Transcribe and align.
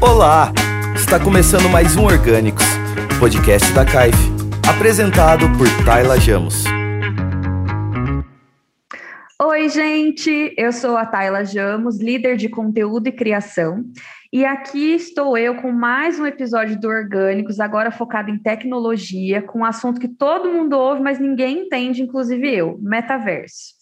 Olá! 0.00 0.52
Está 0.94 1.18
começando 1.18 1.68
mais 1.68 1.96
um 1.96 2.04
Orgânicos, 2.04 2.64
podcast 3.18 3.74
da 3.74 3.84
CAIF, 3.84 4.16
apresentado 4.68 5.46
por 5.58 5.66
Tayla 5.84 6.20
Jamos. 6.20 6.62
Oi, 9.42 9.68
gente! 9.68 10.54
Eu 10.56 10.72
sou 10.72 10.96
a 10.96 11.04
Tayla 11.04 11.44
Jamos, 11.44 12.00
líder 12.00 12.36
de 12.36 12.48
conteúdo 12.48 13.08
e 13.08 13.12
criação, 13.12 13.84
e 14.32 14.44
aqui 14.44 14.94
estou 14.94 15.36
eu 15.36 15.56
com 15.56 15.72
mais 15.72 16.20
um 16.20 16.26
episódio 16.26 16.80
do 16.80 16.86
Orgânicos, 16.86 17.58
agora 17.58 17.90
focado 17.90 18.30
em 18.30 18.38
tecnologia, 18.38 19.42
com 19.42 19.60
um 19.60 19.64
assunto 19.64 20.00
que 20.00 20.06
todo 20.06 20.48
mundo 20.48 20.74
ouve, 20.78 21.02
mas 21.02 21.18
ninguém 21.18 21.64
entende, 21.64 22.02
inclusive 22.02 22.48
eu: 22.54 22.78
metaverso. 22.80 23.77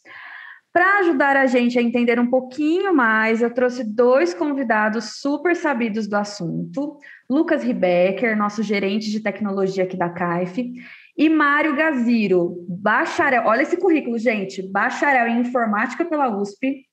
Para 0.77 0.99
ajudar 0.99 1.39
a 1.39 1.47
gente 1.47 1.79
a 1.79 1.83
entender 1.83 2.21
um 2.21 2.29
pouquinho 2.29 2.95
mais, 2.95 3.41
eu 3.41 3.49
trouxe 3.49 3.83
dois 3.83 4.35
convidados 4.35 5.23
super 5.23 5.57
sabidos 5.57 6.07
do 6.07 6.15
assunto: 6.17 6.99
Lucas 7.31 7.63
Ribecker, 7.63 8.37
nosso 8.37 8.63
gerente 8.63 9.11
de 9.11 9.21
tecnologia 9.21 9.85
aqui 9.85 9.97
da 9.97 10.11
CAIF, 10.11 10.75
e 11.17 11.31
Mário 11.31 11.75
Gaziro, 11.75 12.63
bacharel. 12.69 13.45
Olha 13.47 13.63
esse 13.63 13.79
currículo, 13.79 14.19
gente: 14.19 14.61
bacharel 14.71 15.29
em 15.29 15.41
informática 15.41 16.05
pela 16.05 16.29
USP, 16.29 16.85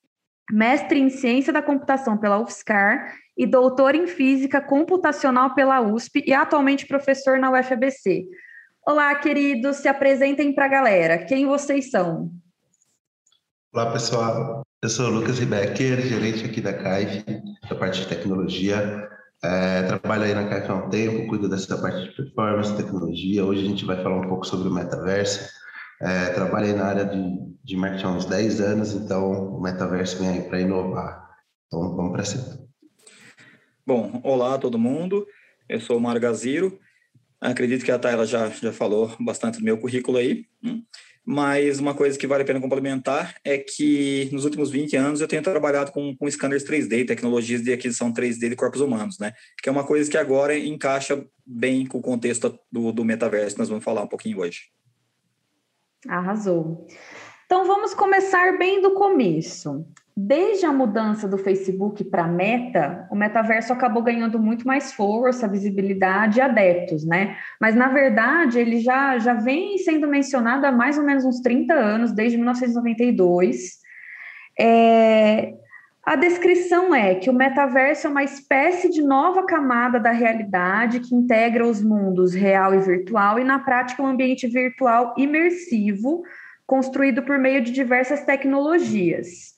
mestre 0.50 1.02
em 1.02 1.10
ciência 1.10 1.52
da 1.52 1.62
computação 1.62 2.18
pela 2.18 2.40
UFSCar 2.40 3.14
e 3.38 3.46
doutor 3.46 3.96
em 3.96 4.08
física 4.08 4.62
computacional 4.62 5.54
pela 5.56 5.82
USP 5.82 6.24
e 6.26 6.32
atualmente 6.32 6.88
professor 6.88 7.38
na 7.38 7.52
UFABC. 7.52 8.24
Olá, 8.88 9.14
queridos, 9.16 9.76
se 9.76 9.90
apresentem 9.90 10.56
para 10.56 10.68
a 10.68 10.70
galera. 10.70 11.18
Quem 11.26 11.46
vocês 11.46 11.92
são? 11.92 12.32
Olá, 13.74 13.92
pessoal. 13.92 14.62
Eu 14.84 14.88
sou 14.88 15.08
o 15.08 15.10
Lucas 15.10 15.40
Ribecker, 15.40 16.00
gerente 16.06 16.46
aqui 16.46 16.62
da 16.62 16.74
CAIF, 16.74 17.26
da 17.68 17.76
parte 17.76 18.02
de 18.02 18.08
tecnologia. 18.08 19.10
É, 19.44 19.82
trabalho 19.88 20.26
aí 20.26 20.36
na 20.36 20.48
CAIF 20.48 20.70
há 20.70 20.76
um 20.76 20.90
tempo, 20.92 21.28
cuido 21.28 21.50
dessa 21.50 21.76
parte 21.82 22.04
de 22.04 22.16
performance, 22.16 22.78
tecnologia. 22.78 23.44
Hoje 23.44 23.66
a 23.66 23.68
gente 23.68 23.84
vai 23.84 23.96
falar 24.04 24.18
um 24.18 24.28
pouco 24.28 24.46
sobre 24.46 24.70
o 24.70 24.72
metaverso. 24.72 25.50
É, 26.00 26.30
trabalhei 26.36 26.74
na 26.74 26.86
área 26.86 27.04
de, 27.04 27.18
de 27.64 27.76
marketing 27.76 28.06
há 28.06 28.10
uns 28.12 28.26
10 28.26 28.62
anos, 28.62 28.94
então 28.94 29.56
o 29.56 29.60
metaverso 29.60 30.20
vem 30.20 30.30
aí 30.30 30.42
para 30.44 30.62
inovar. 30.62 31.28
Então 31.66 31.96
vamos 31.96 32.12
para 32.12 32.26
cima. 32.26 32.60
Bom, 33.88 34.22
olá 34.24 34.54
a 34.54 34.60
todo 34.60 34.78
mundo. 34.78 35.26
Eu 35.68 35.80
sou 35.80 35.98
o 35.98 36.00
Mário 36.00 36.22
Gaziro. 36.22 36.80
Acredito 37.42 37.84
que 37.84 37.92
a 37.92 37.98
Tayla 37.98 38.28
já, 38.28 38.50
já 38.50 38.72
falou 38.72 39.12
bastante 39.20 39.58
do 39.58 39.66
meu 39.66 39.80
currículo 39.80 40.20
aí. 40.20 40.46
Mas 41.26 41.80
uma 41.80 41.94
coisa 41.94 42.20
que 42.20 42.28
vale 42.28 42.44
a 42.44 42.46
pena 42.46 42.60
complementar 42.60 43.36
é 43.46 43.58
que 43.58 44.30
nos 44.34 44.44
últimos 44.44 44.70
20 44.70 44.96
anos 44.98 45.22
eu 45.22 45.28
tenho 45.28 45.42
trabalhado 45.42 45.92
com, 45.92 46.16
com 46.18 46.30
scanners 46.30 46.66
3D, 46.66 47.08
tecnologias 47.08 47.62
de 47.62 47.72
aquisição 47.72 48.12
3D 48.12 48.50
de 48.50 48.56
corpos 48.56 48.82
humanos, 48.82 49.18
né? 49.20 49.34
Que 49.62 49.70
é 49.70 49.72
uma 49.72 49.86
coisa 49.86 50.12
que 50.12 50.18
agora 50.18 50.58
encaixa 50.58 51.26
bem 51.46 51.86
com 51.86 52.00
o 52.00 52.02
contexto 52.02 52.60
do, 52.70 52.92
do 52.92 53.06
metaverso, 53.06 53.58
nós 53.58 53.70
vamos 53.70 53.84
falar 53.84 54.04
um 54.04 54.08
pouquinho 54.08 54.40
hoje. 54.40 54.64
Arrasou. 56.08 56.86
Então 57.46 57.66
vamos 57.66 57.94
começar 57.94 58.58
bem 58.58 58.82
do 58.82 58.94
começo. 58.94 59.86
Desde 60.16 60.64
a 60.66 60.72
mudança 60.72 61.28
do 61.28 61.40
Facebook 61.40 62.04
para 62.04 62.28
Meta, 62.28 63.08
o 63.10 63.16
metaverso 63.16 63.74
acabou 63.74 64.04
ganhando 64.04 64.38
muito 64.40 64.66
mais 64.66 64.94
força, 64.94 65.48
visibilidade 65.48 66.38
e 66.38 66.42
adeptos, 66.42 67.04
né? 67.04 67.36
Mas, 67.60 67.74
na 67.74 67.88
verdade, 67.88 68.60
ele 68.60 68.80
já, 68.80 69.18
já 69.18 69.34
vem 69.34 69.76
sendo 69.80 70.08
mencionado 70.08 70.68
há 70.68 70.72
mais 70.72 71.00
ou 71.00 71.04
menos 71.04 71.26
uns 71.26 71.40
30 71.40 71.74
anos, 71.74 72.12
desde 72.12 72.38
1992. 72.38 73.80
É, 74.60 75.56
a 76.06 76.16
descrição 76.16 76.94
é 76.94 77.16
que 77.16 77.30
o 77.30 77.34
metaverso 77.34 78.06
é 78.06 78.10
uma 78.10 78.24
espécie 78.24 78.90
de 78.90 79.02
nova 79.02 79.46
camada 79.48 80.00
da 80.00 80.12
realidade 80.12 81.00
que 81.00 81.16
integra 81.16 81.66
os 81.66 81.82
mundos 81.82 82.36
real 82.36 82.76
e 82.76 82.80
virtual 82.80 83.40
e, 83.40 83.44
na 83.44 83.58
prática, 83.58 84.04
um 84.04 84.08
ambiente 84.08 84.46
virtual 84.48 85.16
imersivo 85.18 86.22
construído 86.68 87.24
por 87.24 87.40
meio 87.40 87.64
de 87.64 87.72
diversas 87.72 88.24
tecnologias. 88.24 89.53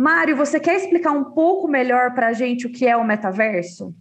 Mário, 0.00 0.34
você 0.34 0.58
quer 0.58 0.76
explicar 0.76 1.12
um 1.12 1.24
pouco 1.24 1.68
melhor 1.68 2.14
para 2.14 2.28
a 2.28 2.32
gente 2.32 2.66
o 2.66 2.72
que 2.72 2.86
é 2.86 2.96
o 2.96 3.06
metaverso? 3.06 3.94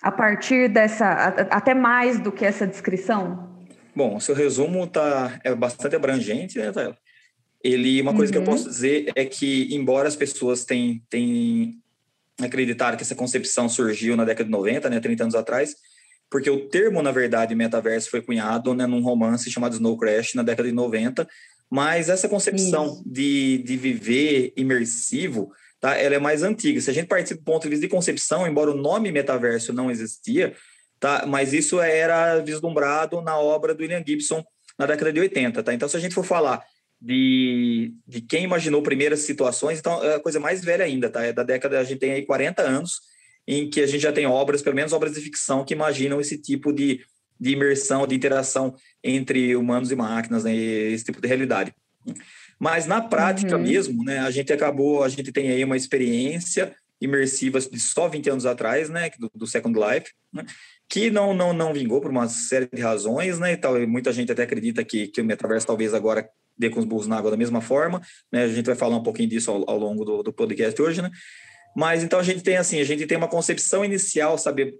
A 0.00 0.12
partir 0.12 0.68
dessa, 0.68 1.10
até 1.50 1.74
mais 1.74 2.20
do 2.20 2.30
que 2.30 2.44
essa 2.44 2.64
descrição? 2.64 3.66
Bom, 3.96 4.20
seu 4.20 4.32
resumo 4.32 4.86
tá, 4.86 5.40
é 5.42 5.52
bastante 5.52 5.96
abrangente, 5.96 6.56
né, 6.56 6.70
Thaila? 6.70 6.96
Ele, 7.64 8.00
uma 8.00 8.14
coisa 8.14 8.30
uhum. 8.30 8.32
que 8.32 8.48
eu 8.48 8.48
uhum. 8.48 8.56
posso 8.56 8.68
dizer 8.68 9.10
é 9.16 9.24
que, 9.24 9.74
embora 9.74 10.06
as 10.06 10.14
pessoas 10.14 10.64
tenham, 10.64 11.00
tenham 11.10 11.72
acreditado 12.40 12.96
que 12.96 13.02
essa 13.02 13.16
concepção 13.16 13.68
surgiu 13.68 14.16
na 14.16 14.24
década 14.24 14.44
de 14.44 14.52
90, 14.52 14.88
né, 14.88 15.00
30 15.00 15.24
anos 15.24 15.34
atrás, 15.34 15.74
porque 16.30 16.48
o 16.48 16.68
termo, 16.68 17.02
na 17.02 17.10
verdade, 17.10 17.56
metaverso 17.56 18.08
foi 18.08 18.22
cunhado 18.22 18.72
né, 18.72 18.86
num 18.86 19.02
romance 19.02 19.50
chamado 19.50 19.72
Snow 19.72 19.98
Crash, 19.98 20.34
na 20.34 20.44
década 20.44 20.68
de 20.68 20.74
90, 20.76 21.26
mas 21.70 22.08
essa 22.08 22.28
concepção 22.28 23.02
de, 23.04 23.58
de 23.58 23.76
viver 23.76 24.52
imersivo, 24.56 25.52
tá? 25.80 25.96
ela 25.96 26.14
é 26.14 26.18
mais 26.18 26.42
antiga. 26.42 26.80
Se 26.80 26.90
a 26.90 26.94
gente 26.94 27.08
partir 27.08 27.34
do 27.34 27.42
ponto 27.42 27.64
de 27.64 27.70
vista 27.70 27.86
de 27.86 27.90
concepção, 27.90 28.46
embora 28.46 28.70
o 28.70 28.76
nome 28.76 29.12
metaverso 29.12 29.72
não 29.72 29.90
existia, 29.90 30.54
tá? 30.98 31.24
mas 31.26 31.52
isso 31.52 31.80
era 31.80 32.38
vislumbrado 32.40 33.20
na 33.20 33.38
obra 33.38 33.74
do 33.74 33.82
William 33.82 34.02
Gibson 34.06 34.42
na 34.78 34.86
década 34.86 35.12
de 35.12 35.20
80. 35.20 35.62
Tá? 35.62 35.74
Então, 35.74 35.88
se 35.88 35.96
a 35.96 36.00
gente 36.00 36.14
for 36.14 36.24
falar 36.24 36.64
de, 37.00 37.92
de 38.06 38.20
quem 38.20 38.44
imaginou 38.44 38.82
primeiras 38.82 39.20
situações, 39.20 39.78
então 39.78 40.02
é 40.02 40.16
a 40.16 40.20
coisa 40.20 40.40
mais 40.40 40.64
velha 40.64 40.84
ainda, 40.84 41.08
tá? 41.08 41.24
É 41.24 41.32
da 41.32 41.42
década, 41.42 41.78
a 41.78 41.84
gente 41.84 41.98
tem 41.98 42.12
aí 42.12 42.26
40 42.26 42.62
anos, 42.62 43.00
em 43.46 43.70
que 43.70 43.80
a 43.80 43.86
gente 43.86 44.00
já 44.00 44.12
tem 44.12 44.26
obras, 44.26 44.62
pelo 44.62 44.74
menos 44.74 44.92
obras 44.92 45.14
de 45.14 45.20
ficção, 45.20 45.64
que 45.64 45.74
imaginam 45.74 46.20
esse 46.20 46.36
tipo 46.38 46.72
de, 46.72 47.00
de 47.40 47.52
imersão, 47.52 48.06
de 48.06 48.14
interação 48.14 48.74
entre 49.02 49.54
humanos 49.54 49.90
e 49.90 49.96
máquinas, 49.96 50.44
né, 50.44 50.54
esse 50.54 51.04
tipo 51.04 51.20
de 51.20 51.28
realidade. 51.28 51.72
Mas 52.58 52.86
na 52.86 53.00
prática 53.00 53.56
uhum. 53.56 53.62
mesmo, 53.62 54.04
né, 54.04 54.18
a 54.20 54.30
gente 54.30 54.52
acabou, 54.52 55.04
a 55.04 55.08
gente 55.08 55.30
tem 55.30 55.50
aí 55.50 55.62
uma 55.62 55.76
experiência 55.76 56.74
imersiva 57.00 57.60
de 57.60 57.78
só 57.78 58.08
20 58.08 58.30
anos 58.30 58.46
atrás, 58.46 58.88
né, 58.88 59.10
do, 59.18 59.30
do 59.32 59.46
Second 59.46 59.78
Life, 59.78 60.12
né, 60.32 60.44
que 60.88 61.10
não, 61.10 61.32
não, 61.32 61.52
não 61.52 61.72
vingou 61.72 62.00
por 62.00 62.10
uma 62.10 62.28
série 62.28 62.68
de 62.72 62.82
razões, 62.82 63.38
né, 63.38 63.52
e 63.52 63.56
tal, 63.56 63.80
e 63.80 63.86
muita 63.86 64.12
gente 64.12 64.32
até 64.32 64.42
acredita 64.42 64.84
que, 64.84 65.06
que 65.06 65.20
o 65.20 65.24
metaverso 65.24 65.66
talvez 65.66 65.94
agora 65.94 66.28
dê 66.58 66.68
com 66.68 66.80
os 66.80 66.84
burros 66.84 67.06
na 67.06 67.16
água 67.16 67.30
da 67.30 67.36
mesma 67.36 67.60
forma, 67.60 68.00
né, 68.32 68.42
a 68.42 68.48
gente 68.48 68.66
vai 68.66 68.74
falar 68.74 68.96
um 68.96 69.02
pouquinho 69.02 69.28
disso 69.28 69.50
ao, 69.50 69.70
ao 69.70 69.78
longo 69.78 70.04
do, 70.04 70.22
do 70.24 70.32
podcast 70.32 70.80
hoje, 70.82 71.00
né, 71.00 71.10
mas 71.76 72.02
então 72.02 72.18
a 72.18 72.22
gente 72.24 72.42
tem 72.42 72.56
assim, 72.56 72.80
a 72.80 72.84
gente 72.84 73.06
tem 73.06 73.16
uma 73.16 73.28
concepção 73.28 73.84
inicial, 73.84 74.36
saber 74.36 74.74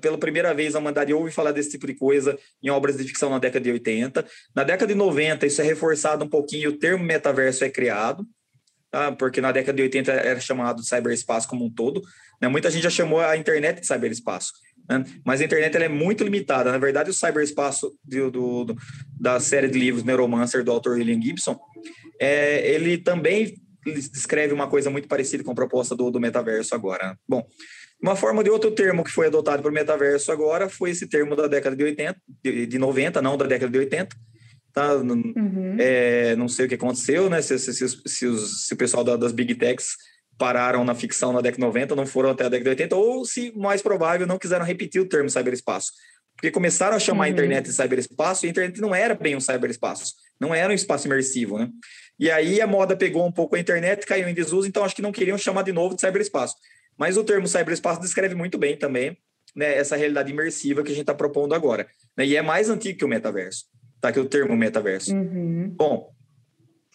pela 0.00 0.18
primeira 0.18 0.52
vez 0.52 0.74
a 0.74 0.78
humanidade 0.78 1.12
ouve 1.12 1.30
falar 1.30 1.52
desse 1.52 1.70
tipo 1.70 1.86
de 1.86 1.94
coisa 1.94 2.38
em 2.62 2.68
obras 2.68 2.96
de 2.96 3.04
ficção 3.04 3.30
na 3.30 3.38
década 3.38 3.64
de 3.64 3.72
80. 3.72 4.26
Na 4.54 4.64
década 4.64 4.92
de 4.92 4.98
90, 4.98 5.46
isso 5.46 5.60
é 5.60 5.64
reforçado 5.64 6.24
um 6.24 6.28
pouquinho, 6.28 6.70
o 6.70 6.76
termo 6.76 7.02
metaverso 7.02 7.64
é 7.64 7.70
criado, 7.70 8.26
tá? 8.90 9.12
porque 9.12 9.40
na 9.40 9.52
década 9.52 9.76
de 9.76 9.82
80 9.82 10.12
era 10.12 10.40
chamado 10.40 10.82
de 10.82 10.88
cyberespaço 10.88 11.48
como 11.48 11.64
um 11.64 11.70
todo. 11.70 12.02
Né? 12.40 12.48
Muita 12.48 12.70
gente 12.70 12.82
já 12.82 12.90
chamou 12.90 13.20
a 13.20 13.36
internet 13.36 13.80
de 13.80 13.86
cyberespaço. 13.86 14.52
Né? 14.88 15.04
Mas 15.24 15.40
a 15.40 15.44
internet 15.44 15.76
é 15.76 15.88
muito 15.88 16.24
limitada. 16.24 16.70
Na 16.70 16.78
verdade, 16.78 17.10
o 17.10 17.14
cyberespaço 17.14 17.96
do, 18.04 18.30
do, 18.30 18.64
do 18.64 18.76
da 19.18 19.40
série 19.40 19.68
de 19.68 19.78
livros 19.78 20.04
Neuromancer 20.04 20.62
do 20.62 20.70
autor 20.70 20.96
William 20.96 21.20
Gibson, 21.20 21.58
é, 22.20 22.70
ele 22.70 22.98
também 22.98 23.54
descreve 23.84 24.52
uma 24.52 24.68
coisa 24.68 24.90
muito 24.90 25.08
parecida 25.08 25.42
com 25.42 25.52
a 25.52 25.54
proposta 25.54 25.94
do, 25.94 26.10
do 26.10 26.20
metaverso 26.20 26.74
agora. 26.74 27.16
Bom, 27.28 27.46
uma 28.02 28.16
forma 28.16 28.42
de 28.42 28.50
outro 28.50 28.70
termo 28.70 29.04
que 29.04 29.10
foi 29.10 29.26
adotado 29.26 29.62
para 29.62 29.70
o 29.70 29.74
metaverso 29.74 30.32
agora 30.32 30.68
foi 30.68 30.90
esse 30.90 31.06
termo 31.06 31.36
da 31.36 31.46
década 31.46 31.76
de 31.76 31.84
80, 31.84 32.16
de, 32.42 32.66
de 32.66 32.78
90, 32.78 33.20
não 33.20 33.36
da 33.36 33.46
década 33.46 33.70
de 33.70 33.78
80. 33.78 34.16
Tá? 34.72 34.94
Uhum. 34.94 35.76
É, 35.78 36.34
não 36.36 36.48
sei 36.48 36.66
o 36.66 36.68
que 36.68 36.76
aconteceu, 36.76 37.28
né? 37.28 37.42
Se, 37.42 37.58
se, 37.58 37.74
se, 37.74 37.88
se, 38.06 38.26
os, 38.26 38.66
se 38.66 38.74
o 38.74 38.76
pessoal 38.76 39.04
da, 39.04 39.16
das 39.16 39.32
Big 39.32 39.54
Techs 39.56 39.96
pararam 40.38 40.84
na 40.84 40.94
ficção 40.94 41.32
na 41.32 41.40
década 41.42 41.60
de 41.60 41.66
90, 41.66 41.94
não 41.94 42.06
foram 42.06 42.30
até 42.30 42.44
a 42.44 42.48
década 42.48 42.74
de 42.74 42.82
80, 42.82 42.96
ou 42.96 43.26
se, 43.26 43.52
mais 43.56 43.82
provável, 43.82 44.26
não 44.26 44.38
quiseram 44.38 44.64
repetir 44.64 45.00
o 45.00 45.06
termo 45.06 45.28
cyberespaço. 45.28 45.92
Porque 46.34 46.50
começaram 46.50 46.96
a 46.96 47.00
chamar 47.00 47.24
uhum. 47.24 47.24
a 47.24 47.28
internet 47.28 47.66
de 47.66 47.72
cyberespaço 47.74 48.46
e 48.46 48.48
a 48.48 48.50
internet 48.50 48.80
não 48.80 48.94
era 48.94 49.14
bem 49.14 49.36
um 49.36 49.40
cyberespaço, 49.40 50.14
não 50.40 50.54
era 50.54 50.72
um 50.72 50.74
espaço 50.74 51.06
imersivo, 51.06 51.58
né? 51.58 51.68
E 52.20 52.30
aí 52.30 52.60
a 52.60 52.66
moda 52.66 52.94
pegou 52.94 53.26
um 53.26 53.32
pouco 53.32 53.56
a 53.56 53.58
internet, 53.58 54.04
caiu 54.04 54.28
em 54.28 54.34
desuso, 54.34 54.68
então 54.68 54.84
acho 54.84 54.94
que 54.94 55.00
não 55.00 55.10
queriam 55.10 55.38
chamar 55.38 55.62
de 55.62 55.72
novo 55.72 55.94
de 55.94 56.02
cyberespaço. 56.02 56.54
Mas 56.98 57.16
o 57.16 57.24
termo 57.24 57.48
cyberespaço 57.48 57.98
descreve 57.98 58.34
muito 58.34 58.58
bem 58.58 58.76
também 58.76 59.16
né, 59.56 59.74
essa 59.74 59.96
realidade 59.96 60.30
imersiva 60.30 60.82
que 60.82 60.92
a 60.92 60.94
gente 60.94 61.04
está 61.04 61.14
propondo 61.14 61.54
agora. 61.54 61.88
Né? 62.14 62.26
E 62.26 62.36
é 62.36 62.42
mais 62.42 62.68
antigo 62.68 62.98
que 62.98 63.04
o 63.06 63.08
metaverso, 63.08 63.64
tá? 64.02 64.12
Que 64.12 64.20
o 64.20 64.26
termo 64.26 64.54
metaverso. 64.54 65.14
Uhum. 65.14 65.70
Bom, 65.70 66.10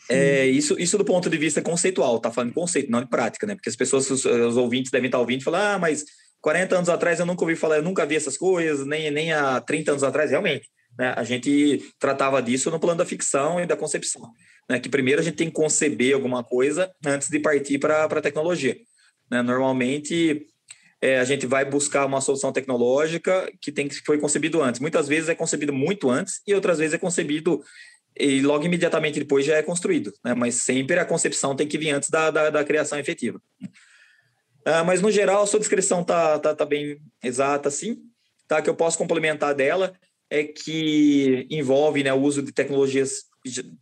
é, 0.07 0.45
isso, 0.45 0.79
isso 0.79 0.95
do 0.95 1.03
ponto 1.03 1.27
de 1.27 1.37
vista 1.37 1.59
conceitual, 1.59 2.19
tá 2.19 2.29
falando 2.29 2.49
de 2.49 2.55
conceito, 2.55 2.91
não 2.91 3.01
de 3.01 3.09
prática, 3.09 3.47
né? 3.47 3.55
Porque 3.55 3.69
as 3.69 3.75
pessoas, 3.75 4.07
os, 4.11 4.25
os 4.25 4.57
ouvintes 4.57 4.91
devem 4.91 5.07
estar 5.07 5.17
ouvindo 5.19 5.41
e 5.41 5.43
falar, 5.43 5.73
ah, 5.73 5.79
mas 5.79 6.05
40 6.39 6.75
anos 6.75 6.89
atrás 6.89 7.19
eu 7.19 7.25
nunca 7.25 7.43
ouvi 7.43 7.55
falar, 7.55 7.77
eu 7.77 7.83
nunca 7.83 8.05
vi 8.05 8.15
essas 8.15 8.37
coisas, 8.37 8.85
nem, 8.85 9.09
nem 9.09 9.33
há 9.33 9.59
30 9.59 9.89
anos 9.89 10.03
atrás, 10.03 10.29
realmente. 10.29 10.69
Né? 10.97 11.13
A 11.17 11.23
gente 11.23 11.83
tratava 11.99 12.41
disso 12.41 12.69
no 12.69 12.79
plano 12.79 12.99
da 12.99 13.05
ficção 13.05 13.59
e 13.59 13.65
da 13.65 13.75
concepção. 13.75 14.31
Né? 14.69 14.79
Que 14.79 14.89
primeiro 14.89 15.21
a 15.21 15.23
gente 15.23 15.35
tem 15.35 15.47
que 15.47 15.55
conceber 15.55 16.13
alguma 16.13 16.43
coisa 16.43 16.91
antes 17.05 17.29
de 17.29 17.39
partir 17.39 17.79
para 17.79 18.05
a 18.05 18.21
tecnologia. 18.21 18.77
Né? 19.29 19.41
Normalmente, 19.41 20.47
é, 21.01 21.19
a 21.19 21.23
gente 21.23 21.45
vai 21.45 21.65
buscar 21.65 22.05
uma 22.05 22.21
solução 22.21 22.51
tecnológica 22.51 23.51
que 23.61 23.71
tem 23.71 23.87
que 23.87 23.95
foi 24.05 24.17
concebido 24.17 24.61
antes. 24.61 24.79
Muitas 24.79 25.07
vezes 25.07 25.29
é 25.29 25.35
concebido 25.35 25.73
muito 25.73 26.09
antes 26.09 26.41
e 26.47 26.53
outras 26.53 26.79
vezes 26.79 26.93
é 26.93 26.97
concebido 26.97 27.63
e 28.17 28.41
logo 28.41 28.65
imediatamente 28.65 29.19
depois 29.19 29.45
já 29.45 29.57
é 29.57 29.61
construído, 29.61 30.13
né? 30.23 30.33
Mas 30.33 30.55
sempre 30.55 30.97
a 30.97 31.05
concepção 31.05 31.55
tem 31.55 31.67
que 31.67 31.77
vir 31.77 31.89
antes 31.89 32.09
da, 32.09 32.31
da, 32.31 32.49
da 32.49 32.63
criação 32.63 32.97
efetiva. 32.97 33.41
Uh, 33.61 34.83
mas 34.85 35.01
no 35.01 35.11
geral 35.11 35.43
a 35.43 35.47
sua 35.47 35.59
descrição 35.59 36.03
tá, 36.03 36.39
tá, 36.39 36.55
tá 36.55 36.65
bem 36.65 36.97
exata, 37.21 37.69
sim. 37.69 37.97
Tá, 38.47 38.61
que 38.61 38.69
eu 38.69 38.75
posso 38.75 38.97
complementar 38.97 39.53
dela 39.53 39.93
é 40.29 40.43
que 40.43 41.45
envolve 41.49 42.03
né, 42.03 42.13
o 42.13 42.21
uso 42.21 42.41
de 42.41 42.51
tecnologias 42.51 43.25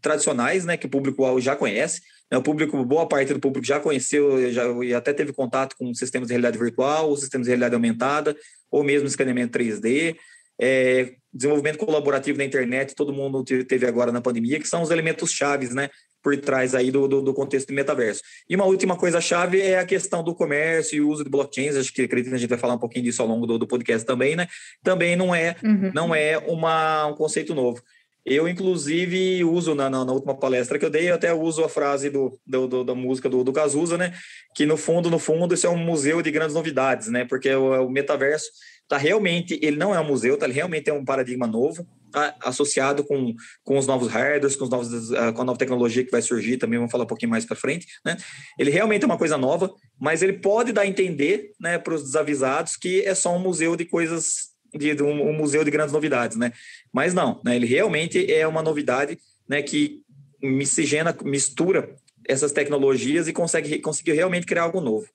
tradicionais, 0.01 0.65
né, 0.65 0.77
que 0.77 0.86
o 0.86 0.89
público 0.89 1.39
já 1.39 1.56
conhece. 1.56 2.01
Né, 2.31 2.38
o 2.38 2.44
público, 2.44 2.83
boa 2.86 3.07
parte 3.07 3.33
do 3.33 3.39
público 3.39 3.65
já 3.65 3.80
conheceu 3.80 4.51
já, 4.51 4.65
e 4.83 4.94
até 4.94 5.13
teve 5.13 5.33
contato 5.33 5.75
com 5.77 5.94
sistemas 5.94 6.27
de 6.27 6.33
realidade 6.33 6.57
virtual, 6.57 7.10
ou 7.10 7.18
sistemas 7.18 7.45
de 7.45 7.51
realidade 7.51 7.75
aumentada, 7.75 8.36
ou 8.71 8.83
mesmo 8.83 9.07
escaneamento 9.07 9.57
3D. 9.57 10.15
É, 10.62 11.15
desenvolvimento 11.33 11.80
colaborativo 11.80 12.38
na 12.38 12.44
internet, 12.44 12.94
todo 12.94 13.12
mundo 13.12 13.44
teve 13.44 13.88
agora 13.88 14.12
na 14.12 14.21
pandemia, 14.21 14.60
que 14.60 14.68
são 14.68 14.83
os 14.83 14.92
elementos 14.92 15.31
chaves, 15.31 15.74
né, 15.74 15.89
por 16.21 16.38
trás 16.38 16.75
aí 16.75 16.92
do, 16.92 17.07
do, 17.07 17.21
do, 17.21 17.33
contexto 17.33 17.68
do 17.68 17.74
metaverso. 17.74 18.21
E 18.48 18.56
uma 18.56 18.65
última 18.65 18.95
coisa 18.95 19.19
chave 19.19 19.60
é 19.60 19.80
a 19.80 19.86
questão 19.86 20.24
do 20.24 20.36
comércio 20.36 20.95
e 20.95 21.01
o 21.01 21.10
uso 21.10 21.24
de 21.24 21.30
blockchains, 21.30 21.75
acho 21.75 21.92
que 21.92 22.04
acredito 22.04 22.30
que 22.30 22.36
a 22.36 22.39
gente 22.39 22.50
vai 22.50 22.57
falar 22.57 22.75
um 22.75 22.80
pouquinho 22.80 23.04
disso 23.04 23.21
ao 23.21 23.27
longo 23.27 23.48
do, 23.48 23.57
do 23.57 23.68
podcast 23.68 24.06
também, 24.06 24.36
né, 24.36 24.48
também 24.83 25.15
não 25.15 25.33
é, 25.33 25.56
uhum. 25.63 25.92
não 25.94 26.15
é 26.15 26.38
uma, 26.38 27.07
um 27.07 27.15
conceito 27.15 27.56
novo. 27.56 27.81
Eu, 28.25 28.48
inclusive, 28.48 29.44
uso 29.44 29.75
na, 29.75 29.90
na, 29.90 30.06
na, 30.06 30.14
última 30.14 30.34
palestra 30.34 30.80
que 30.80 30.86
eu 30.86 30.90
dei, 30.90 31.10
eu 31.10 31.16
até 31.16 31.34
uso 31.34 31.64
a 31.64 31.70
frase 31.70 32.10
do, 32.10 32.40
do, 32.46 32.68
do 32.68 32.84
da 32.84 32.96
música 32.96 33.30
do, 33.30 33.44
do 33.44 33.52
Cazuza, 33.52 33.98
né? 33.98 34.14
Que 34.56 34.66
no 34.66 34.78
fundo, 34.78 35.10
no 35.10 35.20
fundo, 35.20 35.54
isso 35.54 35.68
é 35.68 35.70
um 35.70 35.78
museu 35.78 36.22
de 36.22 36.31
grandes 36.31 36.56
novidades, 36.56 37.10
né? 37.10 37.25
Porque 37.25 37.54
o, 37.54 37.86
o 37.86 37.90
metaverso 37.90 38.50
tá 38.88 38.98
realmente, 38.98 39.60
ele 39.62 39.75
não 39.75 39.94
é 39.94 40.00
um 40.00 40.08
museu, 40.08 40.38
tá? 40.38 40.46
Ele 40.46 40.54
realmente 40.54 40.90
é 40.90 40.94
um 40.94 41.04
paradigma 41.04 41.46
novo, 41.46 41.86
tá? 42.12 42.34
associado 42.42 43.04
com, 43.04 43.34
com 43.64 43.78
os 43.78 43.88
novos 43.88 44.08
hardwares, 44.08 44.56
com, 44.56 44.66
os 44.66 44.70
novos, 44.70 45.12
uh, 45.12 45.34
com 45.34 45.42
a 45.42 45.46
nova 45.46 45.58
tecnologia 45.58 46.06
que 46.06 46.12
vai 46.12 46.22
surgir, 46.22 46.58
também 46.58 46.78
vamos 46.78 46.92
falar 46.92 47.04
um 47.04 47.08
pouquinho 47.08 47.31
mais 47.31 47.44
para 47.44 47.58
frente, 47.58 47.88
né? 48.06 48.16
Ele 48.58 48.72
realmente 48.72 49.04
é 49.04 49.06
uma 49.06 49.18
coisa 49.18 49.38
nova, 49.38 49.74
mas 50.00 50.22
ele 50.22 50.34
pode 50.34 50.72
dar 50.72 50.84
a 50.84 50.88
entender, 50.88 51.52
né, 51.60 51.78
para 51.78 51.94
os 51.94 52.04
desavisados 52.04 52.78
que 52.78 53.02
é 53.02 53.16
só 53.16 53.36
um 53.36 53.40
museu 53.40 53.75
de 53.75 53.84
coisas 53.84 54.53
de, 54.78 54.96
de 54.96 55.04
um, 55.04 55.30
um, 55.30 55.34
museu 55.34 55.64
de 55.64 55.72
grandes 55.72 55.94
novidades, 55.94 56.38
né? 56.38 56.52
Mas 56.92 57.14
não, 57.14 57.42
né? 57.44 57.56
Ele 57.56 57.66
realmente 57.66 58.31
é 58.31 58.48
uma 58.48 58.62
novidade, 58.62 59.18
né? 59.48 59.62
Que 59.62 60.02
miscigena, 60.42 61.16
mistura 61.24 61.96
essas 62.28 62.52
tecnologias 62.52 63.28
e 63.28 63.34
consegue 63.34 63.80
conseguir 63.80 64.14
realmente 64.14 64.46
criar 64.46 64.64
algo 64.64 64.81
novo. 64.81 65.08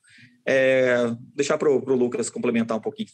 É, 0.46 1.14
deixar 1.34 1.58
para 1.58 1.69
o 1.70 1.94
Lucas 1.94 2.31
complementar 2.31 2.76
um 2.76 2.81
pouquinho. 2.81 3.08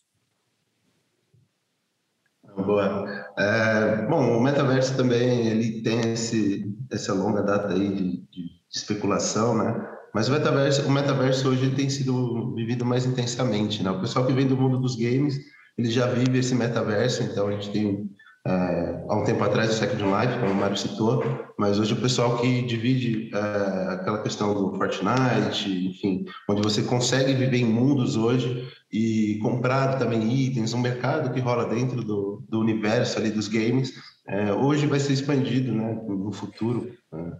Boa. 2.56 3.32
É, 3.37 4.06
bom, 4.06 4.38
o 4.38 4.41
metaverso 4.41 4.96
também 4.96 5.49
ele 5.49 5.82
tem 5.82 6.12
esse, 6.12 6.73
essa 6.91 7.12
longa 7.12 7.43
data 7.43 7.75
aí 7.75 7.88
de, 7.93 8.17
de 8.31 8.50
especulação, 8.73 9.56
né? 9.56 9.88
Mas 10.14 10.29
o 10.29 10.32
metaverso, 10.32 10.87
o 10.87 10.91
metaverso 10.93 11.49
hoje 11.49 11.75
tem 11.75 11.91
sido 11.91 12.55
vivido 12.55 12.85
mais 12.85 13.05
intensamente, 13.05 13.82
né? 13.82 13.91
O 13.91 14.00
pessoal 14.00 14.25
que 14.25 14.32
vem 14.32 14.46
do 14.46 14.56
mundo 14.56 14.79
dos 14.79 14.94
games 14.94 15.41
ele 15.76 15.91
já 15.91 16.06
vive 16.06 16.38
esse 16.38 16.55
metaverso, 16.55 17.23
então 17.23 17.49
a 17.49 17.53
gente 17.53 17.71
tem 17.71 18.11
é, 18.47 19.05
há 19.09 19.17
um 19.17 19.25
tempo 19.25 19.43
atrás 19.43 19.71
o 19.71 19.73
Second 19.73 20.03
Life, 20.03 20.38
como 20.38 20.53
o 20.53 20.55
Mário 20.55 20.76
citou, 20.76 21.25
mas 21.59 21.79
hoje 21.79 21.94
o 21.94 22.00
pessoal 22.00 22.37
que 22.37 22.62
divide 22.62 23.31
é, 23.35 23.94
aquela 23.94 24.23
questão 24.23 24.53
do 24.53 24.76
Fortnite, 24.76 25.88
enfim, 25.88 26.26
onde 26.50 26.61
você 26.61 26.82
consegue 26.82 27.32
viver 27.32 27.56
em 27.56 27.65
mundos 27.65 28.17
hoje 28.17 28.69
e 28.93 29.38
comprar 29.41 29.99
também 29.99 30.31
itens, 30.31 30.75
um 30.75 30.81
mercado 30.81 31.32
que 31.32 31.41
rola 31.41 31.65
dentro 31.67 32.05
do, 32.05 32.44
do 32.47 32.61
universo 32.61 33.19
ali 33.19 33.31
dos 33.31 33.49
games, 33.49 33.94
é, 34.29 34.53
hoje 34.53 34.87
vai 34.87 35.00
ser 35.00 35.15
expandido, 35.15 35.73
né, 35.73 35.94
no 36.06 36.31
futuro. 36.31 36.93
Né? 37.11 37.32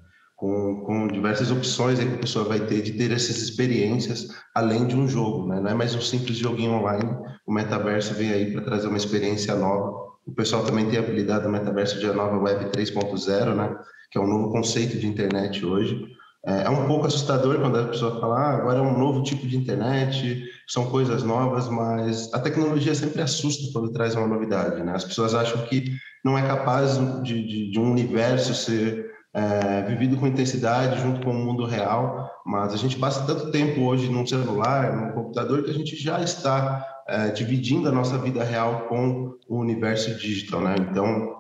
Com, 0.45 0.83
com 0.85 1.09
diversas 1.09 1.51
opções 1.51 1.99
que 1.99 2.05
a 2.05 2.19
pessoa 2.19 2.45
vai 2.45 2.61
ter 2.61 2.83
de 2.83 2.93
ter 2.93 3.11
essas 3.11 3.39
experiências 3.39 4.29
além 4.55 4.87
de 4.87 4.95
um 4.95 5.09
jogo, 5.09 5.47
né? 5.47 5.59
Não 5.59 5.71
é 5.71 5.75
mais 5.75 5.95
um 5.95 6.03
simples 6.03 6.37
joguinho 6.37 6.73
online. 6.73 7.17
O 7.47 7.53
metaverso 7.53 8.13
vem 8.13 8.31
aí 8.31 8.53
para 8.53 8.61
trazer 8.61 8.89
uma 8.89 8.99
experiência 8.99 9.55
nova. 9.55 10.05
O 10.27 10.33
pessoal 10.33 10.63
também 10.63 10.87
tem 10.91 10.99
a 10.99 11.03
habilidade 11.03 11.45
do 11.45 11.51
metaverso 11.51 11.99
de 11.99 12.05
a 12.07 12.13
nova 12.13 12.37
Web 12.37 12.67
3.0, 12.67 13.55
né? 13.55 13.75
Que 14.11 14.19
é 14.19 14.21
um 14.21 14.27
novo 14.27 14.53
conceito 14.53 14.99
de 14.99 15.07
internet 15.07 15.65
hoje. 15.65 15.99
É, 16.45 16.65
é 16.65 16.71
um 16.71 16.87
pouco 16.87 17.07
assustador 17.07 17.59
quando 17.59 17.79
a 17.79 17.87
pessoa 17.87 18.21
fala, 18.21 18.39
ah, 18.39 18.57
agora 18.57 18.81
é 18.81 18.83
um 18.83 18.99
novo 18.99 19.23
tipo 19.23 19.47
de 19.47 19.57
internet, 19.57 20.45
são 20.69 20.91
coisas 20.91 21.23
novas, 21.23 21.71
mas 21.71 22.31
a 22.35 22.39
tecnologia 22.39 22.95
sempre 22.95 23.23
assusta 23.23 23.73
quando 23.73 23.93
traz 23.93 24.15
uma 24.15 24.27
novidade, 24.27 24.83
né? 24.83 24.93
As 24.95 25.05
pessoas 25.05 25.35
acham 25.35 25.63
que 25.63 25.97
não 26.23 26.37
é 26.37 26.47
capaz 26.47 26.99
de, 27.23 27.43
de, 27.47 27.71
de 27.71 27.81
um 27.81 27.91
universo 27.91 28.55
ser 28.55 29.14
é, 29.35 29.83
vivido 29.83 30.17
com 30.17 30.29
intensidade 30.29 31.01
junto 31.03 31.25
com 31.25 31.33
o 31.33 31.35
mundo 31.35 31.67
real, 31.67 32.31
mas 32.47 32.73
a 32.73 32.77
gente 32.77 32.97
passa 32.99 33.27
tanto 33.27 33.51
tempo 33.51 33.81
hoje 33.81 34.09
num 34.09 34.25
celular, 34.25 34.97
num 34.97 35.13
computador, 35.13 35.65
que 35.65 35.71
a 35.71 35.75
gente 35.75 35.97
já 35.97 36.21
está 36.21 36.87
é, 37.09 37.29
dividindo 37.31 37.89
a 37.89 37.93
nossa 37.93 38.17
vida 38.17 38.45
real 38.45 38.87
com 38.89 39.35
o 39.49 39.59
universo 39.59 40.15
digital, 40.17 40.61
né? 40.61 40.77
Então, 40.79 41.35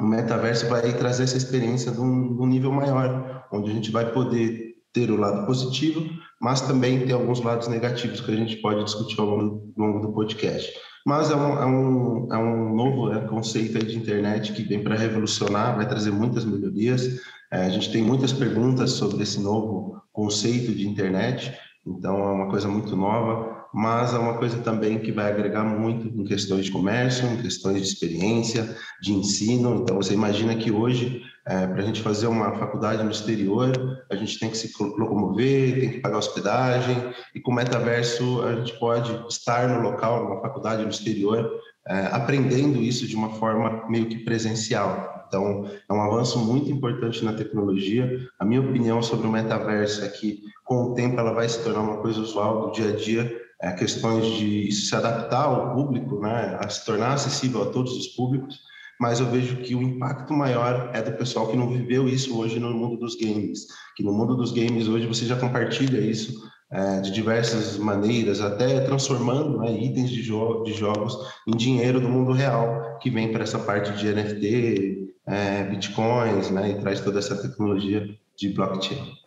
o 0.00 0.04
metaverso 0.04 0.66
vai 0.68 0.92
trazer 0.94 1.24
essa 1.24 1.36
experiência 1.36 1.92
de 1.92 2.00
um, 2.00 2.36
de 2.36 2.42
um 2.42 2.46
nível 2.46 2.72
maior, 2.72 3.44
onde 3.52 3.70
a 3.70 3.74
gente 3.74 3.90
vai 3.90 4.10
poder 4.12 4.74
ter 4.92 5.10
o 5.10 5.16
lado 5.16 5.46
positivo, 5.46 6.08
mas 6.40 6.62
também 6.62 7.06
ter 7.06 7.12
alguns 7.12 7.40
lados 7.42 7.68
negativos 7.68 8.20
que 8.20 8.32
a 8.32 8.36
gente 8.36 8.56
pode 8.56 8.82
discutir 8.82 9.20
ao 9.20 9.26
longo, 9.26 9.72
longo 9.76 10.00
do 10.00 10.12
podcast. 10.12 10.72
Mas 11.06 11.30
é 11.30 11.36
um, 11.36 11.62
é 11.62 11.66
um, 11.66 12.28
é 12.32 12.38
um 12.38 12.74
novo 12.74 13.08
né, 13.08 13.20
conceito 13.28 13.78
de 13.78 13.96
internet 13.96 14.52
que 14.52 14.64
vem 14.64 14.82
para 14.82 14.96
revolucionar, 14.96 15.76
vai 15.76 15.88
trazer 15.88 16.10
muitas 16.10 16.44
melhorias. 16.44 17.20
É, 17.52 17.66
a 17.66 17.68
gente 17.68 17.92
tem 17.92 18.02
muitas 18.02 18.32
perguntas 18.32 18.90
sobre 18.90 19.22
esse 19.22 19.40
novo 19.40 20.02
conceito 20.12 20.74
de 20.74 20.88
internet, 20.88 21.56
então 21.86 22.18
é 22.18 22.32
uma 22.32 22.48
coisa 22.48 22.66
muito 22.66 22.96
nova 22.96 23.56
mas 23.76 24.14
é 24.14 24.18
uma 24.18 24.38
coisa 24.38 24.58
também 24.62 24.98
que 24.98 25.12
vai 25.12 25.30
agregar 25.30 25.62
muito 25.62 26.08
em 26.08 26.24
questões 26.24 26.64
de 26.64 26.70
comércio, 26.70 27.26
em 27.26 27.42
questões 27.42 27.82
de 27.82 27.88
experiência, 27.88 28.74
de 29.02 29.12
ensino. 29.12 29.82
Então, 29.82 29.96
você 29.96 30.14
imagina 30.14 30.56
que 30.56 30.72
hoje, 30.72 31.22
é, 31.46 31.66
para 31.66 31.80
a 31.80 31.82
gente 31.82 32.02
fazer 32.02 32.26
uma 32.26 32.52
faculdade 32.56 33.04
no 33.04 33.10
exterior, 33.10 33.70
a 34.10 34.16
gente 34.16 34.38
tem 34.38 34.50
que 34.50 34.56
se 34.56 34.72
locomover, 34.80 35.80
tem 35.80 35.90
que 35.90 36.00
pagar 36.00 36.18
hospedagem, 36.18 36.96
e 37.34 37.40
com 37.40 37.52
o 37.52 37.54
metaverso 37.54 38.42
a 38.42 38.56
gente 38.56 38.76
pode 38.78 39.12
estar 39.28 39.68
no 39.68 39.80
local, 39.80 40.24
numa 40.24 40.40
faculdade 40.40 40.82
no 40.82 40.90
exterior, 40.90 41.48
é, 41.86 42.06
aprendendo 42.06 42.82
isso 42.82 43.06
de 43.06 43.14
uma 43.14 43.34
forma 43.34 43.88
meio 43.88 44.06
que 44.06 44.18
presencial. 44.18 45.24
Então, 45.28 45.70
é 45.88 45.92
um 45.92 46.02
avanço 46.02 46.38
muito 46.38 46.70
importante 46.70 47.24
na 47.24 47.32
tecnologia. 47.32 48.28
A 48.38 48.44
minha 48.44 48.60
opinião 48.60 49.00
sobre 49.00 49.26
o 49.26 49.30
metaverso 49.30 50.04
é 50.04 50.08
que, 50.08 50.40
com 50.64 50.82
o 50.82 50.94
tempo, 50.94 51.18
ela 51.18 51.32
vai 51.32 51.48
se 51.48 51.62
tornar 51.62 51.80
uma 51.80 51.98
coisa 51.98 52.20
usual 52.20 52.66
do 52.66 52.72
dia 52.72 52.90
a 52.90 52.96
dia, 52.96 53.40
é, 53.62 53.70
questões 53.72 54.26
de 54.36 54.70
se 54.72 54.94
adaptar 54.94 55.44
ao 55.44 55.74
público, 55.74 56.20
né, 56.20 56.58
a 56.60 56.68
se 56.68 56.84
tornar 56.84 57.14
acessível 57.14 57.62
a 57.62 57.66
todos 57.66 57.96
os 57.96 58.08
públicos, 58.08 58.66
mas 59.00 59.20
eu 59.20 59.26
vejo 59.26 59.56
que 59.58 59.74
o 59.74 59.82
impacto 59.82 60.32
maior 60.32 60.90
é 60.94 61.02
do 61.02 61.12
pessoal 61.12 61.48
que 61.48 61.56
não 61.56 61.68
viveu 61.68 62.08
isso 62.08 62.38
hoje 62.38 62.58
no 62.58 62.72
mundo 62.72 62.96
dos 62.96 63.16
games, 63.16 63.66
que 63.96 64.02
no 64.02 64.12
mundo 64.12 64.36
dos 64.36 64.52
games 64.52 64.88
hoje 64.88 65.06
você 65.06 65.26
já 65.26 65.36
compartilha 65.36 66.00
isso 66.00 66.32
é, 66.70 67.00
de 67.00 67.10
diversas 67.10 67.78
maneiras, 67.78 68.40
até 68.40 68.80
transformando 68.80 69.58
né, 69.58 69.72
itens 69.72 70.10
de, 70.10 70.22
jo 70.22 70.62
de, 70.64 70.72
jogos 70.72 71.16
em 71.46 71.56
dinheiro 71.56 72.00
do 72.00 72.08
mundo 72.08 72.32
real, 72.32 72.98
que 73.00 73.10
vem 73.10 73.30
para 73.30 73.44
essa 73.44 73.58
parte 73.58 73.92
de 73.92 74.12
NFT, 74.12 75.14
é, 75.26 75.64
bitcoins, 75.64 76.50
né, 76.50 76.70
e 76.70 76.80
traz 76.80 77.00
toda 77.00 77.18
essa 77.18 77.40
tecnologia 77.40 78.08
de 78.36 78.48
blockchain. 78.52 79.25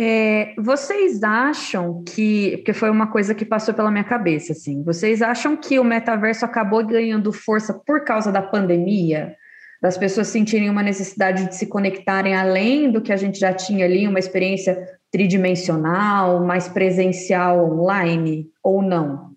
É, 0.00 0.54
vocês 0.56 1.24
acham 1.24 2.04
que, 2.04 2.58
porque 2.58 2.72
foi 2.72 2.88
uma 2.88 3.10
coisa 3.10 3.34
que 3.34 3.44
passou 3.44 3.74
pela 3.74 3.90
minha 3.90 4.04
cabeça, 4.04 4.52
assim, 4.52 4.80
vocês 4.84 5.20
acham 5.20 5.56
que 5.56 5.76
o 5.76 5.82
metaverso 5.82 6.44
acabou 6.44 6.86
ganhando 6.86 7.32
força 7.32 7.74
por 7.74 8.04
causa 8.04 8.30
da 8.30 8.40
pandemia? 8.40 9.34
Das 9.82 9.98
pessoas 9.98 10.28
sentirem 10.28 10.70
uma 10.70 10.84
necessidade 10.84 11.48
de 11.48 11.56
se 11.56 11.66
conectarem 11.66 12.36
além 12.36 12.92
do 12.92 13.02
que 13.02 13.12
a 13.12 13.16
gente 13.16 13.40
já 13.40 13.52
tinha 13.52 13.86
ali, 13.86 14.06
uma 14.06 14.20
experiência 14.20 14.78
tridimensional, 15.10 16.44
mais 16.44 16.68
presencial 16.68 17.68
online, 17.68 18.48
ou 18.62 18.80
não? 18.80 19.32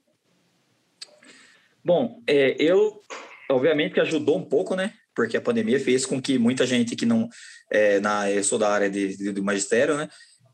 Bom, 1.84 2.22
é, 2.28 2.56
eu, 2.60 3.02
obviamente 3.50 3.96
que 3.96 4.00
ajudou 4.00 4.38
um 4.38 4.46
pouco, 4.46 4.76
né? 4.76 4.94
Porque 5.16 5.36
a 5.36 5.42
pandemia 5.42 5.80
fez 5.80 6.06
com 6.06 6.22
que 6.22 6.38
muita 6.38 6.68
gente 6.68 6.96
que 6.96 7.06
não, 7.06 7.28
é, 7.72 8.00
na, 8.00 8.30
eu 8.30 8.44
sou 8.44 8.60
da 8.60 8.70
área 8.70 8.92
de, 8.92 9.18
de, 9.18 9.32
do 9.32 9.44
magistério, 9.44 9.98
né? 9.98 10.08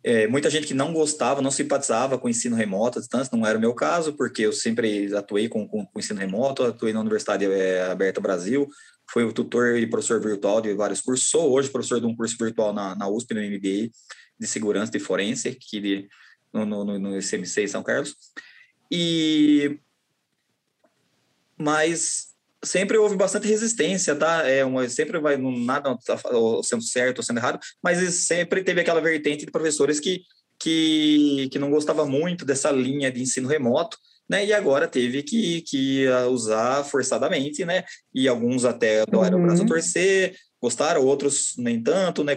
É, 0.10 0.26
muita 0.26 0.50
gente 0.50 0.66
que 0.66 0.74
não 0.74 0.94
gostava, 0.94 1.42
não 1.42 1.52
simpatizava 1.52 2.18
com 2.18 2.28
o 2.28 2.30
ensino 2.30 2.56
remoto 2.56 2.98
à 2.98 3.02
distância, 3.02 3.38
não 3.38 3.46
era 3.46 3.58
o 3.58 3.60
meu 3.60 3.74
caso, 3.74 4.14
porque 4.14 4.44
eu 4.44 4.54
sempre 4.54 5.14
atuei 5.14 5.50
com, 5.50 5.68
com, 5.68 5.86
com 5.86 6.00
ensino 6.00 6.18
remoto, 6.18 6.64
atuei 6.64 6.94
na 6.94 7.02
Universidade 7.02 7.44
é, 7.44 7.92
Aberta 7.92 8.22
Brasil, 8.22 8.70
fui 9.12 9.26
o 9.26 9.34
tutor 9.34 9.78
e 9.78 9.86
professor 9.86 10.22
virtual 10.22 10.62
de 10.62 10.74
vários 10.74 11.02
cursos, 11.02 11.28
sou 11.28 11.52
hoje 11.52 11.70
professor 11.70 12.00
de 12.00 12.06
um 12.06 12.16
curso 12.16 12.38
virtual 12.40 12.72
na, 12.72 12.96
na 12.96 13.10
USP, 13.10 13.34
no 13.34 13.42
MBA, 13.42 13.92
de 14.40 14.48
segurança 14.48 14.96
e 14.96 15.00
forense, 15.02 15.50
aqui 15.50 15.82
de, 15.82 16.08
no, 16.54 16.66
no, 16.66 16.98
no 16.98 17.20
ICMC 17.20 17.68
São 17.68 17.84
Carlos. 17.84 18.16
E 18.90 19.78
mas 21.58 22.27
sempre 22.68 22.98
houve 22.98 23.16
bastante 23.16 23.48
resistência, 23.48 24.16
tá? 24.16 24.48
É 24.48 24.64
uma, 24.64 24.88
sempre 24.90 25.20
vai 25.20 25.38
nada 25.38 25.98
tá 26.06 26.20
sendo 26.64 26.84
certo 26.84 27.20
ou 27.20 27.24
sendo 27.24 27.40
errado, 27.40 27.60
mas 27.84 27.98
sempre 28.14 28.64
teve 28.64 28.82
aquela 28.82 29.02
vertente 29.02 29.46
de 29.46 29.52
professores 29.52 30.00
que, 30.00 30.22
que, 30.60 31.50
que 31.52 31.60
não 31.60 31.72
gostava 31.72 32.06
muito 32.06 32.46
dessa 32.46 32.70
linha 32.72 33.12
de 33.12 33.22
ensino 33.22 33.48
remoto, 33.48 33.98
né? 34.30 34.46
E 34.46 34.54
agora 34.54 34.88
teve 34.88 35.24
que, 35.24 35.62
que 35.62 36.06
usar 36.30 36.84
forçadamente, 36.84 37.64
né? 37.66 37.84
E 38.14 38.28
alguns 38.28 38.66
até 38.66 39.06
doaram 39.06 39.38
uhum. 39.38 39.44
o 39.44 39.48
braço 39.48 39.62
a 39.62 39.64
uhum. 39.64 39.70
torcer, 39.70 40.36
gostaram, 40.62 41.06
outros 41.06 41.54
nem 41.58 41.82
tanto, 41.82 42.24
né? 42.24 42.36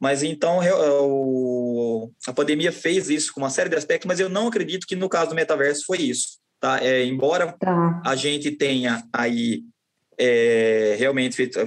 Mas 0.00 0.22
então 0.22 0.60
o, 1.02 2.10
a 2.26 2.32
pandemia 2.32 2.72
fez 2.72 3.08
isso 3.08 3.32
com 3.32 3.40
uma 3.40 3.50
série 3.50 3.70
de 3.70 3.76
aspectos, 3.76 4.08
mas 4.08 4.18
eu 4.18 4.28
não 4.28 4.48
acredito 4.48 4.86
que 4.86 4.96
no 4.96 5.08
caso 5.08 5.30
do 5.30 5.36
metaverso 5.36 5.84
foi 5.86 5.98
isso. 5.98 6.41
Tá? 6.62 6.78
É, 6.80 7.04
embora 7.04 7.50
tá. 7.58 8.00
a 8.06 8.14
gente 8.14 8.52
tenha 8.52 9.02
aí 9.12 9.64
é, 10.16 10.94
realmente 10.96 11.34
feito, 11.34 11.58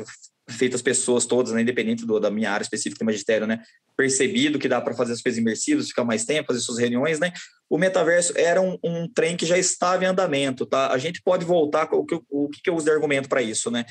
feito 0.49 0.73
as 0.73 0.81
pessoas 0.81 1.25
todas, 1.25 1.51
né, 1.51 1.61
independente 1.61 2.05
do, 2.05 2.17
da 2.17 2.31
minha 2.31 2.49
área 2.49 2.63
específica 2.63 2.99
de 2.99 3.05
magistério, 3.05 3.45
né, 3.45 3.61
percebido 3.97 4.57
que 4.57 4.69
dá 4.69 4.79
para 4.79 4.93
fazer 4.93 5.11
as 5.11 5.21
coisas 5.21 5.37
imersivas, 5.37 5.89
ficar 5.89 6.05
mais 6.05 6.23
tempo, 6.23 6.47
fazer 6.47 6.61
suas 6.61 6.77
reuniões, 6.77 7.19
né, 7.19 7.33
o 7.69 7.77
metaverso 7.77 8.31
era 8.37 8.61
um, 8.61 8.77
um 8.81 9.05
trem 9.05 9.35
que 9.35 9.45
já 9.45 9.57
estava 9.57 10.05
em 10.05 10.07
andamento, 10.07 10.65
tá? 10.65 10.89
A 10.93 10.97
gente 10.97 11.21
pode 11.21 11.43
voltar, 11.43 11.89
o 11.91 12.05
que, 12.05 12.17
o 12.29 12.47
que 12.47 12.69
eu 12.69 12.75
uso 12.75 12.85
de 12.85 12.91
argumento 12.91 13.27
para 13.27 13.41
isso, 13.41 13.69
né? 13.69 13.83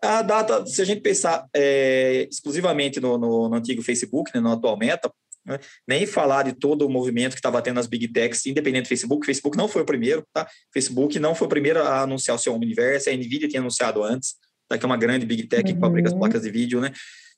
A 0.00 0.22
data, 0.22 0.64
se 0.64 0.80
a 0.80 0.84
gente 0.84 1.02
pensar 1.02 1.46
é, 1.52 2.26
exclusivamente 2.30 3.00
no, 3.00 3.18
no, 3.18 3.50
no, 3.50 3.54
antigo 3.54 3.82
Facebook, 3.82 4.30
né, 4.32 4.40
no 4.40 4.52
atual 4.52 4.78
Meta, 4.78 5.12
né? 5.48 5.58
nem 5.86 6.06
falar 6.06 6.44
de 6.44 6.52
todo 6.52 6.86
o 6.86 6.90
movimento 6.90 7.32
que 7.32 7.38
estava 7.38 7.60
tendo 7.62 7.76
nas 7.76 7.86
big 7.86 8.08
techs, 8.08 8.46
independente 8.46 8.84
do 8.84 8.88
Facebook. 8.88 9.26
Facebook 9.26 9.56
não 9.56 9.66
foi 9.66 9.82
o 9.82 9.84
primeiro, 9.84 10.24
tá? 10.32 10.46
Facebook 10.72 11.18
não 11.18 11.34
foi 11.34 11.46
o 11.46 11.50
primeiro 11.50 11.82
a 11.82 12.02
anunciar 12.02 12.36
o 12.36 12.38
seu 12.38 12.54
Omniverse, 12.54 13.08
a 13.08 13.16
NVIDIA 13.16 13.48
tinha 13.48 13.60
anunciado 13.60 14.02
antes, 14.02 14.34
tá? 14.68 14.76
que 14.76 14.84
é 14.84 14.86
uma 14.86 14.96
grande 14.96 15.24
big 15.24 15.44
tech 15.48 15.66
uhum. 15.66 15.74
que 15.74 15.80
fabrica 15.80 16.08
as 16.08 16.12
uhum. 16.12 16.20
placas 16.20 16.42
de 16.42 16.50
vídeo, 16.50 16.80
né? 16.80 16.92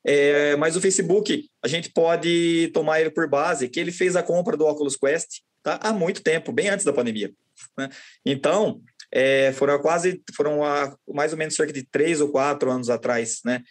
É, 0.04 0.56
mas 0.56 0.76
o 0.76 0.80
Facebook, 0.80 1.46
a 1.62 1.68
gente 1.68 1.90
pode 1.90 2.70
tomar 2.72 3.00
ele 3.00 3.10
por 3.10 3.28
base, 3.28 3.68
que 3.68 3.78
ele 3.78 3.92
fez 3.92 4.16
a 4.16 4.22
compra 4.22 4.56
do 4.56 4.66
Oculus 4.66 4.96
Quest 4.96 5.40
tá? 5.62 5.78
há 5.82 5.92
muito 5.92 6.22
tempo, 6.22 6.52
bem 6.52 6.68
antes 6.68 6.84
da 6.84 6.92
pandemia. 6.92 7.30
Né? 7.76 7.88
Então, 8.24 8.80
é, 9.12 9.52
foram 9.52 9.78
quase, 9.80 10.22
foram 10.34 10.64
a, 10.64 10.96
mais 11.08 11.32
ou 11.32 11.38
menos 11.38 11.54
cerca 11.54 11.72
de 11.72 11.82
três 11.82 12.20
ou 12.20 12.30
quatro 12.30 12.70
anos 12.70 12.88
atrás, 12.88 13.40
né? 13.44 13.62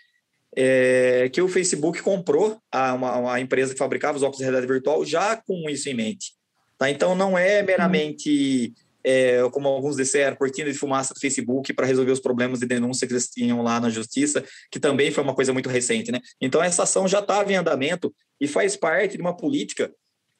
É, 0.55 1.29
que 1.31 1.41
o 1.41 1.47
Facebook 1.47 2.01
comprou 2.01 2.59
a, 2.71 2.93
uma, 2.93 3.17
uma, 3.17 3.39
empresa 3.39 3.73
que 3.73 3.79
fabricava 3.79 4.17
os 4.17 4.23
óculos 4.23 4.37
de 4.39 4.43
realidade 4.43 4.71
virtual 4.71 5.05
já 5.05 5.35
com 5.35 5.69
isso 5.69 5.89
em 5.89 5.93
mente. 5.93 6.33
Tá? 6.77 6.89
Então, 6.89 7.15
não 7.15 7.37
é 7.37 7.61
meramente, 7.61 8.73
é, 9.03 9.41
como 9.51 9.67
alguns 9.67 9.95
disseram, 9.95 10.35
cortina 10.35 10.71
de 10.71 10.77
fumaça 10.77 11.13
do 11.13 11.19
Facebook 11.19 11.73
para 11.73 11.85
resolver 11.85 12.11
os 12.11 12.19
problemas 12.19 12.59
de 12.59 12.65
denúncia 12.65 13.05
que 13.05 13.13
eles 13.13 13.27
tinham 13.27 13.61
lá 13.61 13.79
na 13.79 13.89
justiça, 13.89 14.43
que 14.71 14.79
também 14.79 15.11
foi 15.11 15.23
uma 15.23 15.35
coisa 15.35 15.53
muito 15.53 15.69
recente. 15.69 16.11
Né? 16.11 16.19
Então, 16.41 16.63
essa 16.63 16.83
ação 16.83 17.07
já 17.07 17.19
estava 17.19 17.51
em 17.51 17.55
andamento 17.55 18.13
e 18.39 18.47
faz 18.47 18.75
parte 18.75 19.17
de 19.17 19.21
uma 19.21 19.35
política 19.35 19.91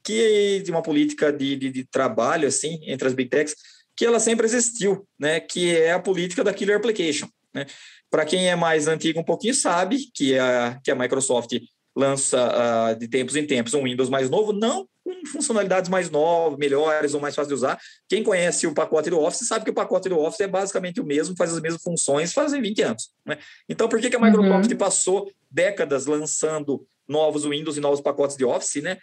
que 0.02 0.62
de 0.64 0.72
uma 0.72 0.82
política 0.82 1.32
de, 1.32 1.58
de, 1.58 1.70
de 1.70 1.84
trabalho 1.84 2.48
assim 2.48 2.80
entre 2.84 3.06
as 3.06 3.14
big 3.14 3.30
techs 3.30 3.54
que 3.96 4.06
ela 4.06 4.20
sempre 4.20 4.46
existiu, 4.46 5.06
né? 5.20 5.42
que 5.42 5.76
é 5.76 5.92
a 5.92 6.00
política 6.00 6.42
da 6.42 6.54
killer 6.54 6.78
application. 6.78 7.28
Né? 7.54 7.66
Para 8.10 8.26
quem 8.26 8.50
é 8.50 8.56
mais 8.56 8.88
antigo 8.88 9.20
um 9.20 9.24
pouquinho 9.24 9.54
sabe 9.54 10.00
que 10.14 10.38
a, 10.38 10.80
que 10.84 10.92
a 10.92 10.96
Microsoft 10.96 11.54
lança 11.96 12.38
uh, 12.38 12.98
de 12.98 13.08
tempos 13.08 13.36
em 13.36 13.46
tempos 13.46 13.74
um 13.74 13.84
Windows 13.84 14.10
mais 14.10 14.30
novo, 14.30 14.54
não 14.54 14.88
com 15.04 15.26
funcionalidades 15.26 15.90
mais 15.90 16.10
novas, 16.10 16.58
melhores 16.58 17.14
ou 17.14 17.20
mais 17.20 17.36
fáceis 17.36 17.48
de 17.48 17.54
usar. 17.54 17.80
Quem 18.08 18.24
conhece 18.24 18.68
o 18.68 18.74
pacote 18.74 19.10
do 19.10 19.20
Office 19.20 19.48
sabe 19.48 19.66
que 19.66 19.72
o 19.72 19.74
pacote 19.74 20.08
do 20.08 20.20
Office 20.20 20.42
é 20.42 20.48
basicamente 20.48 21.02
o 21.02 21.06
mesmo, 21.06 21.36
faz 21.36 21.54
as 21.54 21.62
mesmas 21.62 21.82
funções 21.82 22.32
fazem 22.32 22.62
20 22.62 22.82
anos. 22.84 23.10
Né? 23.26 23.38
Então, 23.68 23.90
por 23.90 24.00
que, 24.00 24.10
que 24.10 24.16
a 24.16 24.20
Microsoft 24.20 24.72
uhum. 24.72 24.78
passou 24.78 25.32
décadas 25.50 26.06
lançando 26.06 26.86
novos 27.08 27.44
Windows 27.44 27.78
e 27.78 27.80
novos 27.80 28.02
pacotes 28.02 28.38
de 28.38 28.46
Office, 28.46 28.84
né? 28.84 28.98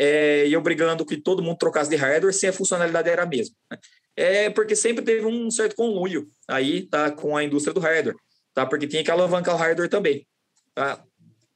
É, 0.00 0.46
e 0.46 0.56
obrigando 0.56 1.04
que 1.04 1.16
todo 1.16 1.42
mundo 1.42 1.58
trocasse 1.58 1.90
de 1.90 1.96
hardware 1.96 2.32
se 2.32 2.46
a 2.46 2.52
funcionalidade 2.52 3.10
era 3.10 3.24
a 3.24 3.26
mesma. 3.26 3.56
Né? 3.68 3.78
É 4.16 4.50
porque 4.50 4.76
sempre 4.76 5.04
teve 5.04 5.26
um 5.26 5.50
certo 5.50 5.74
conluio 5.74 6.28
aí 6.46 6.82
tá, 6.82 7.10
com 7.10 7.36
a 7.36 7.42
indústria 7.42 7.74
do 7.74 7.80
hardware 7.80 8.14
tá? 8.58 8.66
Porque 8.66 8.88
tinha 8.88 9.04
que 9.04 9.10
alavancar 9.10 9.54
o 9.54 9.58
hardware 9.58 9.88
também, 9.88 10.26
tá? 10.74 11.00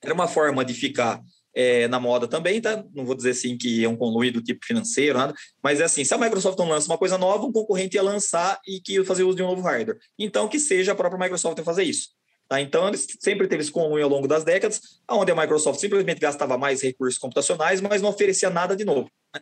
Era 0.01 0.15
uma 0.15 0.29
forma 0.29 0.65
de 0.65 0.73
ficar 0.73 1.21
é, 1.53 1.89
na 1.89 1.99
moda 1.99 2.29
também, 2.29 2.61
tá? 2.61 2.85
Não 2.95 3.05
vou 3.05 3.17
dizer 3.17 3.31
assim 3.31 3.59
que 3.59 3.85
é 3.85 3.89
um 3.89 3.97
conluio 3.97 4.33
do 4.33 4.41
tipo 4.41 4.65
financeiro, 4.65 5.19
nada, 5.19 5.35
mas 5.61 5.81
é 5.81 5.85
assim, 5.85 6.05
se 6.05 6.15
a 6.15 6.19
Microsoft 6.19 6.57
não 6.61 6.69
lança 6.69 6.87
uma 6.87 6.97
coisa 6.97 7.19
nova, 7.19 7.45
um 7.45 7.51
concorrente 7.51 7.97
ia 7.97 8.03
lançar 8.05 8.61
e 8.65 8.81
que 8.81 8.95
ia 8.95 9.05
fazer 9.05 9.25
uso 9.25 9.37
de 9.37 9.43
um 9.43 9.49
novo 9.49 9.63
hardware. 9.63 9.99
Então, 10.17 10.47
que 10.47 10.61
seja 10.61 10.93
a 10.93 10.95
própria 10.95 11.19
Microsoft 11.19 11.59
a 11.59 11.65
fazer 11.65 11.83
isso. 11.83 12.11
Tá? 12.49 12.61
Então, 12.61 12.87
eles 12.87 13.05
sempre 13.19 13.49
teve 13.49 13.63
esse 13.63 13.73
conluio 13.73 14.05
ao 14.05 14.11
longo 14.11 14.29
das 14.29 14.45
décadas, 14.45 14.81
onde 15.11 15.33
a 15.33 15.35
Microsoft 15.35 15.81
simplesmente 15.81 16.21
gastava 16.21 16.57
mais 16.57 16.83
recursos 16.83 17.19
computacionais, 17.19 17.81
mas 17.81 18.01
não 18.01 18.11
oferecia 18.11 18.49
nada 18.49 18.77
de 18.77 18.85
novo. 18.85 19.11
Né? 19.35 19.41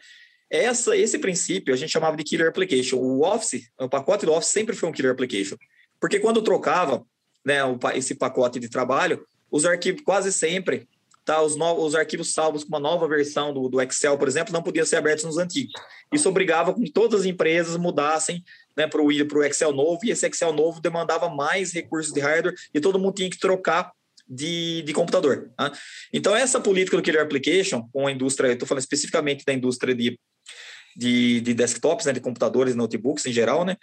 Essa, 0.49 0.97
esse 0.97 1.19
princípio 1.19 1.75
a 1.75 1.77
gente 1.77 1.91
chamava 1.91 2.17
de 2.17 2.25
killer 2.25 2.49
application. 2.49 2.97
O 2.97 3.23
Office, 3.23 3.71
o 3.79 3.87
pacote 3.87 4.25
do 4.25 4.33
Office 4.33 4.51
sempre 4.51 4.75
foi 4.75 4.89
um 4.89 4.93
killer 4.93 5.13
application. 5.13 5.57
Porque 6.01 6.19
quando 6.19 6.41
trocava 6.41 7.05
né, 7.45 7.59
esse 7.95 8.15
pacote 8.15 8.59
de 8.59 8.69
trabalho, 8.69 9.25
os 9.51 9.65
arquivos 9.65 10.03
quase 10.03 10.33
sempre, 10.33 10.87
tá, 11.25 11.43
os, 11.43 11.57
novos, 11.57 11.85
os 11.85 11.95
arquivos 11.95 12.33
salvos 12.33 12.65
com 12.65 12.71
uma 12.71 12.81
nova 12.81 13.07
versão 13.09 13.53
do, 13.53 13.69
do 13.69 13.81
Excel, 13.81 14.17
por 14.19 14.29
exemplo, 14.29 14.53
não 14.53 14.63
podiam 14.63 14.87
ser 14.87 14.97
abertos 14.97 15.25
nos 15.25 15.39
antigos. 15.39 15.73
Isso 16.13 16.29
obrigava 16.29 16.75
que 16.75 16.91
todas 16.91 17.21
as 17.21 17.27
empresas 17.27 17.77
mudassem 17.77 18.45
né, 18.77 18.87
para 18.87 19.03
o 19.03 19.45
Excel 19.45 19.73
novo, 19.73 20.01
e 20.05 20.11
esse 20.11 20.27
Excel 20.27 20.53
novo 20.53 20.81
demandava 20.81 21.29
mais 21.29 21.73
recursos 21.73 22.13
de 22.13 22.21
hardware 22.21 22.55
e 22.73 22.81
todo 22.81 22.99
mundo 22.99 23.15
tinha 23.15 23.31
que 23.31 23.39
trocar 23.39 23.93
de, 24.29 24.83
de 24.83 24.93
computador. 24.93 25.51
Tá? 25.57 25.73
Então, 26.13 26.35
essa 26.35 26.61
política 26.61 26.97
do 26.97 27.03
Killer 27.03 27.23
Application, 27.23 27.89
com 27.93 28.07
a 28.07 28.13
indústria, 28.13 28.53
estou 28.53 28.67
falando 28.67 28.83
especificamente 28.83 29.45
da 29.45 29.53
indústria 29.53 29.95
de, 29.95 30.19
de, 30.97 31.41
de 31.41 31.55
desktops, 31.55 32.07
né, 32.07 32.13
de 32.13 32.21
computadores, 32.21 32.77
notebooks 32.77 33.27
em 33.27 33.33
geral, 33.33 33.65
né, 33.65 33.77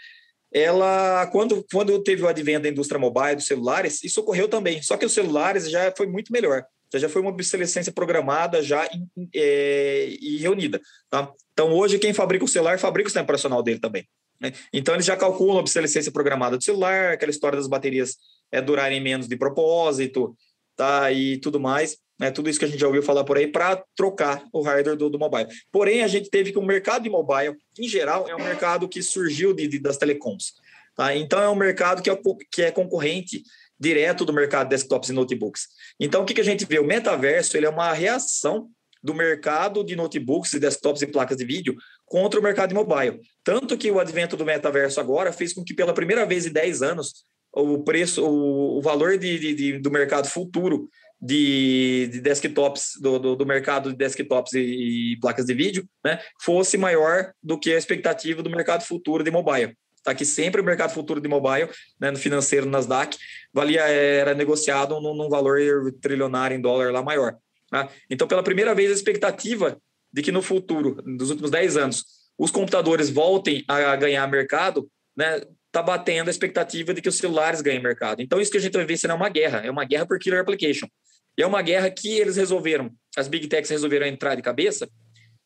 ela, 0.57 1.27
quando, 1.27 1.65
quando 1.71 2.01
teve 2.01 2.23
o 2.23 2.27
advento 2.27 2.63
da 2.63 2.69
indústria 2.69 2.99
mobile, 2.99 3.35
dos 3.35 3.45
celulares, 3.45 4.03
isso 4.03 4.21
ocorreu 4.21 4.47
também. 4.47 4.81
Só 4.81 4.97
que 4.97 5.05
os 5.05 5.13
celulares 5.13 5.69
já 5.69 5.93
foi 5.95 6.07
muito 6.07 6.31
melhor. 6.31 6.65
Já, 6.91 6.99
já 6.99 7.09
foi 7.09 7.21
uma 7.21 7.31
obsolescência 7.31 7.91
programada 7.91 8.63
já 8.63 8.85
em, 8.87 9.29
é, 9.35 10.07
e 10.19 10.37
reunida. 10.37 10.79
Tá? 11.09 11.31
Então, 11.53 11.73
hoje, 11.73 11.99
quem 11.99 12.13
fabrica 12.13 12.45
o 12.45 12.47
celular, 12.47 12.79
fabrica 12.79 13.07
o 13.07 13.09
sistema 13.09 13.23
operacional 13.23 13.61
dele 13.61 13.79
também. 13.79 14.07
Né? 14.39 14.53
Então, 14.71 14.93
eles 14.93 15.05
já 15.05 15.15
calculam 15.15 15.57
a 15.57 15.59
obsolescência 15.59 16.11
programada 16.11 16.57
do 16.57 16.63
celular, 16.63 17.13
aquela 17.13 17.31
história 17.31 17.57
das 17.57 17.67
baterias 17.67 18.15
é, 18.51 18.61
durarem 18.61 19.01
menos 19.01 19.27
de 19.27 19.35
propósito, 19.35 20.35
tá? 20.75 21.11
e 21.11 21.37
tudo 21.37 21.59
mais 21.59 21.97
né, 22.19 22.31
tudo 22.31 22.49
isso 22.49 22.57
que 22.59 22.65
a 22.65 22.67
gente 22.67 22.79
já 22.79 22.87
ouviu 22.87 23.03
falar 23.03 23.23
por 23.23 23.37
aí, 23.37 23.47
para 23.47 23.83
trocar 23.95 24.43
o 24.51 24.61
hardware 24.61 24.97
do, 24.97 25.09
do, 25.09 25.19
mobile. 25.19 25.47
Porém, 25.71 26.01
a 26.03 26.07
gente 26.07 26.29
teve 26.29 26.51
que 26.51 26.57
o 26.57 26.65
mercado 26.65 27.03
de 27.03 27.09
mobile, 27.09 27.55
em 27.77 27.87
geral, 27.87 28.27
é 28.27 28.35
um 28.35 28.43
mercado 28.43 28.87
que 28.87 29.01
surgiu 29.03 29.53
de, 29.53 29.67
de 29.67 29.79
das 29.79 29.97
telecoms. 29.97 30.53
Tá? 30.95 31.15
Então, 31.15 31.39
é 31.39 31.49
um 31.49 31.55
mercado 31.55 32.01
que 32.01 32.09
é, 32.09 32.19
que 32.51 32.61
é 32.63 32.71
concorrente 32.71 33.43
direto 33.79 34.25
do 34.25 34.33
mercado 34.33 34.69
de 34.69 34.75
desktops 34.75 35.09
e 35.09 35.13
notebooks. 35.13 35.67
Então, 35.99 36.23
o 36.23 36.25
que, 36.25 36.33
que 36.33 36.41
a 36.41 36.45
gente 36.45 36.65
vê? 36.65 36.79
O 36.79 36.85
metaverso 36.85 37.55
ele 37.55 37.67
é 37.67 37.69
uma 37.69 37.93
reação 37.93 38.69
do 39.03 39.13
mercado 39.13 39.83
de 39.83 39.95
notebooks 39.95 40.53
e 40.53 40.59
desktops 40.59 41.03
e 41.03 41.07
placas 41.07 41.37
de 41.37 41.45
vídeo 41.45 41.75
contra 42.05 42.39
o 42.39 42.43
mercado 42.43 42.69
de 42.69 42.75
mobile. 42.75 43.19
Tanto 43.43 43.77
que 43.77 43.91
o 43.91 43.99
advento 43.99 44.35
do 44.35 44.43
metaverso 44.43 44.99
agora 44.99 45.31
fez 45.31 45.53
com 45.53 45.63
que, 45.63 45.73
pela 45.73 45.93
primeira 45.93 46.25
vez 46.25 46.47
em 46.47 46.51
10 46.51 46.81
anos, 46.81 47.25
o 47.53 47.83
preço, 47.83 48.25
o, 48.25 48.81
valor 48.81 49.17
de, 49.17 49.39
de, 49.39 49.53
de, 49.53 49.79
do 49.79 49.91
mercado 49.91 50.27
futuro 50.27 50.89
de, 51.19 52.09
de 52.11 52.21
desktops, 52.21 52.93
do, 53.01 53.17
do, 53.17 53.35
do, 53.35 53.45
mercado 53.45 53.89
de 53.89 53.97
desktops 53.97 54.53
e, 54.53 55.13
e, 55.13 55.19
placas 55.19 55.45
de 55.45 55.53
vídeo, 55.53 55.87
né, 56.05 56.19
fosse 56.41 56.77
maior 56.77 57.31
do 57.41 57.59
que 57.59 57.73
a 57.73 57.77
expectativa 57.77 58.43
do 58.43 58.49
mercado 58.49 58.83
futuro 58.83 59.23
de 59.23 59.31
mobile. 59.31 59.75
Tá? 60.03 60.13
Que 60.13 60.23
sempre 60.23 60.61
o 60.61 60.63
mercado 60.63 60.93
futuro 60.93 61.19
de 61.19 61.27
mobile, 61.27 61.69
né, 61.99 62.11
no 62.11 62.17
financeiro, 62.17 62.67
Nasdaq, 62.67 63.17
valia, 63.51 63.81
era 63.81 64.33
negociado 64.35 64.99
num, 65.01 65.15
num 65.15 65.29
valor 65.29 65.59
trilionário 66.01 66.55
em 66.55 66.61
dólar 66.61 66.91
lá 66.91 67.01
maior. 67.01 67.35
Tá? 67.69 67.89
Então, 68.09 68.27
pela 68.27 68.43
primeira 68.43 68.75
vez, 68.75 68.91
a 68.91 68.93
expectativa 68.93 69.77
de 70.13 70.21
que 70.21 70.31
no 70.31 70.41
futuro, 70.41 71.01
nos 71.05 71.29
últimos 71.29 71.51
10 71.51 71.77
anos, 71.77 72.05
os 72.37 72.51
computadores 72.51 73.09
voltem 73.09 73.65
a 73.67 73.95
ganhar 73.95 74.25
mercado, 74.27 74.87
né, 75.15 75.41
está 75.65 75.81
batendo 75.81 76.27
a 76.27 76.31
expectativa 76.31 76.93
de 76.93 77.01
que 77.01 77.09
os 77.09 77.17
celulares 77.17 77.61
ganhem 77.61 77.81
mercado. 77.81 78.21
Então, 78.21 78.39
isso 78.39 78.51
que 78.51 78.57
a 78.57 78.61
gente 78.61 78.73
vai 78.73 78.85
ver 78.85 78.97
será 78.97 79.15
uma 79.15 79.29
guerra, 79.29 79.59
é 79.65 79.71
uma 79.71 79.83
guerra 79.83 80.05
por 80.05 80.19
killer 80.19 80.41
application. 80.41 80.87
E 81.37 81.43
é 81.43 81.47
uma 81.47 81.61
guerra 81.61 81.89
que 81.89 82.17
eles 82.17 82.35
resolveram, 82.35 82.91
as 83.15 83.27
big 83.27 83.47
techs 83.47 83.69
resolveram 83.69 84.07
entrar 84.07 84.35
de 84.35 84.41
cabeça, 84.41 84.89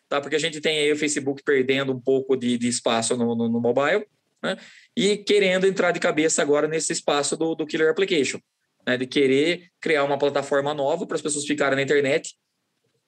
tá? 0.08 0.22
porque 0.22 0.36
a 0.36 0.40
gente 0.40 0.62
tem 0.62 0.78
aí 0.78 0.92
o 0.92 0.98
Facebook 0.98 1.44
perdendo 1.44 1.92
um 1.92 2.00
pouco 2.00 2.36
de, 2.36 2.58
de 2.58 2.68
espaço 2.68 3.16
no, 3.18 3.36
no, 3.36 3.50
no 3.50 3.60
mobile, 3.60 4.06
né? 4.42 4.58
e 4.96 5.18
querendo 5.18 5.68
entrar 5.68 5.92
de 5.92 6.00
cabeça 6.00 6.42
agora 6.42 6.68
nesse 6.68 6.94
espaço 6.94 7.36
do, 7.36 7.56
do 7.56 7.66
killer 7.66 7.90
application, 7.90 8.40
né? 8.88 8.98
de 8.98 9.06
querer 9.06 9.70
criar 9.82 10.04
uma 10.04 10.18
plataforma 10.18 10.74
nova 10.74 11.06
para 11.06 11.16
as 11.16 11.22
pessoas 11.22 11.46
ficarem 11.46 11.76
na 11.76 11.82
internet 11.82 12.36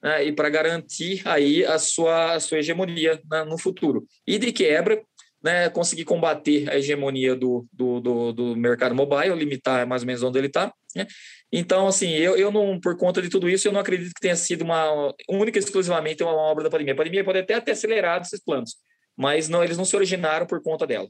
né? 0.02 0.26
e 0.26 0.34
para 0.34 0.50
garantir 0.50 1.22
aí 1.26 1.66
a 1.66 1.80
sua, 1.80 2.34
a 2.34 2.40
sua 2.40 2.60
hegemonia 2.60 3.22
né? 3.32 3.46
no 3.46 3.58
futuro. 3.58 4.06
E 4.28 4.38
de 4.38 4.52
quebra, 4.52 5.02
né, 5.44 5.70
conseguir 5.70 6.06
combater 6.06 6.70
a 6.70 6.78
hegemonia 6.78 7.36
do, 7.36 7.68
do, 7.74 8.00
do, 8.00 8.34
do 8.34 8.56
mercado 8.56 8.96
mobile, 8.96 9.36
limitar 9.36 9.86
mais 9.86 10.04
ou 10.04 10.08
menos 10.08 10.24
onde 10.24 10.38
ele 10.38 10.48
está. 10.48 10.74
Né? 10.96 11.06
Então, 11.52 11.88
assim, 11.88 12.12
eu, 12.12 12.38
eu 12.38 12.52
não, 12.52 12.80
por 12.80 12.98
conta 12.98 13.22
de 13.22 13.30
tudo 13.30 13.50
isso, 13.50 13.68
eu 13.68 13.74
não 13.74 13.82
acredito 13.82 14.14
que 14.14 14.22
tenha 14.22 14.36
sido 14.36 14.64
uma 14.64 15.14
única 15.30 15.60
e 15.60 15.62
exclusivamente 15.62 16.24
uma 16.24 16.32
obra 16.32 16.64
da 16.64 16.70
pandemia. 16.70 16.94
A 16.94 16.98
pandemia 16.98 17.24
pode 17.26 17.40
até 17.40 17.60
ter 17.60 17.72
acelerado 17.72 18.24
esses 18.24 18.40
planos, 18.40 18.78
mas 19.18 19.50
não, 19.50 19.64
eles 19.64 19.78
não 19.78 19.84
se 19.84 19.96
originaram 19.96 20.46
por 20.46 20.62
conta 20.62 20.88
dela. 20.88 21.10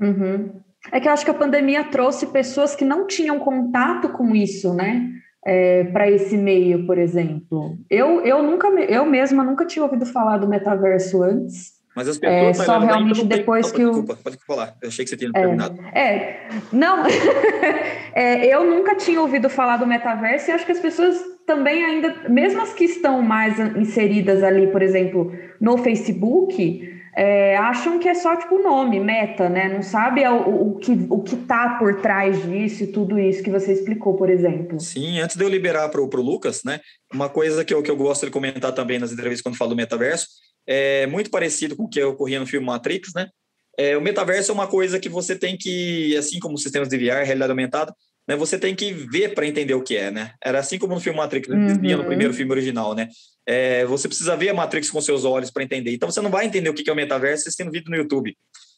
Uhum. 0.00 0.60
É 0.90 1.00
que 1.00 1.08
eu 1.08 1.12
acho 1.12 1.24
que 1.24 1.30
a 1.30 1.34
pandemia 1.34 1.84
trouxe 1.84 2.26
pessoas 2.26 2.74
que 2.74 2.84
não 2.84 3.06
tinham 3.06 3.38
contato 3.38 4.08
com 4.10 4.34
isso, 4.34 4.74
né? 4.74 5.10
É, 5.46 5.84
para 5.84 6.10
esse 6.10 6.36
meio, 6.36 6.86
por 6.86 6.98
exemplo. 6.98 7.78
Eu, 7.88 8.22
eu 8.22 8.42
nunca, 8.42 8.68
eu 8.68 9.04
mesma 9.04 9.44
nunca 9.44 9.66
tinha 9.66 9.84
ouvido 9.84 10.04
falar 10.04 10.38
do 10.38 10.48
metaverso 10.48 11.22
antes. 11.22 11.73
Mas 11.94 12.08
as 12.08 12.18
pessoas 12.18 12.60
é, 12.60 12.64
só 12.64 12.78
realmente 12.78 13.24
depois 13.24 13.70
tem... 13.70 13.80
que 13.80 13.86
o. 13.86 13.90
Desculpa, 13.90 14.18
pode 14.22 14.38
falar. 14.44 14.76
Eu 14.82 14.88
achei 14.88 15.04
que 15.04 15.10
você 15.10 15.16
tinha 15.16 15.30
é, 15.34 15.40
terminado. 15.40 15.80
É, 15.94 16.48
não. 16.72 17.04
é, 18.14 18.46
eu 18.46 18.64
nunca 18.64 18.96
tinha 18.96 19.20
ouvido 19.20 19.48
falar 19.48 19.76
do 19.76 19.86
metaverso 19.86 20.50
e 20.50 20.52
acho 20.52 20.66
que 20.66 20.72
as 20.72 20.80
pessoas 20.80 21.16
também 21.46 21.84
ainda, 21.84 22.28
mesmo 22.28 22.62
as 22.62 22.72
que 22.72 22.84
estão 22.84 23.22
mais 23.22 23.58
inseridas 23.76 24.42
ali, 24.42 24.66
por 24.68 24.82
exemplo, 24.82 25.32
no 25.60 25.76
Facebook, 25.78 26.94
é, 27.16 27.56
acham 27.58 28.00
que 28.00 28.08
é 28.08 28.14
só 28.14 28.34
tipo 28.34 28.56
o 28.56 28.62
nome, 28.62 28.98
meta, 28.98 29.48
né? 29.48 29.72
Não 29.72 29.82
sabe 29.82 30.26
o, 30.26 30.72
o, 30.72 30.78
que 30.78 31.06
o 31.08 31.22
que 31.22 31.36
tá 31.36 31.76
por 31.78 32.00
trás 32.00 32.42
disso 32.42 32.82
e 32.82 32.86
tudo 32.88 33.20
isso 33.20 33.42
que 33.42 33.50
você 33.50 33.72
explicou, 33.72 34.16
por 34.16 34.28
exemplo. 34.28 34.80
Sim, 34.80 35.20
antes 35.20 35.36
de 35.36 35.44
eu 35.44 35.48
liberar 35.48 35.88
para 35.90 36.00
o 36.00 36.22
Lucas, 36.22 36.62
né? 36.64 36.80
Uma 37.12 37.28
coisa 37.28 37.64
que 37.64 37.72
eu, 37.72 37.82
que 37.84 37.90
eu 37.90 37.96
gosto 37.96 38.26
de 38.26 38.32
comentar 38.32 38.72
também 38.72 38.98
nas 38.98 39.12
entrevistas 39.12 39.42
quando 39.42 39.56
falo 39.56 39.70
do 39.70 39.76
metaverso 39.76 40.26
é 40.66 41.06
muito 41.06 41.30
parecido 41.30 41.76
com 41.76 41.84
o 41.84 41.88
que 41.88 42.02
ocorria 42.02 42.40
no 42.40 42.46
filme 42.46 42.66
Matrix, 42.66 43.12
né? 43.14 43.28
É, 43.76 43.96
o 43.96 44.00
metaverso 44.00 44.50
é 44.50 44.54
uma 44.54 44.66
coisa 44.66 45.00
que 45.00 45.08
você 45.08 45.36
tem 45.36 45.56
que, 45.56 46.16
assim 46.16 46.38
como 46.38 46.56
sistemas 46.56 46.88
de 46.88 46.96
VR, 46.96 47.24
realidade 47.24 47.50
aumentada, 47.50 47.94
né, 48.26 48.36
você 48.36 48.58
tem 48.58 48.74
que 48.74 48.92
ver 48.92 49.34
para 49.34 49.46
entender 49.46 49.74
o 49.74 49.82
que 49.82 49.96
é, 49.96 50.10
né? 50.10 50.32
Era 50.42 50.58
assim 50.58 50.78
como 50.78 50.94
no 50.94 51.00
filme 51.00 51.18
Matrix, 51.18 51.48
uhum. 51.48 51.96
no 51.96 52.04
primeiro 52.04 52.32
filme 52.32 52.52
original, 52.52 52.94
né? 52.94 53.08
É, 53.46 53.84
você 53.84 54.08
precisa 54.08 54.36
ver 54.36 54.48
a 54.48 54.54
Matrix 54.54 54.90
com 54.90 55.00
seus 55.00 55.24
olhos 55.24 55.50
para 55.50 55.62
entender. 55.62 55.92
Então 55.92 56.10
você 56.10 56.20
não 56.20 56.30
vai 56.30 56.46
entender 56.46 56.70
o 56.70 56.74
que 56.74 56.88
é 56.88 56.92
o 56.92 56.96
metaverso 56.96 57.42
assistindo 57.42 57.70
vídeo 57.70 57.90
no 57.90 57.96
YouTube. 57.96 58.34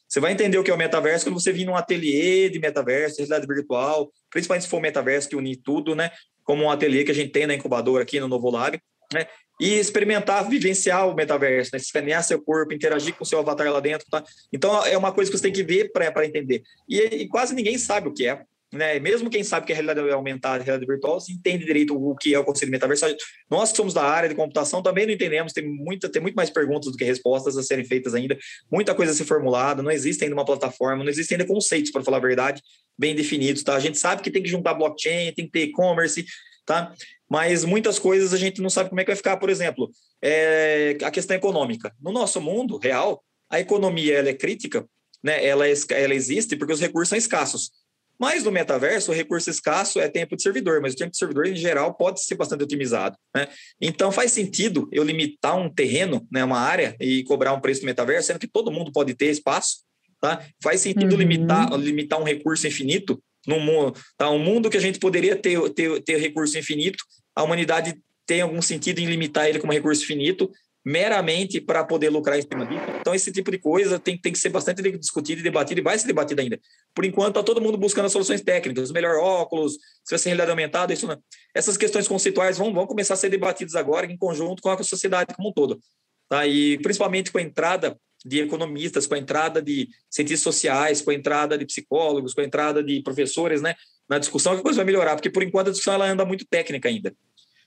Você 0.08 0.20
vai 0.20 0.32
entender 0.32 0.58
o 0.58 0.64
que 0.64 0.70
é 0.70 0.74
o 0.74 0.78
metaverso 0.78 1.26
quando 1.26 1.40
você 1.40 1.52
vir 1.52 1.64
num 1.64 1.76
ateliê 1.76 2.48
de 2.48 2.58
metaverso, 2.58 3.16
realidade 3.18 3.46
virtual, 3.46 4.10
principalmente 4.30 4.62
se 4.62 4.68
for 4.68 4.78
o 4.78 4.80
metaverso 4.80 5.28
que 5.28 5.36
unir 5.36 5.56
tudo, 5.56 5.94
né? 5.94 6.10
Como 6.42 6.64
um 6.64 6.70
ateliê 6.70 7.04
que 7.04 7.10
a 7.10 7.14
gente 7.14 7.30
tem 7.30 7.46
na 7.46 7.54
incubadora 7.54 8.02
aqui 8.02 8.18
no 8.20 8.28
Novo 8.28 8.50
Lab, 8.50 8.80
né? 9.12 9.26
E 9.60 9.74
experimentar, 9.74 10.48
vivenciar 10.48 11.08
o 11.08 11.14
metaverso, 11.14 11.70
né? 11.72 11.78
escanear 11.78 12.22
seu 12.22 12.40
corpo, 12.40 12.74
interagir 12.74 13.14
com 13.14 13.24
seu 13.24 13.38
avatar 13.38 13.70
lá 13.72 13.80
dentro, 13.80 14.06
tá? 14.10 14.22
Então 14.52 14.84
é 14.84 14.98
uma 14.98 15.12
coisa 15.12 15.30
que 15.30 15.36
você 15.36 15.44
tem 15.44 15.52
que 15.52 15.62
ver 15.62 15.90
para 15.92 16.26
entender. 16.26 16.62
E, 16.88 16.98
e 16.98 17.28
quase 17.28 17.54
ninguém 17.54 17.78
sabe 17.78 18.08
o 18.08 18.12
que 18.12 18.26
é 18.26 18.44
né? 18.72 18.98
Mesmo 18.98 19.30
quem 19.30 19.44
sabe 19.44 19.66
que 19.66 19.72
a 19.72 19.74
realidade 19.76 20.08
é 20.08 20.12
aumentada, 20.12 20.62
a 20.62 20.64
realidade 20.64 20.86
virtual, 20.86 21.20
se 21.20 21.32
entende 21.32 21.64
direito 21.64 21.94
o 21.96 22.16
que 22.16 22.34
é 22.34 22.38
o 22.38 22.44
conceito 22.44 22.70
metaverso. 22.70 23.06
Nós 23.50 23.70
que 23.70 23.76
somos 23.76 23.94
da 23.94 24.02
área 24.02 24.28
de 24.28 24.34
computação 24.34 24.82
também 24.82 25.06
não 25.06 25.12
entendemos, 25.12 25.52
tem, 25.52 25.66
muita, 25.66 26.08
tem 26.08 26.20
muito 26.20 26.34
mais 26.34 26.50
perguntas 26.50 26.90
do 26.90 26.98
que 26.98 27.04
respostas 27.04 27.56
a 27.56 27.62
serem 27.62 27.84
feitas 27.84 28.14
ainda, 28.14 28.36
muita 28.70 28.94
coisa 28.94 29.12
a 29.12 29.14
ser 29.14 29.24
formulada, 29.24 29.82
não 29.82 29.90
existe 29.90 30.24
ainda 30.24 30.34
uma 30.34 30.44
plataforma, 30.44 31.02
não 31.02 31.10
existem 31.10 31.36
ainda 31.36 31.46
conceitos, 31.46 31.90
para 31.90 32.02
falar 32.02 32.18
a 32.18 32.20
verdade, 32.20 32.62
bem 32.98 33.14
definidos, 33.14 33.62
tá? 33.62 33.74
A 33.74 33.80
gente 33.80 33.98
sabe 33.98 34.22
que 34.22 34.30
tem 34.30 34.42
que 34.42 34.48
juntar 34.48 34.74
blockchain, 34.74 35.32
tem 35.32 35.46
que 35.46 35.52
ter 35.52 35.64
e-commerce, 35.64 36.24
tá? 36.64 36.92
Mas 37.28 37.64
muitas 37.64 37.98
coisas 37.98 38.32
a 38.32 38.36
gente 38.36 38.62
não 38.62 38.70
sabe 38.70 38.88
como 38.88 39.00
é 39.00 39.04
que 39.04 39.10
vai 39.10 39.16
ficar, 39.16 39.36
por 39.36 39.50
exemplo, 39.50 39.90
é, 40.22 40.96
a 41.02 41.10
questão 41.10 41.36
econômica. 41.36 41.92
No 42.00 42.12
nosso 42.12 42.40
mundo 42.40 42.78
real, 42.78 43.22
a 43.50 43.60
economia 43.60 44.18
ela 44.18 44.28
é 44.28 44.34
crítica, 44.34 44.86
né? 45.22 45.44
ela, 45.44 45.66
é, 45.66 45.74
ela 45.90 46.14
existe 46.14 46.56
porque 46.56 46.72
os 46.72 46.80
recursos 46.80 47.08
são 47.08 47.18
escassos. 47.18 47.70
Mas 48.18 48.44
no 48.44 48.50
metaverso, 48.50 49.10
o 49.10 49.14
recurso 49.14 49.50
escasso 49.50 50.00
é 50.00 50.08
tempo 50.08 50.36
de 50.36 50.42
servidor, 50.42 50.80
mas 50.80 50.94
o 50.94 50.96
tempo 50.96 51.10
de 51.10 51.18
servidor, 51.18 51.46
em 51.46 51.56
geral, 51.56 51.94
pode 51.94 52.24
ser 52.24 52.34
bastante 52.34 52.64
otimizado. 52.64 53.16
Né? 53.34 53.46
Então, 53.80 54.10
faz 54.10 54.32
sentido 54.32 54.88
eu 54.90 55.04
limitar 55.04 55.56
um 55.56 55.68
terreno, 55.68 56.26
né, 56.32 56.42
uma 56.42 56.58
área, 56.58 56.96
e 56.98 57.22
cobrar 57.24 57.52
um 57.52 57.60
preço 57.60 57.82
do 57.82 57.86
metaverso, 57.86 58.28
sendo 58.28 58.38
que 58.38 58.48
todo 58.48 58.72
mundo 58.72 58.90
pode 58.90 59.14
ter 59.14 59.26
espaço. 59.26 59.84
Tá? 60.18 60.42
Faz 60.62 60.80
sentido 60.80 61.12
uhum. 61.12 61.18
limitar, 61.18 61.70
limitar 61.74 62.18
um 62.18 62.24
recurso 62.24 62.66
infinito 62.66 63.22
num 63.46 63.60
mundo, 63.60 63.98
tá? 64.16 64.30
um 64.30 64.38
mundo 64.38 64.68
que 64.68 64.76
a 64.76 64.80
gente 64.80 64.98
poderia 64.98 65.36
ter, 65.36 65.58
ter, 65.70 66.02
ter 66.02 66.18
recurso 66.18 66.58
infinito, 66.58 67.02
a 67.34 67.42
humanidade 67.42 67.94
tem 68.26 68.40
algum 68.40 68.60
sentido 68.60 68.98
em 68.98 69.06
limitar 69.06 69.48
ele 69.48 69.60
como 69.60 69.72
recurso 69.72 70.04
finito, 70.04 70.50
meramente 70.84 71.60
para 71.60 71.82
poder 71.82 72.10
lucrar 72.10 72.38
em 72.38 72.42
cima 72.42 72.64
disso. 72.64 72.84
Então, 73.00 73.12
esse 73.12 73.32
tipo 73.32 73.50
de 73.50 73.58
coisa 73.58 73.98
tem, 73.98 74.16
tem 74.16 74.32
que 74.32 74.38
ser 74.38 74.50
bastante 74.50 74.80
discutido 74.96 75.40
e 75.40 75.42
debatido, 75.42 75.80
e 75.80 75.82
vai 75.82 75.98
ser 75.98 76.06
debatido 76.06 76.40
ainda. 76.40 76.60
Por 76.94 77.04
enquanto, 77.04 77.30
está 77.30 77.42
todo 77.42 77.60
mundo 77.60 77.76
buscando 77.76 78.08
soluções 78.08 78.40
técnicas, 78.40 78.92
melhor 78.92 79.16
óculos, 79.16 79.72
se 79.72 80.10
vai 80.10 80.18
ser 80.20 80.28
realidade 80.28 80.50
aumentada, 80.50 80.92
isso 80.92 81.08
não. 81.08 81.20
Essas 81.52 81.76
questões 81.76 82.06
conceituais 82.06 82.56
vão, 82.56 82.72
vão 82.72 82.86
começar 82.86 83.14
a 83.14 83.16
ser 83.16 83.28
debatidas 83.28 83.74
agora 83.74 84.06
em 84.06 84.16
conjunto 84.16 84.62
com 84.62 84.70
a 84.70 84.82
sociedade 84.82 85.34
como 85.34 85.48
um 85.48 85.52
todo. 85.52 85.80
Tá? 86.28 86.46
E 86.46 86.78
principalmente 86.78 87.32
com 87.32 87.38
a 87.38 87.42
entrada 87.42 87.98
de 88.24 88.40
economistas, 88.40 89.06
com 89.06 89.14
a 89.14 89.18
entrada 89.18 89.62
de 89.62 89.88
cientistas 90.10 90.42
sociais, 90.42 91.00
com 91.00 91.10
a 91.10 91.14
entrada 91.14 91.56
de 91.56 91.64
psicólogos, 91.64 92.34
com 92.34 92.40
a 92.40 92.44
entrada 92.44 92.82
de 92.82 93.02
professores, 93.02 93.62
né, 93.62 93.74
na 94.08 94.18
discussão, 94.18 94.56
que 94.56 94.62
coisa 94.62 94.76
vai 94.76 94.84
melhorar, 94.84 95.14
porque 95.14 95.30
por 95.30 95.42
enquanto 95.42 95.68
a 95.68 95.70
discussão 95.70 95.94
ela 95.94 96.08
anda 96.08 96.24
muito 96.24 96.46
técnica 96.46 96.88
ainda. 96.88 97.14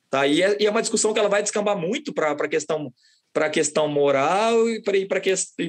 Tá? 0.10 0.26
E, 0.26 0.42
é, 0.42 0.58
e 0.60 0.66
é 0.66 0.70
uma 0.70 0.82
discussão 0.82 1.14
que 1.14 1.20
ela 1.20 1.30
vai 1.30 1.44
descambar 1.44 1.78
muito 1.78 2.14
para 2.14 2.32
a 2.32 2.48
questão 2.48 2.92
para 3.32 3.46
a 3.46 3.50
questão 3.50 3.88
moral 3.88 4.68
e 4.68 4.82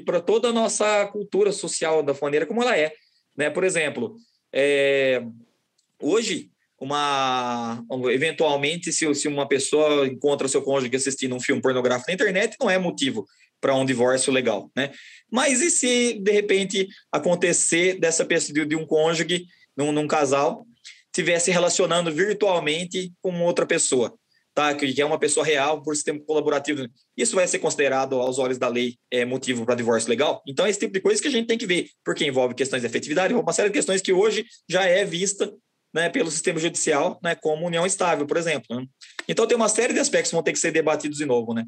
para 0.03 0.21
toda 0.21 0.49
a 0.49 0.53
nossa 0.53 1.07
cultura 1.09 1.53
social 1.53 2.03
da 2.03 2.15
maneira 2.21 2.47
como 2.47 2.63
ela 2.63 2.75
é. 2.75 2.91
Né? 3.37 3.51
Por 3.51 3.65
exemplo, 3.65 4.17
é, 4.51 5.23
hoje, 6.01 6.51
uma, 6.81 7.85
eventualmente, 8.11 8.91
se, 8.91 9.15
se 9.15 9.29
uma 9.29 9.47
pessoa 9.47 10.07
encontra 10.07 10.49
seu 10.49 10.63
cônjuge 10.63 10.97
assistindo 10.97 11.35
um 11.35 11.41
filme 11.41 11.61
pornográfico 11.61 12.11
na 12.11 12.15
internet, 12.15 12.57
não 12.59 12.71
é 12.71 12.79
motivo 12.79 13.27
para 13.61 13.75
um 13.75 13.85
divórcio 13.85 14.33
legal. 14.33 14.71
Né? 14.75 14.91
Mas 15.31 15.61
e 15.61 15.71
se, 15.71 16.15
de 16.15 16.33
repente, 16.33 16.89
acontecer 17.13 17.99
dessa 17.99 18.25
pessoa, 18.25 18.67
de, 18.67 18.77
um 18.77 18.87
cônjuge, 18.87 19.47
num, 19.77 19.93
num 19.93 20.07
casal, 20.07 20.67
tivesse 21.13 21.51
relacionando 21.51 22.13
virtualmente 22.13 23.13
com 23.21 23.43
outra 23.43 23.67
pessoa? 23.67 24.15
tá? 24.55 24.75
que 24.75 25.01
é 25.01 25.05
uma 25.05 25.19
pessoa 25.19 25.45
real 25.45 25.83
por 25.83 25.95
sistema 25.95 26.21
colaborativo. 26.21 26.87
Isso 27.17 27.35
vai 27.35 27.47
ser 27.47 27.59
considerado, 27.59 28.17
aos 28.21 28.39
olhos 28.39 28.59
da 28.59 28.69
lei, 28.69 28.97
é, 29.11 29.25
motivo 29.25 29.65
para 29.65 29.75
divórcio 29.75 30.11
legal? 30.11 30.43
Então, 30.47 30.67
esse 30.67 30.79
tipo 30.79 30.93
de 30.93 31.01
coisa 31.01 31.21
que 31.21 31.29
a 31.29 31.31
gente 31.31 31.47
tem 31.47 31.59
que 31.59 31.67
ver, 31.67 31.89
porque 32.05 32.25
envolve 32.25 32.55
questões 32.55 32.83
de 32.83 32.87
efetividade, 32.87 33.33
uma 33.33 33.53
série 33.53 33.69
de 33.69 33.75
questões 33.75 34.03
que 34.03 34.13
hoje 34.13 34.45
já 34.69 34.85
é 34.85 35.05
vista 35.05 35.53
né, 35.95 36.09
pelo 36.09 36.31
sistema 36.31 36.59
judicial 36.59 37.19
né, 37.23 37.35
como 37.35 37.67
união 37.67 37.87
estável, 37.87 38.27
por 38.27 38.37
exemplo. 38.37 38.77
Né? 38.77 38.87
Então, 39.29 39.47
tem 39.47 39.57
uma 39.57 39.69
série 39.69 39.93
de 39.93 40.01
aspectos 40.01 40.31
que 40.31 40.37
vão 40.37 40.43
ter 40.43 40.53
que 40.53 40.59
ser 40.59 40.73
debatidos 40.73 41.19
de 41.19 41.27
novo. 41.27 41.55
Né? 41.55 41.65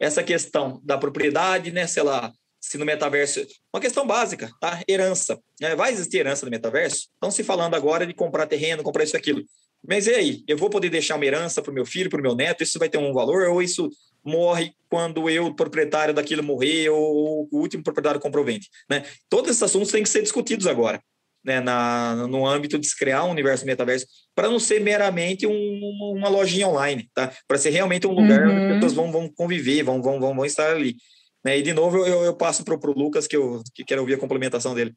Essa 0.00 0.22
questão 0.22 0.80
da 0.82 0.96
propriedade, 0.96 1.70
né, 1.70 1.86
sei 1.86 2.02
lá, 2.02 2.32
se 2.60 2.76
no 2.76 2.84
metaverso. 2.84 3.46
Uma 3.72 3.80
questão 3.80 4.06
básica, 4.06 4.50
tá? 4.60 4.82
Herança. 4.88 5.38
Né? 5.60 5.74
Vai 5.74 5.92
existir 5.92 6.18
herança 6.18 6.44
no 6.44 6.50
metaverso? 6.50 7.08
Estão 7.14 7.30
se 7.30 7.44
falando 7.44 7.74
agora 7.74 8.06
de 8.06 8.14
comprar 8.14 8.46
terreno, 8.46 8.82
comprar 8.82 9.04
isso 9.04 9.16
aquilo. 9.16 9.42
Mas 9.86 10.06
e 10.06 10.14
aí? 10.14 10.44
Eu 10.46 10.58
vou 10.58 10.68
poder 10.68 10.90
deixar 10.90 11.16
uma 11.16 11.24
herança 11.24 11.62
para 11.62 11.70
o 11.70 11.74
meu 11.74 11.86
filho, 11.86 12.10
para 12.10 12.20
o 12.20 12.22
meu 12.22 12.34
neto? 12.34 12.62
Isso 12.62 12.78
vai 12.78 12.88
ter 12.88 12.98
um 12.98 13.14
valor? 13.14 13.48
Ou 13.48 13.62
isso 13.62 13.88
morre 14.22 14.72
quando 14.90 15.30
eu, 15.30 15.54
proprietário 15.54 16.12
daquilo, 16.12 16.42
morrer? 16.42 16.90
Ou 16.90 17.48
o 17.50 17.58
último 17.58 17.82
proprietário 17.82 18.20
comprovente? 18.20 18.68
Né? 18.88 19.04
Todos 19.28 19.50
esses 19.50 19.62
assuntos 19.62 19.90
têm 19.90 20.02
que 20.02 20.08
ser 20.08 20.22
discutidos 20.22 20.66
agora. 20.66 21.02
Né, 21.42 21.58
na, 21.58 22.26
no 22.28 22.46
âmbito 22.46 22.78
de 22.78 22.86
se 22.86 22.94
criar 22.94 23.24
um 23.24 23.30
universo 23.30 23.64
metaverso, 23.64 24.04
para 24.34 24.50
não 24.50 24.58
ser 24.58 24.78
meramente 24.78 25.46
um, 25.46 26.14
uma 26.14 26.28
lojinha 26.28 26.68
online, 26.68 27.08
tá? 27.14 27.32
Para 27.48 27.56
ser 27.56 27.70
realmente 27.70 28.06
um 28.06 28.12
lugar 28.12 28.46
uhum. 28.46 28.52
onde 28.52 28.66
as 28.66 28.74
pessoas 28.74 28.92
vão, 28.92 29.10
vão 29.10 29.32
conviver, 29.34 29.82
vão, 29.82 30.02
vão, 30.02 30.20
vão, 30.20 30.34
vão 30.34 30.44
estar 30.44 30.70
ali. 30.70 30.96
Né? 31.44 31.58
E 31.58 31.62
de 31.62 31.72
novo 31.72 31.98
eu, 32.06 32.24
eu 32.24 32.34
passo 32.34 32.62
para 32.64 32.74
o 32.74 32.92
Lucas, 32.92 33.26
que 33.26 33.36
eu 33.36 33.62
que 33.74 33.84
quero 33.84 34.02
ouvir 34.02 34.14
a 34.14 34.18
complementação 34.18 34.74
dele. 34.74 34.94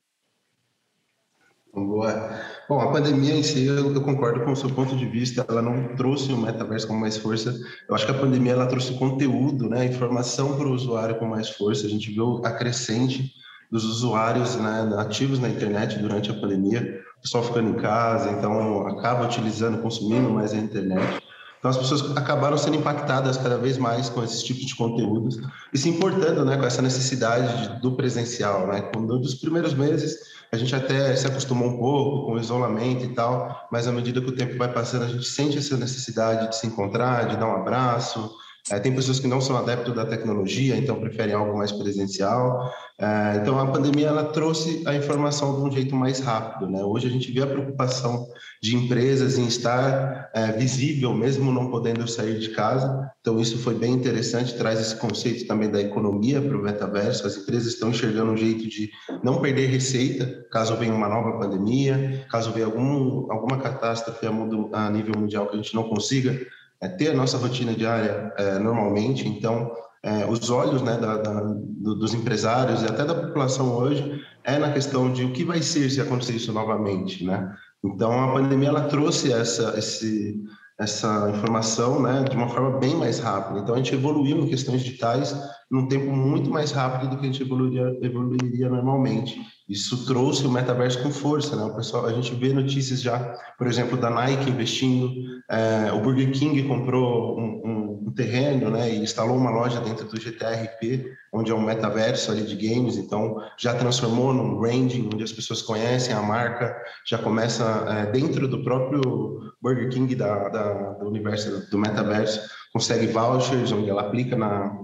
Boa. 1.73 2.39
Bom, 2.69 2.79
a 2.79 2.91
pandemia 2.91 3.33
em 3.33 3.41
si, 3.41 3.65
eu, 3.65 3.91
eu, 3.91 4.01
concordo 4.01 4.43
com 4.45 4.51
o 4.51 4.55
seu 4.55 4.69
ponto 4.69 4.95
de 4.95 5.07
vista, 5.07 5.43
ela 5.49 5.61
não 5.61 5.95
trouxe 5.95 6.31
o 6.31 6.37
metaverso 6.37 6.87
com 6.87 6.93
mais 6.93 7.17
força. 7.17 7.59
Eu 7.89 7.95
acho 7.95 8.05
que 8.05 8.11
a 8.11 8.17
pandemia 8.17 8.51
ela 8.51 8.67
trouxe 8.67 8.93
conteúdo, 8.93 9.67
né, 9.67 9.85
informação 9.85 10.55
para 10.55 10.67
o 10.67 10.71
usuário 10.71 11.17
com 11.17 11.25
mais 11.25 11.49
força. 11.49 11.87
A 11.87 11.89
gente 11.89 12.11
viu 12.11 12.45
a 12.45 12.51
crescente 12.51 13.33
dos 13.73 13.85
usuários 13.85 14.55
né, 14.55 14.87
ativos 14.99 15.39
na 15.39 15.49
internet 15.49 15.97
durante 15.97 16.29
a 16.29 16.33
pandemia, 16.35 17.01
o 17.17 17.21
pessoal 17.23 17.43
ficando 17.43 17.71
em 17.71 17.81
casa, 17.81 18.29
então 18.29 18.85
acaba 18.85 19.25
utilizando, 19.25 19.81
consumindo 19.81 20.29
mais 20.29 20.53
a 20.53 20.57
internet. 20.57 21.23
Então 21.57 21.71
as 21.71 21.77
pessoas 21.77 22.15
acabaram 22.15 22.55
sendo 22.55 22.77
impactadas 22.77 23.35
cada 23.35 23.57
vez 23.57 23.79
mais 23.79 24.09
com 24.09 24.23
esses 24.23 24.43
tipos 24.43 24.67
de 24.67 24.75
conteúdos 24.75 25.39
e 25.73 25.77
se 25.79 25.89
importando, 25.89 26.45
né, 26.45 26.55
com 26.55 26.65
essa 26.65 26.83
necessidade 26.83 27.63
de, 27.63 27.81
do 27.81 27.93
presencial, 27.93 28.67
né? 28.67 28.81
Quando 28.93 29.17
dos 29.17 29.33
primeiros 29.33 29.73
meses 29.73 30.19
a 30.51 30.57
gente 30.57 30.75
até 30.75 31.15
se 31.15 31.25
acostumou 31.25 31.69
um 31.69 31.77
pouco 31.79 32.27
com 32.27 32.33
o 32.33 32.39
isolamento 32.39 33.05
e 33.05 33.15
tal, 33.15 33.67
mas 33.71 33.87
à 33.87 33.91
medida 33.91 34.21
que 34.21 34.29
o 34.29 34.35
tempo 34.35 34.55
vai 34.55 34.71
passando, 34.71 35.05
a 35.05 35.07
gente 35.07 35.25
sente 35.25 35.57
essa 35.57 35.75
necessidade 35.77 36.49
de 36.49 36.57
se 36.57 36.67
encontrar, 36.67 37.27
de 37.27 37.37
dar 37.37 37.47
um 37.47 37.55
abraço, 37.55 38.29
É, 38.71 38.79
tem 38.79 38.95
pessoas 38.95 39.19
que 39.19 39.27
não 39.27 39.41
são 39.41 39.57
adeptos 39.57 39.93
da 39.93 40.05
tecnologia, 40.05 40.77
então 40.77 40.99
preferem 40.99 41.35
algo 41.35 41.57
mais 41.57 41.71
presencial. 41.71 42.71
É, 42.97 43.39
então 43.41 43.59
a 43.59 43.67
pandemia 43.67 44.07
ela 44.07 44.23
trouxe 44.23 44.81
a 44.85 44.95
informação 44.95 45.55
de 45.55 45.67
um 45.67 45.71
jeito 45.71 45.93
mais 45.93 46.21
rápido. 46.21 46.71
Né? 46.71 46.81
Hoje 46.81 47.07
a 47.07 47.09
gente 47.09 47.29
vê 47.29 47.41
a 47.41 47.47
preocupação 47.47 48.25
de 48.61 48.77
empresas 48.77 49.37
em 49.37 49.45
estar 49.47 50.29
é, 50.33 50.53
visível, 50.53 51.13
mesmo 51.13 51.51
não 51.51 51.69
podendo 51.69 52.07
sair 52.07 52.39
de 52.39 52.51
casa. 52.51 53.11
Então 53.19 53.37
isso 53.37 53.57
foi 53.57 53.75
bem 53.75 53.91
interessante, 53.91 54.55
traz 54.55 54.79
esse 54.79 54.95
conceito 54.95 55.45
também 55.45 55.69
da 55.69 55.81
economia 55.81 56.41
para 56.41 56.55
o 56.55 56.63
metaverso. 56.63 57.27
As 57.27 57.35
empresas 57.35 57.73
estão 57.73 57.89
enxergando 57.89 58.31
um 58.31 58.37
jeito 58.37 58.65
de 58.69 58.89
não 59.21 59.41
perder 59.41 59.67
receita 59.67 60.45
caso 60.49 60.77
venha 60.77 60.93
uma 60.93 61.09
nova 61.09 61.37
pandemia, 61.37 62.25
caso 62.31 62.53
venha 62.53 62.67
algum, 62.67 63.29
alguma 63.29 63.57
catástrofe 63.57 64.25
a, 64.25 64.89
nível 64.89 65.15
mundial 65.17 65.47
que 65.47 65.55
a 65.55 65.57
gente 65.57 65.75
não 65.75 65.83
consiga 65.83 66.39
é, 66.83 66.89
ter 66.89 67.11
a 67.11 67.13
nossa 67.15 67.37
rotina 67.37 67.73
diária 67.73 68.33
é, 68.37 68.59
normalmente. 68.59 69.25
Então, 69.27 69.71
é, 70.03 70.25
os 70.25 70.49
olhos 70.49 70.81
né, 70.81 70.97
da, 70.97 71.17
da, 71.17 71.41
do, 71.41 71.95
dos 71.95 72.13
empresários 72.13 72.83
e 72.83 72.85
até 72.85 73.05
da 73.05 73.15
população 73.15 73.73
hoje 73.73 74.21
é 74.43 74.57
na 74.59 74.73
questão 74.73 75.11
de 75.11 75.23
o 75.23 75.31
que 75.31 75.45
vai 75.45 75.61
ser 75.61 75.89
se 75.89 76.01
acontecer 76.01 76.33
isso 76.33 76.51
novamente, 76.51 77.23
né? 77.23 77.55
Então, 77.81 78.11
a 78.21 78.33
pandemia 78.33 78.69
ela 78.69 78.87
trouxe 78.87 79.31
essa, 79.31 79.77
esse, 79.77 80.41
essa 80.79 81.29
informação 81.29 82.01
né, 82.01 82.23
de 82.23 82.35
uma 82.35 82.49
forma 82.49 82.77
bem 82.79 82.95
mais 82.95 83.19
rápida. 83.19 83.59
Então, 83.59 83.75
a 83.75 83.77
gente 83.77 83.93
evoluiu 83.93 84.39
em 84.39 84.47
questões 84.47 84.83
digitais 84.83 85.35
num 85.73 85.87
tempo 85.87 86.11
muito 86.11 86.51
mais 86.51 86.71
rápido 86.71 87.09
do 87.09 87.17
que 87.17 87.23
a 87.23 87.31
gente 87.31 87.41
evoluiria, 87.41 87.97
evoluiria 88.03 88.69
normalmente. 88.69 89.41
Isso 89.67 90.05
trouxe 90.05 90.45
o 90.45 90.51
metaverso 90.51 91.01
com 91.01 91.09
força, 91.09 91.55
né? 91.55 91.63
O 91.63 91.75
pessoal, 91.75 92.05
a 92.05 92.13
gente 92.13 92.35
vê 92.35 92.53
notícias 92.53 93.01
já, 93.01 93.17
por 93.57 93.65
exemplo, 93.65 93.97
da 93.97 94.07
Nike 94.07 94.51
investindo, 94.51 95.11
é, 95.49 95.91
o 95.91 95.99
Burger 95.99 96.31
King 96.31 96.61
comprou 96.67 97.39
um, 97.39 97.61
um, 97.65 98.07
um, 98.07 98.11
terreno, 98.11 98.69
né? 98.69 98.93
E 98.93 98.99
instalou 98.99 99.35
uma 99.35 99.49
loja 99.49 99.79
dentro 99.79 100.07
do 100.07 100.21
GTRP, 100.21 101.11
onde 101.33 101.49
é 101.49 101.55
um 101.55 101.65
metaverso 101.65 102.29
ali 102.29 102.43
de 102.43 102.55
games. 102.55 102.95
Então, 102.95 103.37
já 103.57 103.73
transformou 103.73 104.31
num 104.31 104.55
branding, 104.59 105.09
onde 105.11 105.23
as 105.23 105.31
pessoas 105.31 105.63
conhecem 105.63 106.13
a 106.13 106.21
marca, 106.21 106.77
já 107.03 107.17
começa 107.17 107.63
é, 107.89 108.11
dentro 108.11 108.47
do 108.47 108.63
próprio 108.63 109.55
Burger 109.59 109.89
King 109.89 110.13
da, 110.13 110.49
da, 110.49 110.73
do 110.99 111.07
universo 111.07 111.67
do 111.71 111.79
metaverso, 111.79 112.41
consegue 112.71 113.07
vouchers, 113.07 113.71
onde 113.71 113.89
ela 113.89 114.01
aplica 114.01 114.35
na 114.35 114.83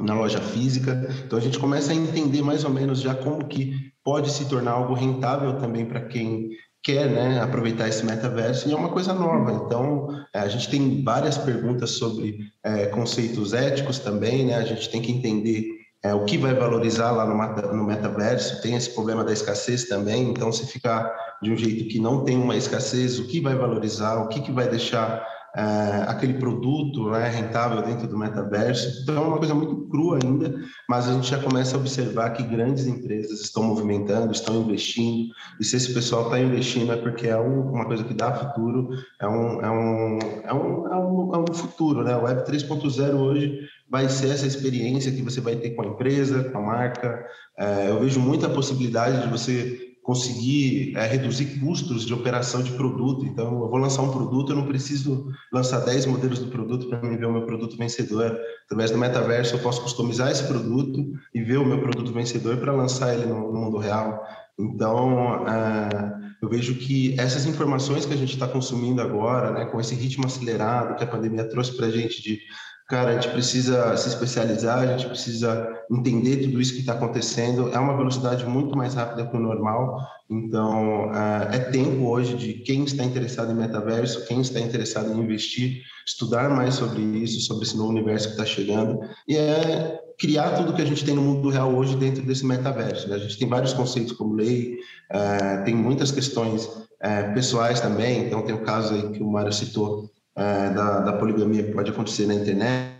na 0.00 0.14
loja 0.14 0.40
física. 0.40 1.08
Então 1.24 1.38
a 1.38 1.42
gente 1.42 1.58
começa 1.58 1.92
a 1.92 1.94
entender 1.94 2.42
mais 2.42 2.64
ou 2.64 2.70
menos 2.70 3.00
já 3.00 3.14
como 3.14 3.46
que 3.46 3.72
pode 4.02 4.30
se 4.30 4.48
tornar 4.48 4.72
algo 4.72 4.94
rentável 4.94 5.58
também 5.58 5.86
para 5.86 6.00
quem 6.00 6.50
quer 6.84 7.08
né, 7.08 7.40
aproveitar 7.40 7.88
esse 7.88 8.04
metaverso 8.04 8.68
e 8.68 8.72
é 8.72 8.76
uma 8.76 8.90
coisa 8.90 9.14
nova. 9.14 9.52
Então, 9.52 10.08
é, 10.34 10.40
a 10.40 10.48
gente 10.48 10.68
tem 10.68 11.02
várias 11.02 11.38
perguntas 11.38 11.92
sobre 11.92 12.38
é, 12.62 12.86
conceitos 12.86 13.54
éticos 13.54 13.98
também, 13.98 14.44
né? 14.44 14.56
A 14.56 14.64
gente 14.64 14.90
tem 14.90 15.00
que 15.00 15.10
entender 15.10 15.64
é, 16.02 16.12
o 16.12 16.26
que 16.26 16.36
vai 16.36 16.52
valorizar 16.52 17.10
lá 17.10 17.24
no, 17.24 17.72
no 17.74 17.84
metaverso. 17.84 18.60
Tem 18.60 18.76
esse 18.76 18.90
problema 18.90 19.24
da 19.24 19.32
escassez 19.32 19.84
também. 19.84 20.28
Então, 20.28 20.52
se 20.52 20.66
ficar 20.66 21.10
de 21.42 21.50
um 21.50 21.56
jeito 21.56 21.88
que 21.88 21.98
não 21.98 22.22
tem 22.22 22.36
uma 22.36 22.54
escassez, 22.54 23.18
o 23.18 23.26
que 23.26 23.40
vai 23.40 23.54
valorizar, 23.54 24.16
o 24.16 24.28
que, 24.28 24.42
que 24.42 24.52
vai 24.52 24.68
deixar 24.68 25.26
é, 25.56 26.04
aquele 26.08 26.34
produto 26.34 27.10
né, 27.10 27.28
rentável 27.28 27.82
dentro 27.82 28.08
do 28.08 28.18
metaverso. 28.18 29.02
Então, 29.02 29.16
é 29.16 29.20
uma 29.20 29.38
coisa 29.38 29.54
muito 29.54 29.88
crua 29.88 30.18
ainda, 30.22 30.54
mas 30.88 31.08
a 31.08 31.12
gente 31.12 31.30
já 31.30 31.38
começa 31.38 31.76
a 31.76 31.78
observar 31.80 32.30
que 32.30 32.42
grandes 32.42 32.86
empresas 32.86 33.40
estão 33.40 33.62
movimentando, 33.62 34.32
estão 34.32 34.60
investindo, 34.62 35.32
e 35.60 35.64
se 35.64 35.76
esse 35.76 35.94
pessoal 35.94 36.24
está 36.24 36.40
investindo 36.40 36.92
é 36.92 36.96
porque 36.96 37.28
é 37.28 37.38
um, 37.38 37.70
uma 37.70 37.86
coisa 37.86 38.02
que 38.02 38.14
dá 38.14 38.32
futuro, 38.32 38.88
é 39.20 39.28
um, 39.28 39.60
é 39.60 39.70
um, 39.70 40.18
é 40.44 40.54
um, 40.54 40.88
é 40.88 40.96
um, 40.96 41.34
é 41.34 41.38
um 41.38 41.54
futuro. 41.54 42.02
Né? 42.02 42.16
O 42.16 42.24
Web 42.24 42.42
3.0 42.42 43.14
hoje 43.14 43.60
vai 43.88 44.08
ser 44.08 44.30
essa 44.30 44.46
experiência 44.46 45.12
que 45.12 45.22
você 45.22 45.40
vai 45.40 45.54
ter 45.56 45.70
com 45.70 45.82
a 45.82 45.86
empresa, 45.86 46.50
com 46.50 46.58
a 46.58 46.62
marca. 46.62 47.24
É, 47.56 47.90
eu 47.90 48.00
vejo 48.00 48.18
muita 48.18 48.48
possibilidade 48.48 49.22
de 49.22 49.28
você 49.28 49.93
conseguir 50.04 50.94
é, 50.96 51.06
reduzir 51.06 51.58
custos 51.58 52.04
de 52.04 52.12
operação 52.12 52.62
de 52.62 52.72
produto. 52.72 53.24
Então, 53.24 53.62
eu 53.62 53.70
vou 53.70 53.78
lançar 53.78 54.02
um 54.02 54.12
produto, 54.12 54.52
eu 54.52 54.56
não 54.56 54.66
preciso 54.66 55.32
lançar 55.50 55.80
10 55.80 56.04
modelos 56.04 56.38
do 56.38 56.48
produto 56.48 56.86
para 56.88 57.00
me 57.00 57.16
ver 57.16 57.24
o 57.24 57.32
meu 57.32 57.46
produto 57.46 57.74
vencedor. 57.74 58.38
Através 58.66 58.90
do 58.90 58.98
metaverso, 58.98 59.54
eu 59.54 59.60
posso 59.60 59.80
customizar 59.82 60.30
esse 60.30 60.44
produto 60.46 61.10
e 61.34 61.42
ver 61.42 61.56
o 61.56 61.64
meu 61.64 61.80
produto 61.80 62.12
vencedor 62.12 62.58
para 62.58 62.70
lançar 62.70 63.14
ele 63.14 63.24
no, 63.24 63.50
no, 63.50 63.60
mundo 63.62 63.78
real. 63.78 64.22
Então, 64.58 65.48
é, 65.48 66.34
eu 66.42 66.50
vejo 66.50 66.74
que 66.74 67.18
essas 67.18 67.46
informações 67.46 68.04
que 68.04 68.12
a 68.12 68.16
gente 68.16 68.34
está 68.34 68.46
consumindo 68.46 69.00
agora, 69.00 69.52
né, 69.52 69.64
com 69.64 69.80
esse 69.80 69.94
ritmo 69.94 70.26
acelerado 70.26 70.96
que 70.96 71.04
a 71.04 71.06
pandemia 71.06 71.48
trouxe 71.48 71.74
para 71.74 71.86
a 71.86 71.90
gente 71.90 72.22
de 72.22 72.40
cara, 72.88 73.10
a 73.10 73.14
gente 73.14 73.30
precisa 73.30 73.96
se 73.96 74.08
especializar, 74.08 74.78
a 74.78 74.86
gente 74.86 75.06
precisa 75.06 75.68
entender 75.90 76.38
tudo 76.38 76.60
isso 76.60 76.74
que 76.74 76.80
está 76.80 76.92
acontecendo. 76.92 77.70
É 77.72 77.78
uma 77.78 77.96
velocidade 77.96 78.44
muito 78.46 78.76
mais 78.76 78.94
rápida 78.94 79.26
que 79.26 79.36
o 79.36 79.40
normal. 79.40 79.98
Então, 80.30 81.10
é 81.50 81.58
tempo 81.58 82.06
hoje 82.06 82.34
de 82.36 82.54
quem 82.54 82.84
está 82.84 83.04
interessado 83.04 83.52
em 83.52 83.54
metaverso, 83.54 84.26
quem 84.26 84.40
está 84.40 84.60
interessado 84.60 85.12
em 85.12 85.18
investir, 85.18 85.82
estudar 86.06 86.50
mais 86.50 86.74
sobre 86.74 87.00
isso, 87.00 87.40
sobre 87.40 87.64
esse 87.64 87.76
novo 87.76 87.90
universo 87.90 88.28
que 88.28 88.32
está 88.32 88.46
chegando. 88.46 89.00
E 89.28 89.36
é 89.36 90.00
criar 90.18 90.50
tudo 90.50 90.74
que 90.74 90.82
a 90.82 90.86
gente 90.86 91.04
tem 91.04 91.14
no 91.14 91.22
mundo 91.22 91.48
real 91.50 91.74
hoje 91.74 91.96
dentro 91.96 92.22
desse 92.22 92.44
metaverso. 92.44 93.08
Né? 93.08 93.16
A 93.16 93.18
gente 93.18 93.38
tem 93.38 93.48
vários 93.48 93.72
conceitos 93.72 94.12
como 94.12 94.34
lei, 94.34 94.76
é, 95.10 95.58
tem 95.62 95.74
muitas 95.74 96.10
questões 96.10 96.68
é, 97.00 97.22
pessoais 97.34 97.80
também. 97.80 98.26
Então, 98.26 98.42
tem 98.42 98.54
o 98.54 98.62
caso 98.62 98.94
aí 98.94 99.10
que 99.10 99.22
o 99.22 99.30
Mário 99.30 99.52
citou 99.52 100.10
é, 100.36 100.70
da, 100.70 101.00
da, 101.00 101.12
poligamia 101.14 101.62
que 101.62 101.72
pode 101.72 101.90
acontecer 101.90 102.26
na 102.26 102.34
internet, 102.34 102.94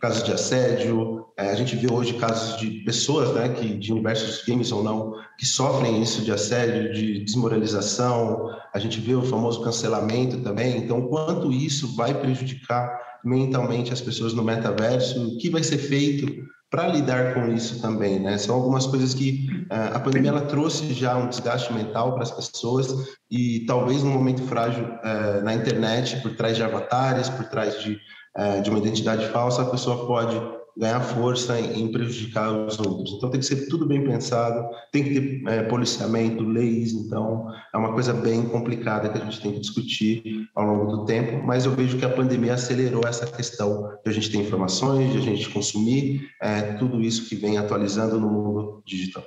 casos 0.00 0.22
de 0.22 0.32
assédio. 0.32 1.26
É, 1.38 1.50
a 1.50 1.54
gente 1.54 1.76
vê 1.76 1.90
hoje 1.90 2.14
casos 2.14 2.58
de 2.58 2.82
pessoas, 2.84 3.32
né, 3.34 3.48
que 3.50 3.74
de 3.76 3.92
universos 3.92 4.44
games 4.46 4.72
ou 4.72 4.82
não, 4.82 5.14
que 5.38 5.46
sofrem 5.46 6.02
isso 6.02 6.22
de 6.22 6.32
assédio, 6.32 6.92
de 6.92 7.24
desmoralização. 7.24 8.50
A 8.74 8.78
gente 8.78 9.00
vê 9.00 9.14
o 9.14 9.22
famoso 9.22 9.62
cancelamento 9.62 10.40
também. 10.40 10.76
Então, 10.78 11.08
quanto 11.08 11.52
isso 11.52 11.94
vai 11.94 12.14
prejudicar 12.14 12.98
mentalmente 13.24 13.92
as 13.92 14.00
pessoas 14.00 14.34
no 14.34 14.42
metaverso? 14.42 15.28
O 15.28 15.38
que 15.38 15.48
vai 15.48 15.62
ser 15.62 15.78
feito 15.78 16.26
para 16.72 16.88
lidar 16.88 17.34
com 17.34 17.52
isso 17.52 17.82
também, 17.82 18.18
né? 18.18 18.38
São 18.38 18.54
algumas 18.56 18.86
coisas 18.86 19.12
que 19.12 19.46
uh, 19.70 19.94
a 19.94 20.00
pandemia 20.00 20.30
ela 20.30 20.40
trouxe 20.40 20.94
já 20.94 21.14
um 21.14 21.28
desgaste 21.28 21.70
mental 21.70 22.14
para 22.14 22.22
as 22.22 22.30
pessoas 22.30 22.88
e 23.30 23.66
talvez 23.66 24.02
num 24.02 24.12
momento 24.12 24.42
frágil 24.44 24.84
uh, 24.84 25.44
na 25.44 25.52
internet, 25.52 26.22
por 26.22 26.34
trás 26.34 26.56
de 26.56 26.62
avatares, 26.62 27.28
por 27.28 27.44
trás 27.44 27.78
de, 27.82 27.98
uh, 28.38 28.62
de 28.62 28.70
uma 28.70 28.78
identidade 28.78 29.28
falsa, 29.28 29.60
a 29.60 29.66
pessoa 29.66 30.06
pode 30.06 30.34
ganhar 30.76 31.00
força 31.00 31.58
em, 31.60 31.90
prejudicar 31.92 32.50
os 32.52 32.78
outros. 32.78 33.14
Então 33.16 33.30
tem 33.30 33.40
que 33.40 33.46
ser 33.46 33.68
tudo 33.68 33.86
bem 33.86 34.02
pensado, 34.02 34.68
tem 34.90 35.04
que 35.04 35.20
ter 35.20 35.48
é, 35.48 35.62
policiamento, 35.64 36.42
leis, 36.44 36.92
então 36.92 37.46
é 37.74 37.76
uma 37.76 37.92
coisa 37.92 38.12
bem 38.12 38.48
complicada 38.48 39.08
que 39.08 39.18
a 39.18 39.24
gente 39.24 39.40
tem 39.40 39.52
que 39.52 39.60
discutir 39.60 40.48
ao 40.54 40.66
longo 40.66 40.96
do 40.96 41.04
tempo, 41.04 41.44
mas 41.46 41.66
eu 41.66 41.72
vejo 41.72 41.98
que 41.98 42.04
a 42.04 42.10
pandemia 42.10 42.54
acelerou 42.54 43.02
essa 43.06 43.26
questão 43.26 43.90
de 44.04 44.10
a 44.10 44.12
gente 44.12 44.30
ter 44.30 44.38
informações, 44.38 45.12
de 45.12 45.18
a 45.18 45.20
gente 45.20 45.48
consumir 45.50 46.28
é, 46.40 46.74
tudo 46.74 47.00
isso 47.00 47.28
que 47.28 47.36
vem 47.36 47.58
atualizando 47.58 48.18
no 48.18 48.30
mundo 48.30 48.82
digital. 48.86 49.24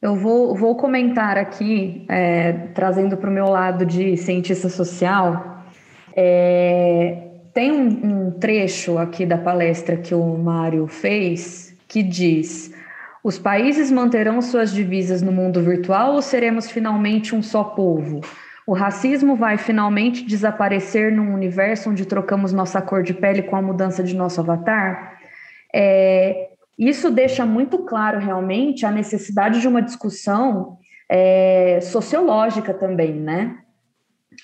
Eu 0.00 0.16
vou, 0.16 0.56
vou 0.56 0.76
comentar 0.76 1.38
aqui, 1.38 2.04
é, 2.08 2.52
trazendo 2.74 3.16
para 3.16 3.30
o 3.30 3.32
meu 3.32 3.46
lado 3.46 3.86
de 3.86 4.16
cientista 4.16 4.68
social, 4.68 5.62
é, 6.16 7.31
tem 7.52 7.70
um, 7.72 8.26
um 8.26 8.30
trecho 8.30 8.98
aqui 8.98 9.26
da 9.26 9.38
palestra 9.38 9.96
que 9.96 10.14
o 10.14 10.36
Mário 10.38 10.86
fez 10.86 11.76
que 11.86 12.02
diz: 12.02 12.72
os 13.22 13.38
países 13.38 13.90
manterão 13.90 14.40
suas 14.40 14.72
divisas 14.72 15.22
no 15.22 15.30
mundo 15.30 15.62
virtual 15.62 16.14
ou 16.14 16.22
seremos 16.22 16.70
finalmente 16.70 17.34
um 17.34 17.42
só 17.42 17.62
povo? 17.62 18.20
O 18.66 18.72
racismo 18.74 19.36
vai 19.36 19.58
finalmente 19.58 20.24
desaparecer 20.24 21.12
num 21.12 21.34
universo 21.34 21.90
onde 21.90 22.06
trocamos 22.06 22.52
nossa 22.52 22.80
cor 22.80 23.02
de 23.02 23.12
pele 23.12 23.42
com 23.42 23.56
a 23.56 23.62
mudança 23.62 24.02
de 24.02 24.14
nosso 24.14 24.40
avatar? 24.40 25.18
É, 25.74 26.50
isso 26.78 27.10
deixa 27.10 27.44
muito 27.44 27.78
claro 27.80 28.18
realmente 28.18 28.86
a 28.86 28.90
necessidade 28.90 29.60
de 29.60 29.68
uma 29.68 29.82
discussão 29.82 30.78
é, 31.08 31.80
sociológica 31.82 32.72
também, 32.72 33.12
né? 33.12 33.58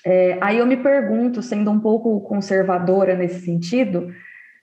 É, 0.05 0.37
aí 0.41 0.57
eu 0.57 0.65
me 0.65 0.77
pergunto, 0.77 1.41
sendo 1.41 1.71
um 1.71 1.79
pouco 1.79 2.21
conservadora 2.21 3.15
nesse 3.15 3.41
sentido, 3.41 4.13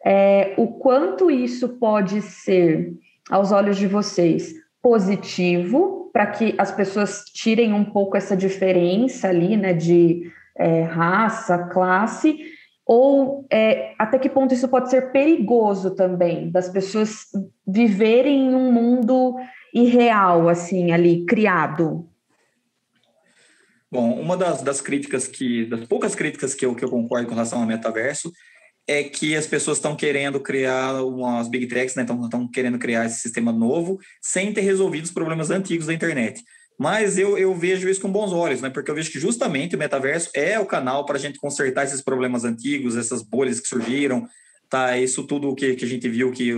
é, 0.05 0.55
o 0.57 0.69
quanto 0.69 1.31
isso 1.31 1.71
pode 1.79 2.23
ser, 2.23 2.93
aos 3.31 3.53
olhos 3.53 3.77
de 3.77 3.87
vocês, 3.87 4.55
positivo 4.81 6.11
para 6.13 6.27
que 6.27 6.55
as 6.57 6.71
pessoas 6.71 7.25
tirem 7.27 7.75
um 7.75 7.85
pouco 7.85 8.17
essa 8.17 8.37
diferença 8.37 9.29
ali, 9.29 9.57
né, 9.57 9.75
de 9.75 10.31
é, 10.57 10.83
raça, 10.83 11.59
classe, 11.65 12.39
ou 12.87 13.45
é, 13.51 13.93
até 13.99 14.19
que 14.19 14.29
ponto 14.29 14.55
isso 14.55 14.69
pode 14.69 14.89
ser 14.89 15.11
perigoso 15.11 15.95
também, 15.95 16.51
das 16.51 16.69
pessoas 16.69 17.27
viverem 17.67 18.47
em 18.47 18.55
um 18.55 18.73
mundo 18.73 19.37
irreal, 19.75 20.49
assim, 20.49 20.93
ali, 20.93 21.27
criado? 21.27 22.09
Bom, 23.91 24.21
uma 24.21 24.37
das, 24.37 24.63
das 24.63 24.81
críticas 24.81 25.29
que, 25.29 25.65
das 25.67 25.85
poucas 25.87 26.15
críticas 26.15 26.55
que 26.55 26.67
eu, 26.67 26.75
que 26.75 26.85
eu 26.85 26.91
concordo 26.91 27.29
com 27.29 27.35
relação 27.35 27.61
ao 27.61 27.67
metaverso 27.67 28.33
é 28.89 29.03
que 29.03 29.37
as 29.37 29.47
pessoas 29.47 29.79
estão 29.79 29.97
querendo 29.97 30.41
criar 30.41 31.03
umas 31.03 31.49
big 31.49 31.67
techs, 31.67 31.97
né? 31.97 32.03
Estão 32.03 32.49
querendo 32.49 32.79
criar 32.79 33.05
esse 33.05 33.21
sistema 33.21 33.53
novo 33.53 33.99
sem 34.21 34.53
ter 34.53 34.61
resolvido 34.61 35.05
os 35.05 35.11
problemas 35.11 35.51
antigos 35.51 35.87
da 35.87 35.95
internet. 35.95 36.43
Mas 36.79 37.17
eu, 37.19 37.39
eu 37.39 37.55
vejo 37.55 37.89
isso 37.89 38.01
com 38.01 38.13
bons 38.13 38.33
olhos, 38.33 38.61
né? 38.61 38.71
Porque 38.71 38.91
eu 38.91 38.95
vejo 38.95 39.11
que 39.11 39.19
justamente 39.19 39.75
o 39.75 39.79
metaverso 39.79 40.31
é 40.35 40.59
o 40.59 40.67
canal 40.67 41.05
para 41.05 41.17
a 41.17 41.21
gente 41.21 41.39
consertar 41.39 41.85
esses 41.85 42.03
problemas 42.03 42.45
antigos, 42.45 42.97
essas 42.97 43.23
bolhas 43.23 43.59
que 43.61 43.67
surgiram, 43.67 44.29
tá? 44.69 44.97
Isso 44.99 45.27
tudo 45.27 45.55
que, 45.55 45.75
que 45.75 45.85
a 45.85 45.89
gente 45.89 46.09
viu 46.09 46.31
que 46.31 46.53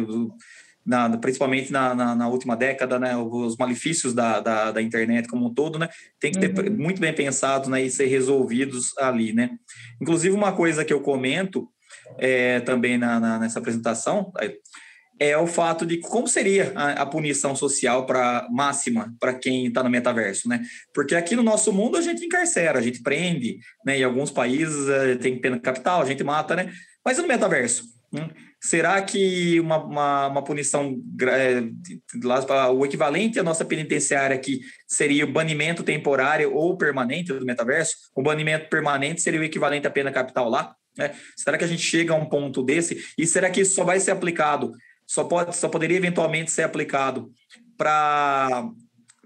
na, 0.89 1.19
principalmente 1.19 1.71
na, 1.71 1.95
na, 1.95 2.15
na, 2.15 2.29
última 2.29 2.57
década, 2.57 2.99
né, 2.99 3.15
os 3.15 3.59
malefícios 3.59 4.15
da, 4.15 4.41
da, 4.41 4.73
da, 4.73 4.81
internet 4.81 5.29
como 5.29 5.47
um 5.47 5.53
todo, 5.53 5.79
né, 5.79 5.87
tem 6.19 6.33
que 6.33 6.39
ter 6.39 6.59
uhum. 6.59 6.77
muito 6.79 6.99
bem 6.99 7.13
pensado 7.13 7.69
né, 7.69 7.83
e 7.83 7.91
ser 7.91 8.07
resolvidos 8.07 8.97
ali, 8.97 9.35
né. 9.35 9.51
Inclusive, 10.01 10.35
uma 10.35 10.53
coisa 10.53 10.87
que 10.87 10.93
eu 10.93 11.01
comento 11.01 11.69
é, 12.17 12.61
também 12.61 12.97
na, 12.97 13.21
na, 13.21 13.39
nessa 13.39 13.59
apresentação 13.59 14.33
é 15.21 15.37
o 15.37 15.47
fato 15.47 15.85
de 15.85 15.99
como 15.99 16.27
seria 16.27 16.73
a, 16.75 17.03
a 17.03 17.07
punição 17.07 17.55
social 17.55 18.07
para 18.07 18.49
máxima 18.51 19.13
para 19.21 19.35
quem 19.35 19.67
está 19.67 19.83
no 19.83 19.91
metaverso, 19.91 20.49
né? 20.49 20.63
Porque 20.95 21.15
aqui 21.17 21.35
no 21.35 21.43
nosso 21.43 21.73
mundo 21.73 21.97
a 21.97 22.01
gente 22.01 22.25
encarcera, 22.25 22.79
a 22.79 22.83
gente 22.83 23.03
prende, 23.03 23.59
né? 23.85 23.99
Em 23.99 24.05
alguns 24.05 24.31
países 24.31 24.89
é, 24.89 25.17
tem 25.17 25.41
pena 25.41 25.59
capital, 25.59 26.01
a 26.01 26.05
gente 26.05 26.23
mata, 26.23 26.55
né? 26.55 26.73
Mas 27.05 27.19
no 27.19 27.27
metaverso, 27.27 27.83
né? 28.13 28.31
Será 28.61 29.01
que 29.03 29.61
uma, 29.61 29.85
uma, 29.85 30.27
uma 30.29 30.45
punição 30.45 30.97
é, 31.23 31.63
o 32.73 32.85
equivalente 32.85 33.39
à 33.39 33.43
nossa 33.43 33.65
penitenciária 33.65 34.35
aqui 34.35 34.61
seria 34.87 35.25
o 35.25 35.33
banimento 35.33 35.83
temporário 35.83 36.53
ou 36.55 36.77
permanente 36.77 37.33
do 37.33 37.45
metaverso? 37.45 37.95
O 38.15 38.23
banimento 38.23 38.69
permanente 38.69 39.21
seria 39.21 39.41
o 39.41 39.45
equivalente 39.45 39.87
à 39.87 39.91
pena 39.91 40.11
capital 40.11 40.49
lá? 40.49 40.75
Né? 40.97 41.15
Será 41.37 41.57
que 41.57 41.65
a 41.65 41.69
gente 41.69 41.83
chega 41.83 42.13
a 42.13 42.17
um 42.17 42.27
ponto 42.27 42.63
desse? 42.63 43.05
E 43.17 43.27
será 43.27 43.49
que 43.49 43.61
isso 43.61 43.75
só 43.75 43.85
vai 43.85 44.01
ser 44.01 44.11
aplicado, 44.11 44.73
só, 45.07 45.25
pode, 45.25 45.55
só 45.57 45.69
poderia 45.69 45.97
eventualmente 45.97 46.51
ser 46.51 46.63
aplicado 46.63 47.31
para 47.77 48.69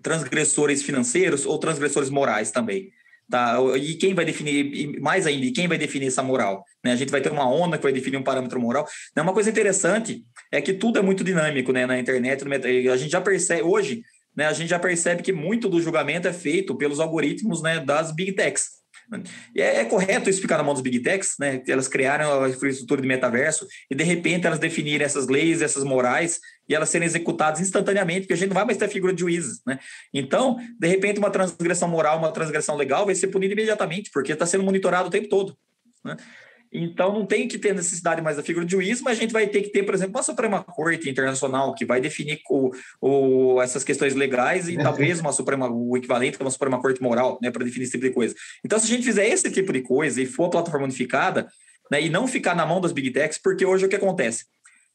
transgressores 0.03 0.83
financeiros 0.83 1.47
ou 1.47 1.59
transgressores 1.59 2.11
morais 2.11 2.51
também? 2.51 2.91
Tá? 3.31 3.57
E 3.79 3.95
quem 3.95 4.15
vai 4.15 4.25
definir, 4.25 5.01
mais 5.01 5.27
ainda, 5.27 5.51
quem 5.55 5.67
vai 5.67 5.79
definir 5.79 6.09
essa 6.09 6.23
moral? 6.23 6.65
Né? 6.85 6.93
A 6.93 6.97
gente 6.97 7.11
vai 7.11 7.21
ter 7.21 7.33
uma 7.33 7.49
onda 7.49 7.79
que 7.79 7.83
vai 7.83 7.93
definir 7.93 8.19
um 8.19 8.23
parâmetro 8.23 8.61
moral. 8.61 8.87
Né? 9.17 9.23
Uma 9.23 9.33
coisa 9.33 9.49
interessante 9.49 10.25
é 10.51 10.61
que 10.61 10.73
tudo 10.73 10.99
é 10.99 11.03
muito 11.03 11.25
dinâmico 11.25 11.73
né? 11.73 11.87
na 11.87 11.99
internet. 11.99 12.45
A 12.91 12.97
gente 12.97 13.11
já 13.11 13.21
percebe, 13.21 13.63
hoje, 13.63 14.03
né? 14.37 14.47
a 14.47 14.53
gente 14.53 14.69
já 14.69 14.79
percebe 14.79 15.23
que 15.23 15.33
muito 15.33 15.69
do 15.69 15.81
julgamento 15.81 16.29
é 16.29 16.33
feito 16.33 16.77
pelos 16.77 17.01
algoritmos 17.01 17.63
né? 17.63 17.81
das 17.81 18.13
big 18.13 18.33
techs. 18.33 18.82
É, 19.55 19.81
é, 19.81 19.85
correto 19.85 20.31
isso 20.31 20.41
ficar 20.41 20.57
na 20.57 20.63
mão 20.63 20.73
dos 20.73 20.83
big 20.83 21.01
techs, 21.01 21.35
né? 21.39 21.63
Elas 21.69 21.89
criaram 21.89 22.43
a 22.43 22.49
infraestrutura 22.49 23.03
de 23.03 23.09
metaverso 23.09 23.67
e 23.91 23.95
de 23.95 24.05
repente 24.05 24.47
elas 24.47 24.59
definirem 24.59 25.05
essas 25.05 25.29
leis, 25.29 25.61
essas 25.61 25.85
morais 25.85 26.41
e 26.69 26.75
elas 26.75 26.89
serem 26.89 27.07
executadas 27.07 27.61
instantaneamente, 27.61 28.21
porque 28.21 28.35
a 28.35 28.37
gente 28.37 28.49
não 28.49 28.55
vai 28.55 28.65
mais 28.65 28.79
ter 28.79 28.89
figura 28.89 29.13
de 29.13 29.21
juízes, 29.21 29.61
né? 29.67 29.79
Então, 30.13 30.57
de 30.79 30.89
repente, 30.89 31.19
uma 31.19 31.31
transgressão 31.31 31.89
moral, 31.89 32.19
uma 32.19 32.33
transgressão 32.33 32.77
legal 32.77 33.05
vai 33.05 33.15
ser 33.15 33.29
punida 33.29 33.53
imediatamente, 33.53 34.11
porque 34.13 34.33
está 34.33 34.47
sendo 34.47 34.65
monitorado 34.65 35.09
o 35.09 35.11
tempo 35.11 35.29
todo, 35.29 35.57
né? 36.05 36.17
Então, 36.73 37.13
não 37.13 37.27
tem 37.27 37.47
que 37.47 37.59
ter 37.59 37.75
necessidade 37.75 38.23
mais 38.23 38.39
da 38.39 38.43
figura 38.43 38.65
de 38.65 38.73
juiz, 38.73 39.03
mas 39.03 39.19
a 39.19 39.21
gente 39.21 39.33
vai 39.33 39.47
ter 39.47 39.61
que 39.61 39.69
ter, 39.69 39.83
por 39.83 39.95
exemplo, 39.95 40.17
uma 40.17 40.23
Suprema 40.23 40.65
Corte 40.65 41.11
Internacional 41.11 41.75
que 41.75 41.85
vai 41.85 42.01
definir 42.01 42.41
o, 42.49 42.71
o, 43.01 43.61
essas 43.61 43.85
questões 43.85 44.15
legais 44.15 44.69
e 44.69 44.79
talvez 44.79 45.21
uma 45.21 45.33
Suprema, 45.33 45.71
o 45.71 45.97
equivalente 45.97 46.39
a 46.41 46.45
uma 46.45 46.51
Suprema 46.51 46.81
Corte 46.81 47.03
Moral, 47.03 47.39
né, 47.43 47.51
para 47.51 47.65
definir 47.65 47.85
esse 47.85 47.93
tipo 47.93 48.05
de 48.05 48.11
coisa. 48.11 48.35
Então, 48.65 48.79
se 48.79 48.87
a 48.87 48.89
gente 48.89 49.05
fizer 49.05 49.29
esse 49.29 49.51
tipo 49.51 49.71
de 49.71 49.83
coisa 49.83 50.23
e 50.23 50.27
for 50.27 50.47
a 50.47 50.51
plataforma 50.51 50.87
unificada, 50.87 51.47
né, 51.91 52.01
e 52.01 52.09
não 52.09 52.27
ficar 52.27 52.57
na 52.57 52.65
mão 52.65 52.81
das 52.81 52.93
big 52.93 53.11
techs, 53.11 53.39
porque 53.39 53.67
hoje 53.67 53.85
o 53.85 53.89
que 53.89 53.97
acontece? 53.97 54.47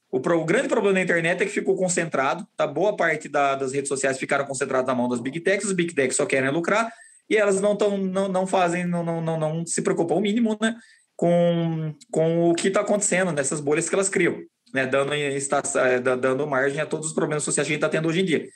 O, 0.10 0.20
pro, 0.20 0.40
o, 0.40 0.46
grande 0.46 0.68
problema 0.70 0.96
da 0.96 1.02
internet 1.02 1.44
é 1.44 1.46
que 1.46 1.52
ficou 1.52 1.76
concentrado, 1.76 2.48
tá? 2.56 2.66
Boa 2.66 2.96
parte 2.96 3.28
da, 3.28 3.56
das 3.56 3.74
redes 3.74 3.90
sociais 3.90 4.18
ficaram 4.18 4.46
concentradas 4.46 4.88
na 4.88 4.96
mão 4.96 5.10
das 5.10 5.20
big 5.20 5.42
techs, 5.42 5.68
as 5.68 5.74
big 5.74 5.94
techs 5.94 6.16
só 6.16 6.26
querem 6.26 6.50
lucrar 6.50 6.90
e 7.30 7.36
elas 7.36 7.60
não 7.60 7.76
tão, 7.76 7.98
não, 7.98 8.28
não 8.30 8.48
fazem, 8.48 8.86
não, 8.86 9.04
não, 9.04 9.22
não, 9.22 9.38
não 9.38 9.66
se 9.66 9.82
preocupam 9.82 10.16
o 10.16 10.22
mínimo, 10.22 10.58
né? 10.62 10.76
Com, 11.18 11.96
com 12.12 12.50
o 12.50 12.54
que 12.54 12.68
está 12.68 12.82
acontecendo 12.82 13.32
nessas 13.32 13.60
bolhas 13.60 13.90
que 13.90 13.96
elas 13.96 14.08
criam, 14.08 14.38
né? 14.74 14.86
dando, 14.86 15.14
está, 15.14 15.62
é, 15.78 16.00
dando 16.00 16.48
margem 16.48 16.80
a 16.80 16.86
todos 16.86 17.08
os 17.08 17.14
problemas 17.14 17.44
sociais 17.44 17.68
que 17.68 17.74
a 17.74 17.76
gente 17.76 17.84
está 17.84 17.90
tendo 17.90 18.08
hoje 18.08 18.22
em 18.22 18.26
dia. 18.26 18.48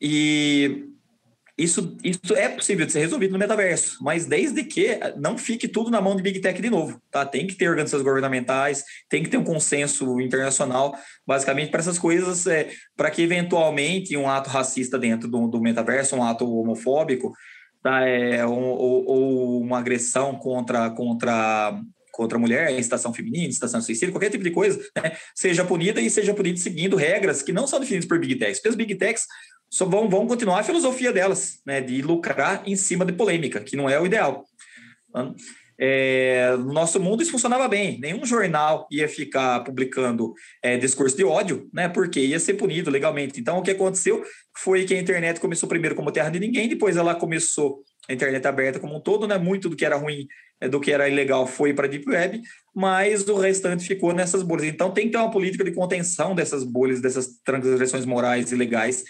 E 0.00 0.84
isso, 1.56 1.96
isso 2.04 2.34
é 2.34 2.48
possível 2.48 2.86
de 2.86 2.92
ser 2.92 3.00
resolvido 3.00 3.32
no 3.32 3.38
metaverso, 3.38 3.98
mas 4.02 4.26
desde 4.26 4.64
que 4.64 4.98
não 5.16 5.36
fique 5.36 5.66
tudo 5.66 5.90
na 5.90 6.00
mão 6.00 6.14
de 6.14 6.22
Big 6.22 6.40
Tech 6.40 6.60
de 6.60 6.70
novo, 6.70 7.00
tá? 7.10 7.24
Tem 7.24 7.46
que 7.46 7.54
ter 7.54 7.68
organizações 7.68 8.02
governamentais, 8.02 8.84
tem 9.08 9.22
que 9.22 9.28
ter 9.28 9.36
um 9.36 9.44
consenso 9.44 10.20
internacional, 10.20 10.94
basicamente 11.26 11.70
para 11.70 11.80
essas 11.80 11.98
coisas, 11.98 12.46
é, 12.46 12.70
para 12.96 13.10
que 13.10 13.22
eventualmente 13.22 14.16
um 14.16 14.28
ato 14.28 14.48
racista 14.48 14.98
dentro 14.98 15.28
do, 15.28 15.48
do 15.48 15.60
metaverso, 15.60 16.16
um 16.16 16.22
ato 16.22 16.50
homofóbico, 16.50 17.32
tá? 17.82 18.06
é, 18.06 18.44
ou, 18.44 18.58
ou, 18.58 19.60
uma 19.60 19.78
agressão 19.78 20.34
contra, 20.36 20.90
contra, 20.90 21.80
contra 22.12 22.38
a 22.38 22.40
mulher, 22.40 22.78
estação 22.78 23.12
feminina, 23.12 23.48
estação 23.48 23.80
suicídio, 23.80 24.12
qualquer 24.12 24.30
tipo 24.30 24.44
de 24.44 24.50
coisa, 24.50 24.78
né? 24.96 25.16
seja 25.34 25.64
punida 25.64 26.00
e 26.00 26.10
seja 26.10 26.34
punida 26.34 26.58
seguindo 26.58 26.96
regras 26.96 27.42
que 27.42 27.52
não 27.52 27.66
são 27.66 27.80
definidas 27.80 28.08
por 28.08 28.18
Big 28.18 28.36
Techs. 28.36 28.58
Porque 28.58 28.68
as 28.68 28.74
Big 28.76 28.94
Techs 28.94 29.26
só 29.70 29.84
vão, 29.84 30.08
vão 30.08 30.26
continuar 30.26 30.60
a 30.60 30.64
filosofia 30.64 31.12
delas, 31.12 31.60
né? 31.64 31.80
de 31.80 32.02
lucrar 32.02 32.62
em 32.66 32.76
cima 32.76 33.04
de 33.04 33.12
polêmica, 33.12 33.60
que 33.60 33.76
não 33.76 33.88
é 33.88 34.00
o 34.00 34.06
ideal. 34.06 34.44
É, 35.82 36.54
no 36.58 36.74
nosso 36.74 37.00
mundo 37.00 37.22
isso 37.22 37.32
funcionava 37.32 37.66
bem. 37.66 37.98
Nenhum 37.98 38.26
jornal 38.26 38.86
ia 38.90 39.08
ficar 39.08 39.60
publicando 39.60 40.34
é, 40.62 40.76
discurso 40.76 41.16
de 41.16 41.24
ódio, 41.24 41.70
né? 41.72 41.88
Porque 41.88 42.20
ia 42.20 42.38
ser 42.38 42.54
punido 42.54 42.90
legalmente. 42.90 43.40
Então, 43.40 43.58
o 43.58 43.62
que 43.62 43.70
aconteceu 43.70 44.22
foi 44.58 44.84
que 44.84 44.92
a 44.92 45.00
internet 45.00 45.40
começou 45.40 45.66
primeiro 45.66 45.96
como 45.96 46.12
terra 46.12 46.28
de 46.28 46.38
ninguém, 46.38 46.68
depois 46.68 46.98
ela 46.98 47.14
começou 47.14 47.82
a 48.06 48.12
internet 48.12 48.46
aberta 48.46 48.78
como 48.78 48.96
um 48.96 49.00
todo, 49.00 49.26
né? 49.26 49.38
Muito 49.38 49.70
do 49.70 49.76
que 49.76 49.86
era 49.86 49.96
ruim, 49.96 50.26
é, 50.60 50.68
do 50.68 50.78
que 50.78 50.92
era 50.92 51.08
ilegal 51.08 51.46
foi 51.46 51.72
para 51.72 51.86
a 51.86 51.88
Deep 51.88 52.06
Web, 52.06 52.42
mas 52.74 53.26
o 53.26 53.38
restante 53.38 53.86
ficou 53.86 54.12
nessas 54.12 54.42
bolhas. 54.42 54.66
Então, 54.66 54.90
tem 54.90 55.06
que 55.06 55.12
ter 55.12 55.18
uma 55.18 55.30
política 55.30 55.64
de 55.64 55.72
contenção 55.72 56.34
dessas 56.34 56.62
bolhas, 56.62 57.00
dessas 57.00 57.40
transgressões 57.42 58.04
morais 58.04 58.52
e 58.52 58.54
legais 58.54 59.02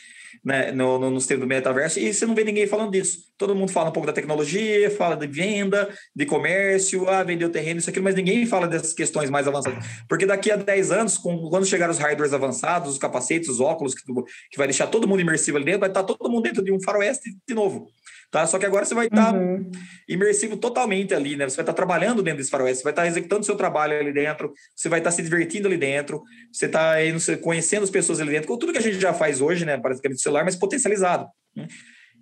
né, 0.45 0.73
no, 0.73 0.99
no, 0.99 1.11
no 1.11 1.21
sistema 1.21 1.41
do 1.41 1.47
metaverso, 1.47 1.99
e 1.99 2.13
você 2.13 2.27
não 2.27 2.35
vê 2.35 2.45
ninguém 2.45 2.67
falando 2.67 2.91
disso. 2.91 3.31
Todo 3.37 3.55
mundo 3.55 3.73
fala 3.73 3.91
um 3.91 3.93
pouco 3.93 4.07
da 4.07 4.13
tecnologia, 4.13 4.91
fala 4.91 5.17
de 5.17 5.27
venda, 5.27 5.89
de 6.15 6.27
comércio, 6.27 7.09
ah, 7.09 7.23
vendeu 7.23 7.51
terreno, 7.51 7.81
isso 7.81 7.91
aqui, 7.91 8.01
mas 8.01 8.15
ninguém 8.15 8.45
fala 8.47 8.67
dessas 8.67 8.93
questões 8.93 9.31
mais 9.31 9.47
avançadas. 9.49 9.85
Porque 10.09 10.27
daqui 10.27 10.51
a 10.51 10.57
10 10.57 10.93
anos, 10.93 11.19
com, 11.19 11.49
quando 11.49 11.67
chegar 11.67 11.89
os 11.89 11.99
hardwares 11.99 12.35
avançados, 12.35 12.93
os 12.93 12.99
capacetes, 12.99 13.49
os 13.49 13.61
óculos, 13.61 13.95
que, 13.95 14.03
que 14.05 14.59
vai 14.59 14.67
deixar 14.67 14.87
todo 14.87 15.09
mundo 15.09 15.21
imersivo 15.21 15.57
ali 15.57 15.67
dentro, 15.67 15.81
vai 15.81 15.91
estar 15.91 16.05
todo 16.05 16.31
mundo 16.31 16.43
dentro 16.43 16.63
de 16.63 16.73
um 16.73 16.81
faroeste 16.81 17.31
de 17.47 17.55
novo 17.55 17.89
tá? 18.31 18.47
Só 18.47 18.59
que 18.59 18.67
agora 18.67 18.85
você 18.85 18.95
vai 18.95 19.07
estar 19.07 19.33
tá 19.33 19.39
uhum. 19.39 19.71
imersivo 20.09 20.57
totalmente 20.57 21.13
ali, 21.13 21.37
né? 21.37 21.49
Você 21.49 21.57
vai 21.57 21.65
estar 21.65 21.73
tá 21.73 21.77
trabalhando 21.77 22.23
dentro 22.23 22.39
desse 22.39 22.51
faroeste, 22.51 22.79
você 22.79 22.85
vai 22.85 22.93
estar 22.93 23.03
tá 23.03 23.09
executando 23.09 23.45
seu 23.45 23.57
trabalho 23.57 23.99
ali 23.99 24.13
dentro, 24.13 24.53
você 24.75 24.89
vai 24.89 25.01
estar 25.01 25.11
tá 25.11 25.17
se 25.17 25.23
divertindo 25.23 25.67
ali 25.67 25.77
dentro, 25.77 26.23
você 26.53 26.67
está 26.67 26.95
conhecendo 27.43 27.83
as 27.83 27.91
pessoas 27.91 28.21
ali 28.21 28.31
dentro, 28.31 28.49
com 28.49 28.57
tudo 28.57 28.73
que 28.73 28.79
a 28.79 28.83
gente 28.83 29.01
já 29.01 29.13
faz 29.13 29.41
hoje, 29.41 29.65
né? 29.65 29.77
Praticamente 29.77 30.19
no 30.19 30.23
celular, 30.23 30.45
mas 30.45 30.57
potencializado. 30.57 31.27
Né? 31.55 31.67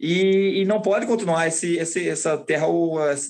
E, 0.00 0.62
e, 0.62 0.64
não 0.64 0.80
pode 0.80 1.06
continuar 1.06 1.48
esse, 1.48 1.76
esse, 1.76 2.08
essa 2.08 2.38
terra, 2.38 2.66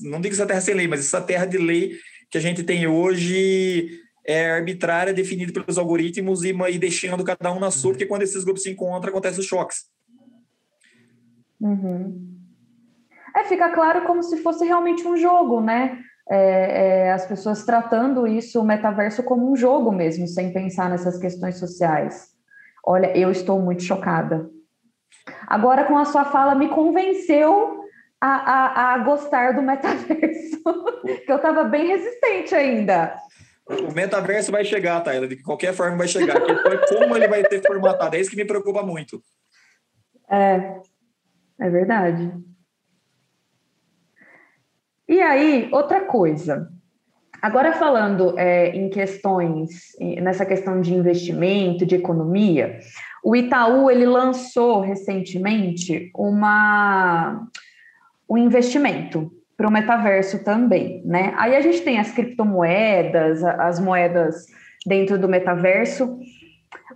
não 0.03 0.21
digo 0.21 0.35
essa 0.35 0.47
terra 0.47 0.61
sem 0.61 0.75
lei, 0.75 0.87
mas 0.87 1.01
essa 1.01 1.21
terra 1.21 1.47
de 1.47 1.57
lei 1.57 1.97
que 2.31 2.37
a 2.37 2.41
gente 2.41 2.63
tem 2.63 2.87
hoje 2.87 3.89
é 4.27 4.51
arbitrária, 4.51 5.15
definida 5.15 5.51
pelos 5.51 5.79
algoritmos 5.79 6.45
e, 6.45 6.55
e 6.71 6.79
deixando 6.79 7.25
cada 7.25 7.51
um 7.51 7.59
na 7.59 7.71
sua, 7.71 7.93
porque 7.93 8.05
quando 8.05 8.23
esses 8.23 8.45
grupos 8.45 8.63
se 8.63 8.71
encontram, 8.71 9.11
acontecem 9.11 9.41
os 9.41 9.47
choques. 9.47 9.87
Uhum. 11.59 12.38
É, 13.39 13.45
fica 13.45 13.69
claro 13.71 14.03
como 14.03 14.23
se 14.23 14.39
fosse 14.39 14.65
realmente 14.65 15.07
um 15.07 15.17
jogo, 15.17 15.61
né? 15.61 15.99
É, 16.29 17.07
é, 17.07 17.13
as 17.13 17.25
pessoas 17.25 17.65
tratando 17.65 18.27
isso, 18.27 18.61
o 18.61 18.65
metaverso, 18.65 19.23
como 19.23 19.51
um 19.51 19.57
jogo 19.57 19.93
mesmo, 19.93 20.27
sem 20.27 20.53
pensar 20.53 20.91
nessas 20.91 21.19
questões 21.19 21.59
sociais. 21.59 22.29
Olha, 22.85 23.17
eu 23.17 23.31
estou 23.31 23.61
muito 23.61 23.83
chocada. 23.83 24.51
Agora, 25.47 25.85
com 25.85 25.97
a 25.97 26.05
sua 26.05 26.25
fala, 26.25 26.55
me 26.55 26.69
convenceu 26.69 27.81
a, 28.21 28.29
a, 28.29 28.95
a 28.95 28.99
gostar 28.99 29.55
do 29.55 29.63
metaverso, 29.63 30.63
que 31.25 31.31
eu 31.31 31.37
estava 31.37 31.65
bem 31.65 31.87
resistente 31.87 32.55
ainda. 32.55 33.17
O 33.67 33.95
metaverso 33.95 34.51
vai 34.51 34.65
chegar, 34.65 35.01
Taylor, 35.03 35.29
de 35.29 35.43
qualquer 35.43 35.73
forma 35.73 35.97
vai 35.99 36.09
chegar. 36.09 36.41
Como 36.89 37.17
ele 37.17 37.29
vai 37.29 37.43
ter 37.45 37.63
formatado, 37.63 38.17
é 38.17 38.21
isso 38.21 38.31
que 38.31 38.37
me 38.37 38.47
preocupa 38.47 38.83
muito. 38.83 39.23
É, 40.31 40.81
é 41.61 41.71
verdade. 41.71 42.48
E 45.09 45.21
aí, 45.21 45.69
outra 45.73 46.03
coisa. 46.03 46.69
Agora 47.41 47.73
falando 47.73 48.39
é, 48.39 48.77
em 48.77 48.91
questões, 48.91 49.97
nessa 50.21 50.45
questão 50.45 50.81
de 50.81 50.93
investimento, 50.93 51.87
de 51.87 51.95
economia, 51.95 52.81
o 53.25 53.35
Itaú 53.35 53.91
ele 53.91 54.05
lançou 54.05 54.81
recentemente 54.81 56.11
uma 56.15 57.47
o 58.29 58.37
investimento 58.37 59.33
para 59.57 59.67
o 59.67 59.73
metaverso 59.73 60.45
também, 60.45 61.03
né? 61.05 61.33
Aí 61.37 61.57
a 61.57 61.61
gente 61.61 61.81
tem 61.81 61.99
as 61.99 62.13
criptomoedas, 62.13 63.43
as 63.43 63.81
moedas 63.81 64.47
dentro 64.87 65.19
do 65.19 65.29
metaverso. 65.29 66.19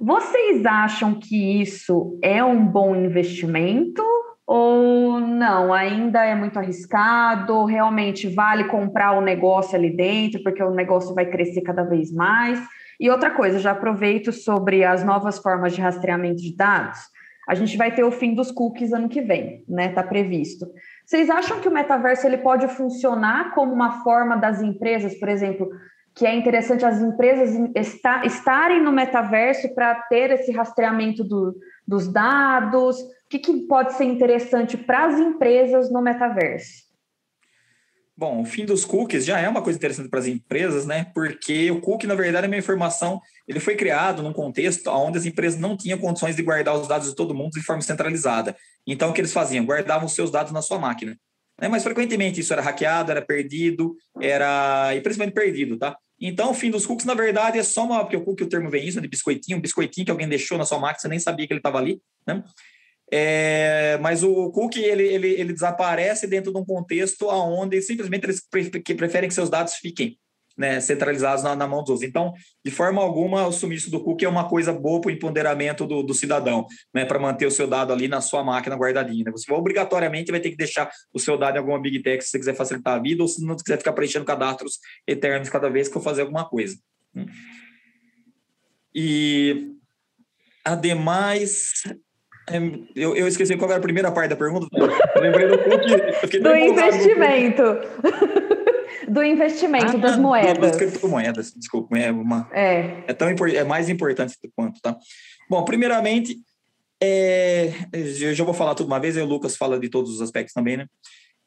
Vocês 0.00 0.66
acham 0.66 1.14
que 1.14 1.62
isso 1.62 2.18
é 2.22 2.44
um 2.44 2.66
bom 2.66 2.94
investimento 2.94 4.02
ou 4.54 5.18
não? 5.18 5.72
Ainda 5.72 6.22
é 6.22 6.34
muito 6.34 6.58
arriscado? 6.58 7.64
Realmente 7.64 8.28
vale 8.28 8.64
comprar 8.64 9.12
o 9.12 9.22
negócio 9.22 9.74
ali 9.74 9.88
dentro, 9.88 10.42
porque 10.42 10.62
o 10.62 10.74
negócio 10.74 11.14
vai 11.14 11.24
crescer 11.24 11.62
cada 11.62 11.84
vez 11.84 12.12
mais? 12.12 12.62
E 13.00 13.08
outra 13.08 13.30
coisa, 13.30 13.58
já 13.58 13.70
aproveito 13.70 14.30
sobre 14.30 14.84
as 14.84 15.02
novas 15.02 15.38
formas 15.38 15.74
de 15.74 15.80
rastreamento 15.80 16.42
de 16.42 16.54
dados. 16.54 16.98
A 17.48 17.54
gente 17.54 17.78
vai 17.78 17.94
ter 17.94 18.04
o 18.04 18.12
fim 18.12 18.34
dos 18.34 18.50
cookies 18.50 18.92
ano 18.92 19.08
que 19.08 19.22
vem, 19.22 19.64
né? 19.66 19.86
Está 19.86 20.02
previsto. 20.02 20.66
Vocês 21.06 21.30
acham 21.30 21.58
que 21.58 21.68
o 21.68 21.72
metaverso 21.72 22.26
ele 22.26 22.36
pode 22.36 22.68
funcionar 22.68 23.54
como 23.54 23.72
uma 23.72 24.04
forma 24.04 24.36
das 24.36 24.60
empresas, 24.60 25.14
por 25.14 25.30
exemplo, 25.30 25.70
que 26.14 26.26
é 26.26 26.34
interessante 26.34 26.84
as 26.84 27.00
empresas 27.00 27.58
estarem 28.22 28.82
no 28.82 28.92
metaverso 28.92 29.74
para 29.74 29.94
ter 29.94 30.30
esse 30.30 30.52
rastreamento 30.52 31.24
do, 31.24 31.56
dos 31.88 32.06
dados? 32.06 32.98
Que, 33.32 33.38
que 33.38 33.60
pode 33.62 33.94
ser 33.94 34.04
interessante 34.04 34.76
para 34.76 35.06
as 35.06 35.18
empresas 35.18 35.90
no 35.90 36.02
metaverso? 36.02 36.82
Bom, 38.14 38.42
o 38.42 38.44
fim 38.44 38.66
dos 38.66 38.84
cookies 38.84 39.24
já 39.24 39.40
é 39.40 39.48
uma 39.48 39.62
coisa 39.62 39.78
interessante 39.78 40.10
para 40.10 40.20
as 40.20 40.26
empresas, 40.26 40.84
né? 40.84 41.10
Porque 41.14 41.70
o 41.70 41.80
cookie, 41.80 42.06
na 42.06 42.14
verdade, 42.14 42.44
é 42.44 42.48
uma 42.48 42.58
informação, 42.58 43.22
ele 43.48 43.58
foi 43.58 43.74
criado 43.74 44.22
num 44.22 44.34
contexto 44.34 44.86
onde 44.90 45.16
as 45.16 45.24
empresas 45.24 45.58
não 45.58 45.78
tinham 45.78 45.98
condições 45.98 46.36
de 46.36 46.42
guardar 46.42 46.74
os 46.74 46.86
dados 46.86 47.08
de 47.08 47.16
todo 47.16 47.34
mundo 47.34 47.52
de 47.52 47.62
forma 47.62 47.80
centralizada. 47.80 48.54
Então, 48.86 49.08
o 49.08 49.14
que 49.14 49.22
eles 49.22 49.32
faziam? 49.32 49.64
Guardavam 49.64 50.04
os 50.04 50.12
seus 50.12 50.30
dados 50.30 50.52
na 50.52 50.60
sua 50.60 50.78
máquina. 50.78 51.16
Né? 51.58 51.68
Mas, 51.68 51.82
frequentemente, 51.82 52.40
isso 52.40 52.52
era 52.52 52.60
hackeado, 52.60 53.12
era 53.12 53.22
perdido, 53.22 53.96
era... 54.20 54.94
e 54.94 55.00
principalmente 55.00 55.32
perdido, 55.32 55.78
tá? 55.78 55.96
Então, 56.20 56.50
o 56.50 56.54
fim 56.54 56.70
dos 56.70 56.84
cookies, 56.84 57.06
na 57.06 57.14
verdade, 57.14 57.58
é 57.58 57.62
só 57.62 57.86
uma... 57.86 58.00
Porque 58.00 58.16
o 58.16 58.24
cookie, 58.24 58.44
o 58.44 58.48
termo 58.48 58.68
vem 58.68 58.86
isso, 58.86 59.00
de 59.00 59.08
biscoitinho, 59.08 59.56
um 59.56 59.60
biscoitinho 59.62 60.04
que 60.04 60.10
alguém 60.10 60.28
deixou 60.28 60.58
na 60.58 60.66
sua 60.66 60.78
máquina, 60.78 61.00
você 61.00 61.08
nem 61.08 61.18
sabia 61.18 61.46
que 61.46 61.52
ele 61.54 61.60
estava 61.60 61.78
ali, 61.78 61.98
né? 62.26 62.44
É, 63.14 63.98
mas 64.00 64.22
o 64.22 64.50
cookie 64.50 64.80
ele, 64.80 65.02
ele, 65.02 65.28
ele 65.28 65.52
desaparece 65.52 66.26
dentro 66.26 66.50
de 66.50 66.58
um 66.58 66.64
contexto 66.64 67.28
onde 67.28 67.82
simplesmente 67.82 68.24
eles 68.24 68.40
preferem 68.96 69.28
que 69.28 69.34
seus 69.34 69.50
dados 69.50 69.74
fiquem 69.74 70.18
né, 70.56 70.80
centralizados 70.80 71.44
na, 71.44 71.54
na, 71.54 71.66
mão 71.66 71.80
dos 71.80 71.90
outros. 71.90 72.08
Então, 72.08 72.32
de 72.64 72.70
forma 72.70 73.02
alguma, 73.02 73.46
o 73.46 73.52
sumiço 73.52 73.90
do 73.90 74.02
cookie 74.02 74.24
é 74.24 74.28
uma 74.28 74.48
coisa 74.48 74.72
boa 74.72 75.00
para 75.00 75.08
o 75.08 75.12
empoderamento 75.12 75.86
do, 75.86 76.02
do 76.02 76.14
cidadão, 76.14 76.66
né, 76.94 77.04
para 77.04 77.18
manter 77.18 77.46
o 77.46 77.50
seu 77.50 77.66
dado 77.66 77.92
ali 77.92 78.08
na 78.08 78.20
sua 78.20 78.42
máquina 78.42 78.76
guardadinho. 78.76 79.24
Né? 79.24 79.30
Você 79.30 79.52
obrigatoriamente 79.52 80.30
vai 80.30 80.40
ter 80.40 80.50
que 80.50 80.56
deixar 80.56 80.90
o 81.12 81.18
seu 81.18 81.36
dado 81.36 81.56
em 81.56 81.58
alguma 81.58 81.80
Big 81.80 82.02
Tech 82.02 82.22
se 82.22 82.30
você 82.30 82.38
quiser 82.38 82.54
facilitar 82.54 82.94
a 82.94 83.02
vida 83.02 83.22
ou 83.22 83.28
se 83.28 83.44
não 83.44 83.56
quiser 83.56 83.78
ficar 83.78 83.92
preenchendo 83.92 84.24
cadastros 84.24 84.78
eternos 85.06 85.48
cada 85.48 85.68
vez 85.68 85.88
que 85.88 85.94
for 85.94 86.02
fazer 86.02 86.22
alguma 86.22 86.48
coisa. 86.48 86.76
E, 88.94 89.70
ademais, 90.64 91.82
eu, 92.94 93.16
eu 93.16 93.28
esqueci 93.28 93.56
qual 93.56 93.70
era 93.70 93.78
a 93.78 93.82
primeira 93.82 94.10
parte 94.10 94.30
da 94.30 94.36
pergunta. 94.36 94.66
Eu 94.72 95.20
lembrei 95.20 95.48
do 95.48 95.58
cookie. 95.58 96.38
Do 96.38 96.56
investimento. 96.56 97.62
do 99.08 99.22
investimento, 99.22 99.96
ah, 99.96 100.00
das 100.00 100.16
moedas. 100.16 100.58
Das 100.58 100.76
criptomoedas, 100.76 101.52
desculpa. 101.56 101.98
É, 101.98 102.10
uma, 102.10 102.48
é. 102.52 103.04
É, 103.06 103.12
tão, 103.12 103.28
é 103.28 103.64
mais 103.64 103.88
importante 103.88 104.36
quanto, 104.56 104.80
tá? 104.80 104.96
Bom, 105.48 105.64
primeiramente, 105.64 106.38
é, 107.02 107.72
eu 107.92 108.34
já 108.34 108.44
vou 108.44 108.54
falar 108.54 108.74
tudo 108.74 108.86
uma 108.86 109.00
vez, 109.00 109.16
aí 109.16 109.22
o 109.22 109.26
Lucas 109.26 109.56
fala 109.56 109.78
de 109.78 109.88
todos 109.88 110.14
os 110.14 110.20
aspectos 110.20 110.54
também, 110.54 110.76
né? 110.76 110.86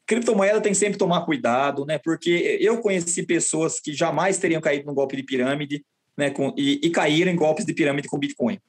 Criptomoeda 0.06 0.60
tem 0.60 0.72
sempre 0.72 0.92
que 0.92 0.98
tomar 0.98 1.24
cuidado, 1.24 1.84
né? 1.84 1.98
Porque 1.98 2.58
eu 2.60 2.80
conheci 2.80 3.24
pessoas 3.24 3.80
que 3.80 3.92
jamais 3.92 4.38
teriam 4.38 4.60
caído 4.60 4.86
num 4.86 4.94
golpe 4.94 5.16
de 5.16 5.24
pirâmide, 5.24 5.84
né? 6.16 6.30
Com, 6.30 6.54
e, 6.56 6.80
e 6.82 6.90
caíram 6.90 7.32
em 7.32 7.36
golpes 7.36 7.64
de 7.64 7.74
pirâmide 7.74 8.06
com 8.06 8.18
Bitcoin. 8.18 8.60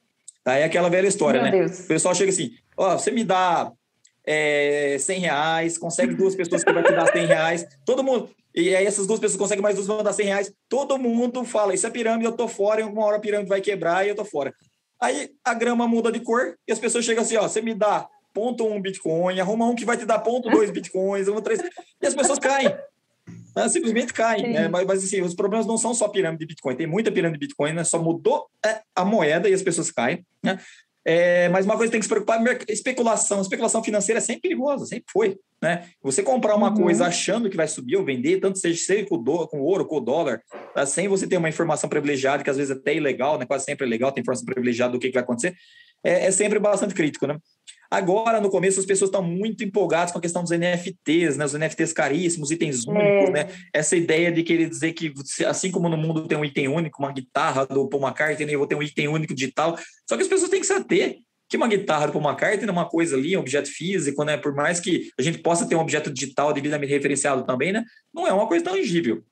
Tá? 0.44 0.56
É 0.56 0.64
aquela 0.64 0.88
velha 0.88 1.06
história, 1.06 1.42
Meu 1.42 1.50
né? 1.50 1.58
Deus. 1.58 1.80
O 1.80 1.86
pessoal 1.88 2.14
chega 2.14 2.30
assim, 2.30 2.52
ó, 2.76 2.94
oh, 2.94 2.98
você 2.98 3.10
me 3.10 3.24
dá 3.24 3.70
é, 4.24 4.96
100 4.98 5.20
reais, 5.20 5.78
consegue 5.78 6.14
duas 6.14 6.34
pessoas 6.34 6.64
que 6.64 6.72
vão 6.72 6.82
te 6.82 6.92
dar 6.92 7.10
100 7.12 7.26
reais, 7.26 7.66
todo 7.84 8.02
mundo... 8.02 8.30
E 8.54 8.74
aí 8.74 8.86
essas 8.86 9.06
duas 9.06 9.20
pessoas 9.20 9.38
conseguem 9.38 9.62
mais 9.62 9.76
duas, 9.76 9.86
vão 9.86 10.02
dar 10.02 10.12
100 10.12 10.26
reais. 10.26 10.52
Todo 10.68 10.98
mundo 10.98 11.44
fala, 11.44 11.74
isso 11.74 11.86
é 11.86 11.90
pirâmide, 11.90 12.24
eu 12.24 12.32
tô 12.32 12.48
fora, 12.48 12.80
em 12.80 12.84
alguma 12.84 13.04
hora 13.06 13.16
a 13.16 13.20
pirâmide 13.20 13.48
vai 13.48 13.60
quebrar 13.60 14.04
e 14.04 14.08
eu 14.08 14.16
tô 14.16 14.24
fora. 14.24 14.52
Aí 15.00 15.30
a 15.44 15.54
grama 15.54 15.86
muda 15.86 16.10
de 16.10 16.18
cor 16.18 16.56
e 16.66 16.72
as 16.72 16.78
pessoas 16.78 17.04
chegam 17.04 17.22
assim, 17.22 17.36
ó, 17.36 17.42
você 17.42 17.60
me 17.60 17.72
dá 17.72 18.08
ponto 18.34 18.66
um 18.66 18.80
Bitcoin, 18.80 19.38
arruma 19.38 19.66
um 19.66 19.76
que 19.76 19.84
vai 19.84 19.96
te 19.96 20.04
dar 20.04 20.18
ponto 20.20 20.50
dois 20.50 20.70
Bitcoins, 20.72 21.28
um, 21.28 21.40
três... 21.40 21.60
E 22.02 22.06
as 22.06 22.14
pessoas 22.14 22.38
caem. 22.40 22.74
Né? 23.58 23.68
Simplesmente 23.68 24.12
caem. 24.12 24.52
Né? 24.52 24.68
Mas, 24.68 24.86
mas 24.86 25.04
assim, 25.04 25.20
os 25.20 25.34
problemas 25.34 25.66
não 25.66 25.76
são 25.76 25.92
só 25.92 26.08
pirâmide 26.08 26.40
de 26.40 26.46
Bitcoin. 26.46 26.76
Tem 26.76 26.86
muita 26.86 27.10
pirâmide 27.10 27.40
de 27.40 27.46
Bitcoin, 27.46 27.72
né? 27.72 27.82
Só 27.82 28.00
mudou 28.00 28.46
é, 28.64 28.80
a 28.94 29.04
moeda 29.04 29.48
e 29.48 29.54
as 29.54 29.62
pessoas 29.62 29.90
caem. 29.90 30.24
Né? 30.42 30.58
É, 31.04 31.48
mas 31.48 31.64
uma 31.64 31.76
coisa 31.76 31.90
que 31.90 31.92
tem 31.92 32.00
que 32.00 32.04
se 32.04 32.08
preocupar, 32.08 32.40
especulação. 32.68 33.40
Especulação 33.40 33.82
financeira 33.82 34.18
é 34.18 34.20
sempre 34.20 34.42
perigosa, 34.42 34.86
sempre 34.86 35.06
foi. 35.10 35.36
Né? 35.60 35.88
Você 36.02 36.22
comprar 36.22 36.54
uma 36.54 36.68
uhum. 36.68 36.82
coisa 36.82 37.06
achando 37.06 37.50
que 37.50 37.56
vai 37.56 37.66
subir 37.66 37.96
ou 37.96 38.04
vender, 38.04 38.38
tanto 38.38 38.58
seja, 38.58 38.78
seja 38.78 39.06
com, 39.06 39.20
do, 39.20 39.48
com 39.48 39.58
ouro, 39.60 39.86
com 39.86 40.00
dólar, 40.00 40.40
tá? 40.72 40.86
sem 40.86 41.08
você 41.08 41.26
ter 41.26 41.36
uma 41.36 41.48
informação 41.48 41.90
privilegiada, 41.90 42.44
que 42.44 42.50
às 42.50 42.56
vezes 42.56 42.76
até 42.76 42.92
é 42.92 42.96
ilegal, 42.96 43.38
né? 43.38 43.46
quase 43.46 43.64
sempre 43.64 43.86
é 43.86 43.88
legal, 43.88 44.12
tem 44.12 44.20
informação 44.20 44.44
privilegiada 44.44 44.92
do 44.92 45.00
que, 45.00 45.08
que 45.08 45.14
vai 45.14 45.22
acontecer, 45.22 45.56
é, 46.04 46.26
é 46.26 46.30
sempre 46.30 46.60
bastante 46.60 46.94
crítico. 46.94 47.26
Né? 47.26 47.36
Agora, 47.90 48.38
no 48.38 48.50
começo, 48.50 48.78
as 48.78 48.84
pessoas 48.84 49.08
estão 49.08 49.22
muito 49.22 49.64
empolgadas 49.64 50.12
com 50.12 50.18
a 50.18 50.20
questão 50.20 50.42
dos 50.42 50.50
NFTs, 50.50 51.38
né? 51.38 51.44
Os 51.46 51.54
NFTs 51.54 51.92
caríssimos, 51.94 52.50
itens 52.50 52.86
é. 52.86 52.90
únicos, 52.90 53.30
né? 53.32 53.48
Essa 53.72 53.96
ideia 53.96 54.30
de 54.30 54.42
querer 54.42 54.68
dizer 54.68 54.92
que, 54.92 55.12
assim 55.46 55.70
como 55.70 55.88
no 55.88 55.96
mundo 55.96 56.28
tem 56.28 56.36
um 56.36 56.44
item 56.44 56.68
único, 56.68 57.02
uma 57.02 57.12
guitarra 57.12 57.64
do 57.64 57.88
Paul 57.88 58.02
McCartney, 58.02 58.52
eu 58.52 58.58
vou 58.58 58.68
ter 58.68 58.74
um 58.74 58.82
item 58.82 59.08
único 59.08 59.34
digital. 59.34 59.78
Só 60.06 60.16
que 60.16 60.22
as 60.22 60.28
pessoas 60.28 60.50
têm 60.50 60.60
que 60.60 60.66
saber 60.66 61.16
que 61.48 61.56
uma 61.56 61.66
guitarra 61.66 62.06
do 62.06 62.12
Paul 62.12 62.26
McCartney 62.26 62.68
é 62.68 62.72
uma 62.72 62.86
coisa 62.86 63.16
ali, 63.16 63.34
um 63.34 63.40
objeto 63.40 63.70
físico, 63.70 64.22
né? 64.22 64.36
Por 64.36 64.54
mais 64.54 64.80
que 64.80 65.10
a 65.18 65.22
gente 65.22 65.38
possa 65.38 65.66
ter 65.66 65.74
um 65.74 65.80
objeto 65.80 66.12
digital 66.12 66.52
devidamente 66.52 66.92
referenciado 66.92 67.42
também, 67.46 67.72
né? 67.72 67.82
Não 68.12 68.26
é 68.26 68.32
uma 68.34 68.46
coisa 68.46 68.66
tangível. 68.66 69.24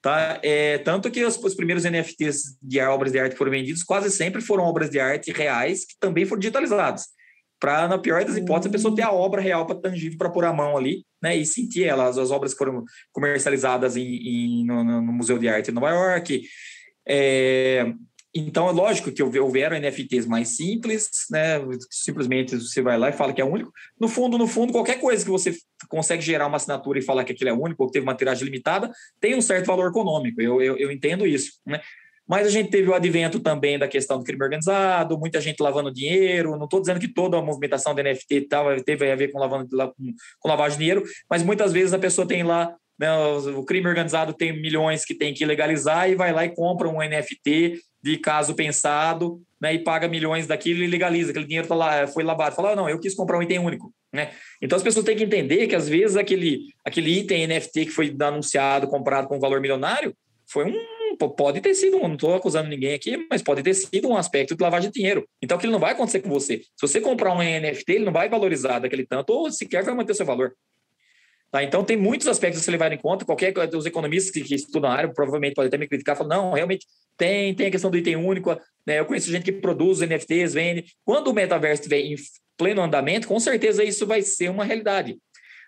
Tá? 0.00 0.38
É, 0.42 0.78
tanto 0.78 1.10
que 1.10 1.24
os, 1.24 1.36
os, 1.36 1.54
primeiros 1.54 1.82
NFTs 1.82 2.58
de 2.62 2.78
obras 2.78 3.10
de 3.10 3.18
arte 3.18 3.36
foram 3.36 3.50
vendidos 3.50 3.82
quase 3.82 4.10
sempre 4.10 4.42
foram 4.42 4.64
obras 4.64 4.90
de 4.90 5.00
arte 5.00 5.32
reais 5.32 5.86
que 5.86 5.94
também 5.98 6.26
foram 6.26 6.40
digitalizadas 6.40 7.06
para, 7.60 7.88
na 7.88 7.98
pior 7.98 8.24
das 8.24 8.36
hipóteses, 8.36 8.68
a 8.68 8.72
pessoa 8.72 8.94
ter 8.94 9.02
a 9.02 9.12
obra 9.12 9.40
real 9.40 9.66
para 9.66 9.80
tangível 9.80 10.18
para 10.18 10.30
pôr 10.30 10.44
a 10.44 10.52
mão 10.52 10.76
ali, 10.76 11.04
né, 11.22 11.36
e 11.36 11.46
sentir 11.46 11.84
ela. 11.84 12.08
As, 12.08 12.18
as 12.18 12.30
obras 12.30 12.52
que 12.52 12.58
foram 12.58 12.84
comercializadas 13.12 13.96
em, 13.96 14.02
em 14.02 14.66
no, 14.66 14.84
no, 14.84 15.02
Museu 15.02 15.38
de 15.38 15.48
Arte 15.48 15.66
de 15.66 15.72
Nova 15.72 15.90
York. 15.90 16.42
É, 17.06 17.92
então, 18.36 18.68
é 18.68 18.72
lógico 18.72 19.12
que 19.12 19.22
houveram 19.22 19.78
NFTs 19.78 20.26
mais 20.26 20.56
simples, 20.56 21.08
né? 21.30 21.60
Simplesmente 21.88 22.56
você 22.56 22.82
vai 22.82 22.98
lá 22.98 23.08
e 23.08 23.12
fala 23.12 23.32
que 23.32 23.40
é 23.40 23.44
único. 23.44 23.72
No 23.98 24.08
fundo, 24.08 24.36
no 24.36 24.48
fundo, 24.48 24.72
qualquer 24.72 24.98
coisa 24.98 25.24
que 25.24 25.30
você 25.30 25.56
consegue 25.88 26.20
gerar 26.20 26.48
uma 26.48 26.56
assinatura 26.56 26.98
e 26.98 27.02
falar 27.02 27.22
que 27.22 27.32
aquilo 27.32 27.50
é 27.50 27.52
único 27.52 27.84
ou 27.84 27.88
que 27.88 27.92
teve 27.92 28.04
uma 28.04 28.16
tiragem 28.16 28.44
limitada, 28.44 28.90
tem 29.20 29.36
um 29.36 29.40
certo 29.40 29.66
valor 29.66 29.88
econômico. 29.88 30.42
Eu, 30.42 30.60
eu, 30.60 30.76
eu 30.76 30.90
entendo 30.90 31.24
isso, 31.24 31.60
né? 31.64 31.80
Mas 32.26 32.46
a 32.46 32.50
gente 32.50 32.70
teve 32.70 32.88
o 32.88 32.94
advento 32.94 33.38
também 33.38 33.78
da 33.78 33.86
questão 33.86 34.18
do 34.18 34.24
crime 34.24 34.42
organizado, 34.42 35.18
muita 35.18 35.40
gente 35.40 35.60
lavando 35.60 35.92
dinheiro. 35.92 36.56
Não 36.56 36.64
estou 36.64 36.80
dizendo 36.80 36.98
que 36.98 37.08
toda 37.08 37.38
a 37.38 37.42
movimentação 37.42 37.94
da 37.94 38.02
NFT 38.02 38.42
tal, 38.42 38.80
teve 38.82 39.10
a 39.10 39.16
ver 39.16 39.30
com, 39.30 39.38
lavando, 39.38 39.68
com 40.38 40.48
lavagem 40.48 40.78
de 40.78 40.84
dinheiro, 40.84 41.04
mas 41.28 41.42
muitas 41.42 41.72
vezes 41.72 41.92
a 41.92 41.98
pessoa 41.98 42.26
tem 42.26 42.42
lá, 42.42 42.74
né, 42.98 43.08
o 43.56 43.64
crime 43.64 43.86
organizado 43.86 44.32
tem 44.32 44.58
milhões 44.58 45.04
que 45.04 45.14
tem 45.14 45.34
que 45.34 45.44
legalizar 45.44 46.08
e 46.08 46.14
vai 46.14 46.32
lá 46.32 46.44
e 46.44 46.54
compra 46.54 46.88
um 46.88 46.98
NFT 46.98 47.80
de 48.02 48.18
caso 48.18 48.54
pensado 48.54 49.40
né, 49.60 49.74
e 49.74 49.78
paga 49.78 50.08
milhões 50.08 50.46
daquilo 50.46 50.82
e 50.82 50.86
legaliza. 50.86 51.30
Aquele 51.30 51.46
dinheiro 51.46 51.68
tá 51.68 51.74
lá, 51.74 52.06
foi 52.06 52.22
lavado. 52.22 52.54
Fala, 52.54 52.72
ah, 52.72 52.76
não, 52.76 52.88
eu 52.88 53.00
quis 53.00 53.14
comprar 53.14 53.38
um 53.38 53.42
item 53.42 53.58
único. 53.58 53.92
Né? 54.12 54.30
Então 54.62 54.76
as 54.76 54.82
pessoas 54.82 55.04
têm 55.04 55.16
que 55.16 55.24
entender 55.24 55.66
que 55.66 55.74
às 55.74 55.88
vezes 55.88 56.16
aquele, 56.16 56.60
aquele 56.84 57.18
item 57.18 57.46
NFT 57.46 57.86
que 57.86 57.90
foi 57.90 58.14
anunciado, 58.20 58.86
comprado 58.88 59.26
com 59.26 59.36
um 59.36 59.40
valor 59.40 59.60
milionário, 59.60 60.14
foi 60.46 60.66
um 60.66 60.93
pode 61.16 61.60
ter 61.60 61.74
sido, 61.74 61.98
não 61.98 62.14
estou 62.14 62.34
acusando 62.34 62.68
ninguém 62.68 62.94
aqui, 62.94 63.26
mas 63.30 63.42
pode 63.42 63.62
ter 63.62 63.74
sido 63.74 64.08
um 64.08 64.16
aspecto 64.16 64.56
de 64.56 64.62
lavagem 64.62 64.90
de 64.90 64.94
dinheiro. 64.94 65.28
Então, 65.42 65.56
aquilo 65.56 65.72
não 65.72 65.78
vai 65.78 65.92
acontecer 65.92 66.20
com 66.20 66.28
você. 66.28 66.58
Se 66.58 66.80
você 66.80 67.00
comprar 67.00 67.32
um 67.32 67.42
NFT, 67.42 67.92
ele 67.92 68.04
não 68.04 68.12
vai 68.12 68.28
valorizar 68.28 68.78
daquele 68.78 69.06
tanto, 69.06 69.30
ou 69.30 69.50
sequer 69.50 69.82
vai 69.82 69.94
manter 69.94 70.14
seu 70.14 70.26
valor. 70.26 70.54
Tá? 71.50 71.62
Então, 71.62 71.84
tem 71.84 71.96
muitos 71.96 72.26
aspectos 72.26 72.60
a 72.60 72.64
ser 72.64 72.72
levado 72.72 72.92
em 72.92 72.98
conta. 72.98 73.24
Qualquer 73.24 73.54
os 73.74 73.86
economistas 73.86 74.32
que, 74.32 74.42
que 74.42 74.54
estudam 74.54 74.90
a 74.90 74.94
área 74.94 75.12
provavelmente 75.12 75.54
podem 75.54 75.68
até 75.68 75.78
me 75.78 75.86
criticar, 75.86 76.16
falam, 76.16 76.36
não, 76.36 76.52
realmente 76.52 76.86
tem, 77.16 77.54
tem 77.54 77.68
a 77.68 77.70
questão 77.70 77.90
do 77.90 77.96
item 77.96 78.16
único. 78.16 78.50
Né? 78.86 78.98
Eu 78.98 79.06
conheço 79.06 79.30
gente 79.30 79.44
que 79.44 79.52
produz 79.52 80.00
NFTs, 80.00 80.54
vende. 80.54 80.84
Quando 81.04 81.28
o 81.28 81.32
metaverso 81.32 81.82
estiver 81.82 82.00
em 82.00 82.16
pleno 82.56 82.82
andamento, 82.82 83.28
com 83.28 83.38
certeza 83.38 83.84
isso 83.84 84.06
vai 84.06 84.20
ser 84.22 84.50
uma 84.50 84.64
realidade. 84.64 85.16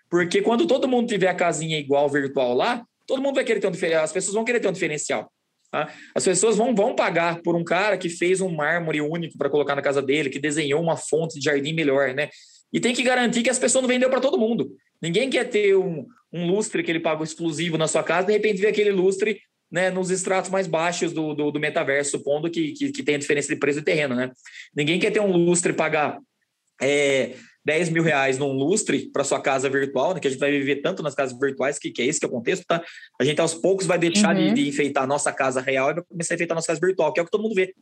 Porque 0.09 0.41
quando 0.41 0.67
todo 0.67 0.87
mundo 0.87 1.07
tiver 1.07 1.27
a 1.27 1.35
casinha 1.35 1.77
igual 1.77 2.09
virtual 2.09 2.53
lá, 2.53 2.83
todo 3.05 3.21
mundo 3.21 3.35
vai 3.35 3.45
querer 3.45 3.59
ter 3.59 3.67
um 3.67 3.71
diferencial, 3.71 4.03
as 4.03 4.11
pessoas 4.11 4.35
vão 4.35 4.43
querer 4.43 4.59
ter 4.59 4.67
um 4.67 4.73
diferencial. 4.73 5.31
Tá? 5.71 5.93
As 6.15 6.23
pessoas 6.23 6.55
vão, 6.55 6.73
vão 6.73 6.95
pagar 6.95 7.41
por 7.41 7.55
um 7.55 7.63
cara 7.63 7.97
que 7.97 8.09
fez 8.09 8.39
um 8.41 8.49
mármore 8.49 9.01
único 9.01 9.37
para 9.37 9.49
colocar 9.49 9.75
na 9.75 9.81
casa 9.81 10.01
dele, 10.01 10.29
que 10.29 10.39
desenhou 10.39 10.81
uma 10.81 10.95
fonte 10.95 11.39
de 11.39 11.45
jardim 11.45 11.73
melhor, 11.73 12.13
né? 12.13 12.29
E 12.71 12.79
tem 12.79 12.93
que 12.93 13.03
garantir 13.03 13.43
que 13.43 13.49
as 13.49 13.59
pessoas 13.59 13.81
não 13.81 13.89
vendeu 13.89 14.09
para 14.09 14.19
todo 14.19 14.37
mundo. 14.37 14.75
Ninguém 15.01 15.29
quer 15.29 15.45
ter 15.45 15.75
um, 15.75 16.05
um 16.31 16.47
lustre 16.47 16.83
que 16.83 16.91
ele 16.91 16.99
paga 16.99 17.23
exclusivo 17.23 17.77
na 17.77 17.87
sua 17.87 18.03
casa, 18.03 18.27
de 18.27 18.33
repente 18.33 18.61
vê 18.61 18.67
aquele 18.67 18.91
lustre 18.91 19.39
né, 19.71 19.89
nos 19.89 20.09
estratos 20.09 20.49
mais 20.49 20.67
baixos 20.67 21.11
do, 21.11 21.33
do, 21.33 21.51
do 21.51 21.59
metaverso, 21.59 22.11
supondo 22.11 22.49
que, 22.49 22.71
que, 22.71 22.91
que 22.91 23.03
tem 23.03 23.15
a 23.15 23.19
diferença 23.19 23.53
de 23.53 23.59
preço 23.59 23.79
de 23.79 23.85
terreno, 23.85 24.15
né? 24.15 24.31
Ninguém 24.75 24.99
quer 24.99 25.11
ter 25.11 25.19
um 25.19 25.35
lustre 25.35 25.73
pagar 25.73 26.17
é, 26.81 27.33
10 27.67 27.89
mil 27.89 28.01
reais 28.01 28.37
num 28.37 28.53
lustre 28.53 29.11
para 29.11 29.25
sua 29.25 29.41
casa 29.41 29.69
virtual, 29.69 30.13
né, 30.13 30.21
que 30.21 30.27
a 30.27 30.31
gente 30.31 30.39
vai 30.39 30.49
viver 30.49 30.77
tanto 30.77 31.03
nas 31.03 31.13
casas 31.13 31.37
virtuais, 31.37 31.77
que, 31.77 31.91
que 31.91 32.01
é 32.01 32.05
esse 32.05 32.17
que 32.17 32.25
é 32.25 32.29
o 32.29 32.31
contexto, 32.31 32.63
tá? 32.65 32.81
A 33.19 33.25
gente 33.25 33.41
aos 33.41 33.53
poucos 33.53 33.85
vai 33.85 33.99
deixar 33.99 34.33
uhum. 34.33 34.53
de, 34.53 34.63
de, 34.63 34.69
enfeitar 34.69 35.03
a 35.03 35.07
nossa 35.07 35.33
casa 35.33 35.59
real 35.59 35.91
e 35.91 35.95
vai 35.95 36.03
começar 36.05 36.33
a 36.33 36.35
enfeitar 36.35 36.55
a 36.55 36.59
nossa 36.59 36.67
casa 36.67 36.79
virtual, 36.79 37.11
que 37.11 37.19
é 37.19 37.23
o 37.23 37.25
que 37.25 37.31
todo 37.31 37.43
mundo 37.43 37.55
vê 37.55 37.73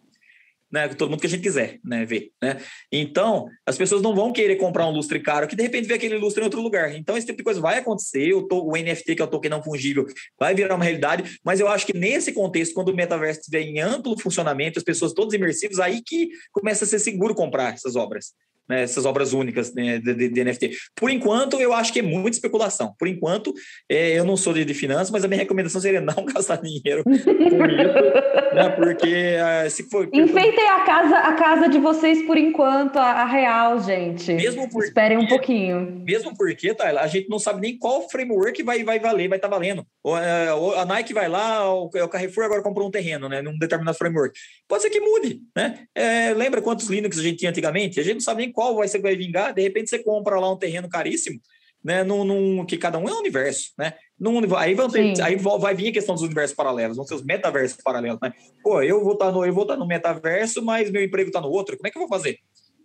né? 0.71 0.88
Todo 0.89 1.11
mundo 1.11 1.21
que 1.21 1.27
a 1.27 1.29
gente 1.29 1.43
quiser, 1.43 1.79
né? 1.83 2.03
Ver, 2.03 2.31
né? 2.41 2.59
Então, 2.91 3.47
as 3.65 3.77
pessoas 3.77 4.01
não 4.01 4.15
vão 4.15 4.33
querer 4.33 4.55
comprar 4.55 4.88
um 4.88 4.91
lustre 4.91 5.19
caro 5.19 5.47
que 5.47 5.55
de 5.55 5.61
repente 5.61 5.88
vê 5.88 5.93
aquele 5.93 6.17
lustre 6.17 6.41
em 6.41 6.45
outro 6.45 6.61
lugar. 6.61 6.93
Então, 6.95 7.15
esse 7.15 7.27
tipo 7.27 7.38
de 7.38 7.43
coisa 7.43 7.61
vai 7.61 7.77
acontecer. 7.77 8.33
O, 8.33 8.47
to, 8.47 8.67
o 8.67 8.71
NFT, 8.71 9.15
que 9.15 9.21
é 9.21 9.25
o 9.25 9.27
token 9.27 9.51
não 9.51 9.63
fungível, 9.63 10.05
vai 10.39 10.55
virar 10.55 10.75
uma 10.75 10.83
realidade. 10.83 11.39
Mas 11.43 11.59
eu 11.59 11.67
acho 11.67 11.86
que 11.86 11.95
nesse 11.95 12.33
contexto, 12.33 12.73
quando 12.73 12.89
o 12.89 12.95
metaverso 12.95 13.41
estiver 13.41 13.61
em 13.61 13.79
amplo 13.79 14.19
funcionamento, 14.19 14.79
as 14.79 14.83
pessoas 14.83 15.13
todas 15.13 15.33
imersivas, 15.33 15.79
aí 15.79 16.01
que 16.03 16.29
começa 16.51 16.83
a 16.83 16.88
ser 16.88 16.99
seguro 16.99 17.36
comprar 17.36 17.73
essas 17.73 17.95
obras 17.95 18.33
né, 18.68 18.84
essas 18.84 19.05
obras 19.05 19.34
únicas 19.34 19.74
né, 19.74 19.99
de, 19.99 20.13
de, 20.13 20.30
de, 20.30 20.43
NFT. 20.43 20.72
Por 20.95 21.09
enquanto, 21.09 21.59
eu 21.59 21.74
acho 21.74 21.93
que 21.93 21.99
é 21.99 22.01
muita 22.01 22.38
especulação. 22.38 22.93
Por 22.97 23.07
enquanto, 23.07 23.53
é, 23.89 24.18
eu 24.18 24.26
não 24.26 24.36
sou 24.36 24.53
de, 24.53 24.66
de 24.66 24.74
finanças, 24.74 25.11
mas 25.11 25.24
a 25.24 25.28
minha 25.28 25.39
recomendação 25.39 25.80
seria 25.80 26.01
não 26.01 26.26
gastar 26.34 26.57
dinheiro 26.57 27.03
com 27.03 27.11
isso, 27.11 27.30
né, 27.30 28.70
porque 28.76 29.36
uh, 29.38 29.70
se 29.70 29.89
for... 29.89 30.09
Enfeitem 30.11 30.68
a 30.70 30.80
casa, 30.82 31.18
a 31.18 31.34
casa 31.34 31.70
de 31.70 31.78
vocês 31.78 32.26
por 32.26 32.38
enquanto, 32.38 32.97
a, 32.97 33.22
a 33.22 33.26
real, 33.26 33.82
gente. 33.82 34.34
Mesmo 34.34 34.70
porque, 34.70 34.88
Esperem 34.88 35.18
um 35.18 35.28
pouquinho. 35.28 36.03
Mesmo 36.05 36.36
porque, 36.36 36.74
tá, 36.74 36.89
a 37.01 37.07
gente 37.07 37.30
não 37.30 37.39
sabe 37.39 37.61
nem 37.61 37.78
qual 37.78 38.09
framework 38.09 38.61
vai, 38.63 38.84
vai 38.84 38.99
valer, 38.99 39.30
vai 39.30 39.38
estar 39.38 39.49
tá 39.49 39.55
valendo. 39.55 39.86
Ou, 40.03 40.16
uh, 40.16 40.80
a 40.80 40.86
Nike 40.86 41.13
vai 41.13 41.28
lá, 41.28 41.72
o, 41.72 41.86
o 41.86 42.07
Carrefour 42.07 42.45
agora 42.45 42.63
comprou 42.63 42.88
um 42.88 42.91
terreno, 42.91 43.30
né, 43.30 43.41
num 43.41 43.57
determinado 43.57 43.97
framework. 43.97 44.38
Pode 44.68 44.82
ser 44.82 44.89
que 44.89 44.99
mude, 44.99 45.41
né? 45.55 45.86
É, 45.93 46.34
lembra 46.34 46.61
quantos 46.61 46.88
Linux 46.88 47.18
a 47.18 47.22
gente 47.22 47.38
tinha 47.38 47.51
antigamente? 47.51 47.99
A 47.99 48.03
gente 48.03 48.16
não 48.16 48.22
sabe 48.22 48.41
nem 48.41 48.51
qual 48.56 48.76
vai 48.76 48.88
ser 48.88 48.99
vai 48.99 49.16
vingar, 49.16 49.53
de 49.53 49.62
repente 49.62 49.89
você 49.89 49.99
compra 49.99 50.39
lá 50.39 50.51
um 50.51 50.58
terreno 50.58 50.89
caríssimo, 50.89 51.39
né, 51.84 52.03
num, 52.03 52.24
num, 52.24 52.66
que 52.66 52.78
cada 52.78 52.97
um 52.97 53.08
é 53.08 53.14
um 53.14 53.20
universo, 53.20 53.72
né? 53.78 53.93
Num, 54.20 54.56
aí, 54.56 54.74
vão 54.74 54.89
ter, 54.89 55.22
aí 55.22 55.36
vai 55.36 55.76
vir 55.76 55.89
a 55.89 55.91
questão 55.91 56.16
dos 56.16 56.24
universos 56.24 56.56
paralelos, 56.56 56.97
vão 56.97 57.06
ser 57.06 57.14
os 57.14 57.24
metaversos 57.24 57.78
paralelos, 57.84 58.20
né? 58.24 58.34
Pô, 58.64 58.82
eu 58.82 59.03
vou 59.03 59.14
estar 59.14 59.26
tá 59.26 59.32
no, 59.32 59.45
eu 59.45 59.53
vou 59.53 59.64
estar 59.64 59.76
tá 59.76 59.80
no 59.80 59.86
metaverso, 59.86 60.64
mas 60.64 60.89
meu 60.89 61.03
emprego 61.03 61.30
está 61.30 61.39
no 61.39 61.49
outro, 61.49 61.78
como 61.78 61.88
é 61.88 61.91
que 61.91 61.97
eu 61.97 62.01
vou 62.01 62.10
fazer? 62.10 62.39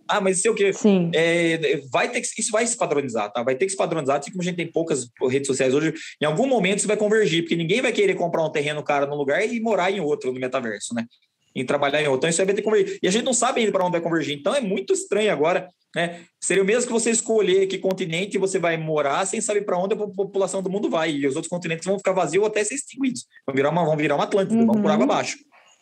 Ah, 0.06 0.20
mas 0.20 0.38
isso 0.38 0.48
é 0.48 0.50
o 0.50 0.54
quê? 0.54 0.72
Sim. 0.72 1.10
É, 1.14 1.80
vai 1.90 2.10
ter 2.10 2.20
que, 2.20 2.40
isso 2.40 2.50
vai 2.50 2.66
se 2.66 2.76
padronizar, 2.76 3.32
tá? 3.32 3.44
Vai 3.44 3.54
ter 3.54 3.64
que 3.64 3.70
se 3.70 3.76
padronizar, 3.76 4.18
assim 4.18 4.32
como 4.32 4.42
a 4.42 4.44
gente 4.44 4.56
tem 4.56 4.66
poucas 4.66 5.08
redes 5.30 5.46
sociais 5.46 5.72
hoje, 5.72 5.94
em 6.20 6.26
algum 6.26 6.46
momento 6.46 6.78
isso 6.78 6.88
vai 6.88 6.96
convergir, 6.96 7.42
porque 7.42 7.56
ninguém 7.56 7.80
vai 7.80 7.92
querer 7.92 8.14
comprar 8.14 8.44
um 8.44 8.50
terreno 8.50 8.82
cara 8.82 9.06
num 9.06 9.14
lugar 9.14 9.46
e 9.46 9.60
morar 9.60 9.90
em 9.90 10.00
outro 10.00 10.32
no 10.32 10.40
metaverso, 10.40 10.94
né? 10.94 11.06
Em 11.54 11.64
trabalhar 11.64 12.00
em 12.00 12.06
outro. 12.06 12.18
Então 12.18 12.30
isso 12.30 12.38
vai 12.38 12.46
ter 12.46 12.62
que 12.62 12.62
convergir. 12.62 12.98
E 13.02 13.08
a 13.08 13.10
gente 13.10 13.24
não 13.24 13.34
sabe 13.34 13.60
ainda 13.60 13.72
para 13.72 13.84
onde 13.84 13.92
vai 13.92 14.00
convergir. 14.00 14.38
Então 14.38 14.54
é 14.54 14.60
muito 14.60 14.92
estranho 14.92 15.32
agora 15.32 15.68
né? 15.94 16.20
Seria 16.40 16.62
o 16.62 16.66
mesmo 16.66 16.86
que 16.86 16.92
você 16.92 17.10
escolher 17.10 17.66
que 17.66 17.78
continente 17.78 18.38
você 18.38 18.58
vai 18.58 18.76
morar 18.76 19.26
sem 19.26 19.40
saber 19.40 19.62
para 19.62 19.78
onde 19.78 19.94
a 19.94 19.96
população 19.96 20.62
do 20.62 20.70
mundo 20.70 20.88
vai. 20.88 21.10
E 21.10 21.26
os 21.26 21.34
outros 21.34 21.50
continentes 21.50 21.84
vão 21.84 21.98
ficar 21.98 22.12
vazios 22.12 22.44
até 22.44 22.62
ser 22.62 22.74
extinguidos. 22.74 23.26
Vão 23.46 23.54
virar 23.54 23.70
uma, 23.70 23.84
vão 23.84 23.96
virar 23.96 24.14
uma 24.14 24.24
Atlântida, 24.24 24.58
uhum. 24.58 24.66
vão 24.66 24.82
por 24.82 24.90
água 24.90 25.04
uhum. 25.04 25.12
abaixo. 25.12 25.38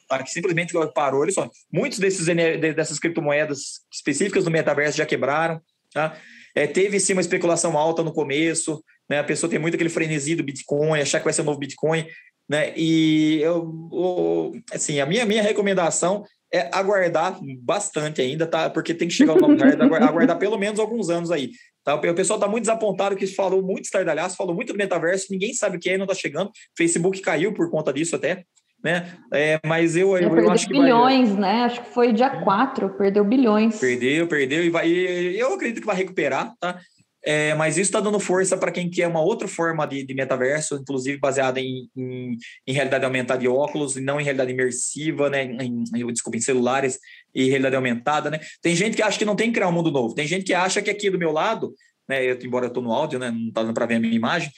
Tá? 0.08 0.22
Que 0.22 0.30
simplesmente 0.30 0.72
parou, 0.94 1.20
olha 1.20 1.32
só. 1.32 1.48
Muitos 1.70 1.98
desses, 1.98 2.24
dessas 2.26 2.98
criptomoedas 2.98 3.80
específicas 3.92 4.44
do 4.44 4.50
metaverso 4.50 4.96
já 4.96 5.04
quebraram. 5.04 5.60
Tá? 5.92 6.16
É, 6.54 6.66
teve 6.66 6.98
sim 6.98 7.12
uma 7.12 7.20
especulação 7.20 7.76
alta 7.76 8.02
no 8.02 8.12
começo, 8.12 8.82
né? 9.08 9.18
A 9.18 9.24
pessoa 9.24 9.48
tem 9.48 9.58
muito 9.58 9.74
aquele 9.74 9.90
frenesi 9.90 10.34
do 10.34 10.42
Bitcoin, 10.42 11.00
achar 11.00 11.18
que 11.18 11.24
vai 11.24 11.32
ser 11.32 11.42
o 11.42 11.44
novo 11.44 11.58
Bitcoin, 11.58 12.06
né? 12.48 12.72
E 12.76 13.40
eu, 13.42 14.52
assim, 14.72 15.00
a 15.00 15.06
minha, 15.06 15.26
minha 15.26 15.42
recomendação 15.42 16.24
é 16.52 16.70
aguardar 16.72 17.38
bastante 17.62 18.22
ainda, 18.22 18.46
tá? 18.46 18.70
Porque 18.70 18.94
tem 18.94 19.08
que 19.08 19.14
chegar 19.14 19.32
ao 19.32 19.38
lugar, 19.38 19.76
aguardar 20.02 20.38
pelo 20.38 20.56
menos 20.56 20.80
alguns 20.80 21.10
anos 21.10 21.30
aí. 21.30 21.50
Tá? 21.84 21.94
O 21.94 22.00
pessoal 22.14 22.38
está 22.38 22.48
muito 22.48 22.64
desapontado 22.64 23.16
que 23.16 23.26
falou 23.26 23.62
muito 23.62 23.84
estardalhaço, 23.84 24.36
falou 24.36 24.54
muito 24.54 24.72
do 24.72 24.78
metaverso, 24.78 25.26
ninguém 25.30 25.52
sabe 25.52 25.76
o 25.76 25.80
que 25.80 25.90
é, 25.90 25.98
não 25.98 26.04
está 26.04 26.14
chegando. 26.14 26.50
Facebook 26.76 27.20
caiu 27.20 27.52
por 27.52 27.70
conta 27.70 27.92
disso 27.92 28.16
até. 28.16 28.44
Né? 28.82 29.10
É, 29.32 29.58
mas 29.66 29.96
eu, 29.96 30.16
eu, 30.16 30.36
eu 30.38 30.50
acho 30.50 30.68
que 30.68 30.72
bilhões, 30.72 31.30
vai... 31.30 31.40
né? 31.40 31.62
Acho 31.64 31.82
que 31.82 31.90
foi 31.90 32.12
dia 32.12 32.30
4, 32.30 32.90
perdeu 32.96 33.24
bilhões. 33.24 33.78
Perdeu, 33.78 34.28
perdeu 34.28 34.64
e 34.64 34.70
vai. 34.70 34.88
Eu 34.88 35.52
acredito 35.52 35.80
que 35.80 35.86
vai 35.86 35.96
recuperar, 35.96 36.54
tá? 36.60 36.78
É, 37.24 37.52
mas 37.54 37.76
isso 37.76 37.88
está 37.88 38.00
dando 38.00 38.20
força 38.20 38.56
para 38.56 38.70
quem 38.70 38.88
quer 38.88 39.08
uma 39.08 39.20
outra 39.20 39.48
forma 39.48 39.86
de, 39.86 40.04
de 40.04 40.14
metaverso, 40.14 40.76
inclusive 40.76 41.18
baseada 41.18 41.60
em, 41.60 41.88
em, 41.96 42.38
em, 42.66 42.72
realidade 42.72 43.04
aumentada 43.04 43.40
de 43.40 43.48
óculos, 43.48 43.96
e 43.96 44.00
não 44.00 44.20
em 44.20 44.24
realidade 44.24 44.52
imersiva, 44.52 45.28
né? 45.28 45.44
Em, 45.44 45.84
em, 45.94 46.06
desculpa, 46.12 46.38
em 46.38 46.40
celulares 46.40 46.98
e 47.34 47.48
realidade 47.48 47.76
aumentada, 47.76 48.30
né? 48.30 48.38
Tem 48.62 48.74
gente 48.74 48.96
que 48.96 49.02
acha 49.02 49.18
que 49.18 49.24
não 49.24 49.34
tem 49.34 49.48
que 49.48 49.54
criar 49.54 49.68
um 49.68 49.72
mundo 49.72 49.90
novo. 49.90 50.14
Tem 50.14 50.26
gente 50.26 50.44
que 50.44 50.54
acha 50.54 50.80
que 50.80 50.90
aqui 50.90 51.10
do 51.10 51.18
meu 51.18 51.32
lado, 51.32 51.74
né? 52.08 52.24
Eu, 52.24 52.38
embora 52.42 52.66
eu 52.66 52.68
estou 52.68 52.82
no 52.82 52.92
áudio, 52.92 53.18
né? 53.18 53.30
Não 53.30 53.48
está 53.48 53.62
dando 53.62 53.74
para 53.74 53.86
ver 53.86 53.96
a 53.96 54.00
minha 54.00 54.14
imagem, 54.14 54.50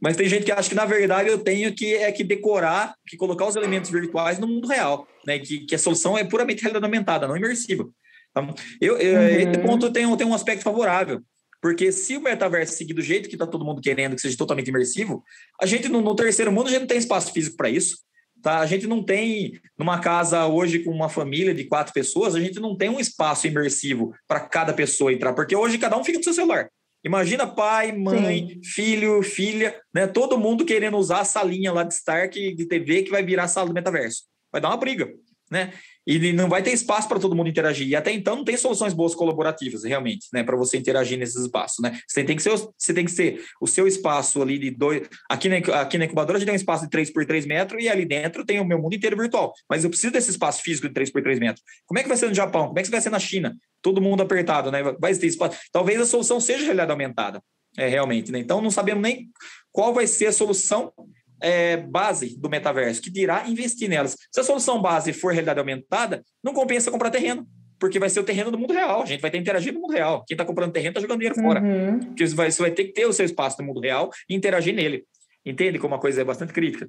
mas 0.00 0.16
tem 0.16 0.28
gente 0.28 0.44
que 0.44 0.52
acha 0.52 0.68
que 0.68 0.74
na 0.74 0.86
verdade 0.86 1.28
eu 1.28 1.38
tenho 1.38 1.74
que 1.74 1.94
é 1.94 2.10
que 2.10 2.24
decorar, 2.24 2.94
que 3.06 3.16
colocar 3.18 3.46
os 3.46 3.56
elementos 3.56 3.90
virtuais 3.90 4.38
no 4.38 4.48
mundo 4.48 4.66
real, 4.66 5.06
né? 5.26 5.38
Que, 5.38 5.66
que 5.66 5.74
a 5.74 5.78
solução 5.78 6.16
é 6.16 6.24
puramente 6.24 6.62
realidade 6.62 6.86
aumentada, 6.86 7.28
não 7.28 7.36
imersiva. 7.36 7.86
Então, 8.30 8.54
eu, 8.80 8.96
eu 8.96 9.20
uhum. 9.20 9.50
esse 9.50 9.60
ponto 9.60 9.92
tem, 9.92 10.16
tem 10.16 10.26
um 10.26 10.34
aspecto 10.34 10.62
favorável. 10.62 11.20
Porque 11.60 11.92
se 11.92 12.16
o 12.16 12.22
metaverso 12.22 12.74
seguir 12.74 12.94
do 12.94 13.02
jeito 13.02 13.28
que 13.28 13.34
está 13.34 13.46
todo 13.46 13.64
mundo 13.64 13.82
querendo, 13.82 14.14
que 14.14 14.22
seja 14.22 14.36
totalmente 14.36 14.68
imersivo, 14.68 15.22
a 15.60 15.66
gente 15.66 15.88
no, 15.88 16.00
no 16.00 16.14
terceiro 16.14 16.50
mundo 16.50 16.68
a 16.68 16.70
gente 16.70 16.80
não 16.80 16.86
tem 16.86 16.98
espaço 16.98 17.32
físico 17.32 17.56
para 17.56 17.68
isso. 17.68 17.98
Tá? 18.42 18.60
A 18.60 18.66
gente 18.66 18.86
não 18.86 19.02
tem, 19.02 19.60
numa 19.78 20.00
casa 20.00 20.46
hoje 20.46 20.78
com 20.78 20.90
uma 20.90 21.08
família 21.08 21.54
de 21.54 21.64
quatro 21.64 21.92
pessoas, 21.92 22.34
a 22.34 22.40
gente 22.40 22.58
não 22.58 22.76
tem 22.76 22.88
um 22.88 22.98
espaço 22.98 23.46
imersivo 23.46 24.14
para 24.26 24.40
cada 24.40 24.72
pessoa 24.72 25.12
entrar, 25.12 25.34
porque 25.34 25.54
hoje 25.54 25.76
cada 25.76 25.98
um 25.98 26.04
fica 26.04 26.18
no 26.18 26.24
seu 26.24 26.32
celular. 26.32 26.70
Imagina 27.04 27.46
pai, 27.46 27.92
mãe, 27.92 28.48
Sim. 28.48 28.60
filho, 28.62 29.22
filha, 29.22 29.78
né? 29.92 30.06
Todo 30.06 30.38
mundo 30.38 30.66
querendo 30.66 30.98
usar 30.98 31.20
a 31.20 31.24
salinha 31.24 31.72
lá 31.72 31.82
de 31.82 31.94
Stark 31.94 32.54
de 32.54 32.66
TV 32.66 33.02
que 33.02 33.10
vai 33.10 33.22
virar 33.22 33.44
a 33.44 33.48
sala 33.48 33.68
do 33.68 33.74
metaverso. 33.74 34.24
Vai 34.52 34.60
dar 34.60 34.68
uma 34.68 34.76
briga, 34.76 35.10
né? 35.50 35.72
E 36.06 36.32
não 36.32 36.48
vai 36.48 36.62
ter 36.62 36.72
espaço 36.72 37.08
para 37.08 37.20
todo 37.20 37.34
mundo 37.36 37.48
interagir. 37.48 37.86
E 37.86 37.94
até 37.94 38.12
então 38.12 38.36
não 38.36 38.44
tem 38.44 38.56
soluções 38.56 38.92
boas 38.92 39.14
colaborativas, 39.14 39.84
realmente, 39.84 40.26
né, 40.32 40.42
para 40.42 40.56
você 40.56 40.76
interagir 40.76 41.18
nesses 41.18 41.36
espaços, 41.36 41.78
né? 41.82 41.98
Você 42.06 42.24
tem 42.24 42.36
que 42.36 42.42
ser, 42.42 42.50
você 42.50 42.94
tem 42.94 43.04
que 43.04 43.10
ser 43.10 43.42
o 43.60 43.66
seu 43.66 43.86
espaço 43.86 44.40
ali 44.42 44.58
de 44.58 44.70
dois. 44.70 45.08
Aqui 45.28 45.48
na, 45.48 45.56
aqui 45.80 45.98
na 45.98 46.04
incubadora 46.04 46.36
a 46.36 46.40
gente 46.40 46.46
tem 46.46 46.54
um 46.54 46.56
espaço 46.56 46.84
de 46.84 46.90
3 46.90 47.12
por 47.12 47.24
3 47.24 47.46
metros 47.46 47.82
e 47.82 47.88
ali 47.88 48.04
dentro 48.04 48.44
tem 48.44 48.60
o 48.60 48.64
meu 48.64 48.78
mundo 48.80 48.94
inteiro 48.94 49.16
virtual. 49.16 49.52
Mas 49.68 49.84
eu 49.84 49.90
preciso 49.90 50.12
desse 50.12 50.30
espaço 50.30 50.62
físico 50.62 50.88
de 50.88 50.94
3 50.94 51.10
por 51.10 51.22
3 51.22 51.38
metros. 51.38 51.64
Como 51.86 51.98
é 51.98 52.02
que 52.02 52.08
vai 52.08 52.16
ser 52.16 52.28
no 52.28 52.34
Japão? 52.34 52.68
Como 52.68 52.78
é 52.78 52.82
que 52.82 52.90
vai 52.90 53.00
ser 53.00 53.10
na 53.10 53.18
China? 53.18 53.56
Todo 53.82 54.00
mundo 54.00 54.22
apertado, 54.22 54.70
né? 54.70 54.82
Vai 54.98 55.14
ter 55.14 55.26
espaço. 55.26 55.58
Talvez 55.72 56.00
a 56.00 56.06
solução 56.06 56.40
seja 56.40 56.64
realidade 56.64 56.90
aumentada, 56.90 57.42
é, 57.76 57.88
realmente, 57.88 58.32
né? 58.32 58.38
Então 58.38 58.60
não 58.60 58.70
sabemos 58.70 59.02
nem 59.02 59.28
qual 59.72 59.94
vai 59.94 60.06
ser 60.06 60.26
a 60.26 60.32
solução 60.32 60.92
é, 61.40 61.76
base 61.76 62.38
do 62.38 62.48
metaverso, 62.48 63.00
que 63.00 63.10
dirá 63.10 63.48
investir 63.48 63.88
nelas. 63.88 64.16
Se 64.30 64.40
a 64.40 64.44
solução 64.44 64.80
base 64.80 65.12
for 65.12 65.32
realidade 65.32 65.58
aumentada, 65.58 66.22
não 66.42 66.52
compensa 66.52 66.90
comprar 66.90 67.10
terreno, 67.10 67.46
porque 67.78 67.98
vai 67.98 68.10
ser 68.10 68.20
o 68.20 68.24
terreno 68.24 68.50
do 68.50 68.58
mundo 68.58 68.74
real. 68.74 69.02
A 69.02 69.06
gente 69.06 69.20
vai 69.20 69.30
ter 69.30 69.38
interagido 69.38 69.76
no 69.76 69.82
mundo 69.82 69.94
real. 69.94 70.22
Quem 70.26 70.34
está 70.34 70.44
comprando 70.44 70.72
terreno 70.72 70.90
está 70.90 71.00
jogando 71.00 71.18
dinheiro 71.18 71.40
fora. 71.40 71.62
Uhum. 71.62 71.98
Porque 72.00 72.26
você 72.26 72.34
vai, 72.34 72.50
você 72.50 72.60
vai 72.62 72.70
ter 72.70 72.84
que 72.84 72.92
ter 72.92 73.06
o 73.06 73.12
seu 73.12 73.24
espaço 73.24 73.56
no 73.60 73.66
mundo 73.66 73.80
real 73.80 74.10
e 74.28 74.34
interagir 74.34 74.74
nele. 74.74 75.04
Entende 75.44 75.78
como 75.78 75.94
a 75.94 75.98
coisa 75.98 76.20
é 76.20 76.24
bastante 76.24 76.52
crítica? 76.52 76.86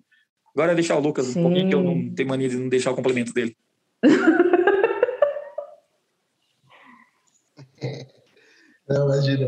Agora 0.53 0.75
deixar 0.75 0.97
o 0.97 0.99
Lucas 0.99 1.27
Sim. 1.27 1.39
um 1.39 1.43
pouquinho, 1.43 1.69
que 1.69 1.75
eu 1.75 1.81
não 1.81 2.13
tenho 2.13 2.27
mania 2.27 2.49
de 2.49 2.57
não 2.57 2.67
deixar 2.67 2.91
o 2.91 2.95
complemento 2.95 3.33
dele. 3.33 3.55
não, 8.87 9.05
imagina. 9.05 9.47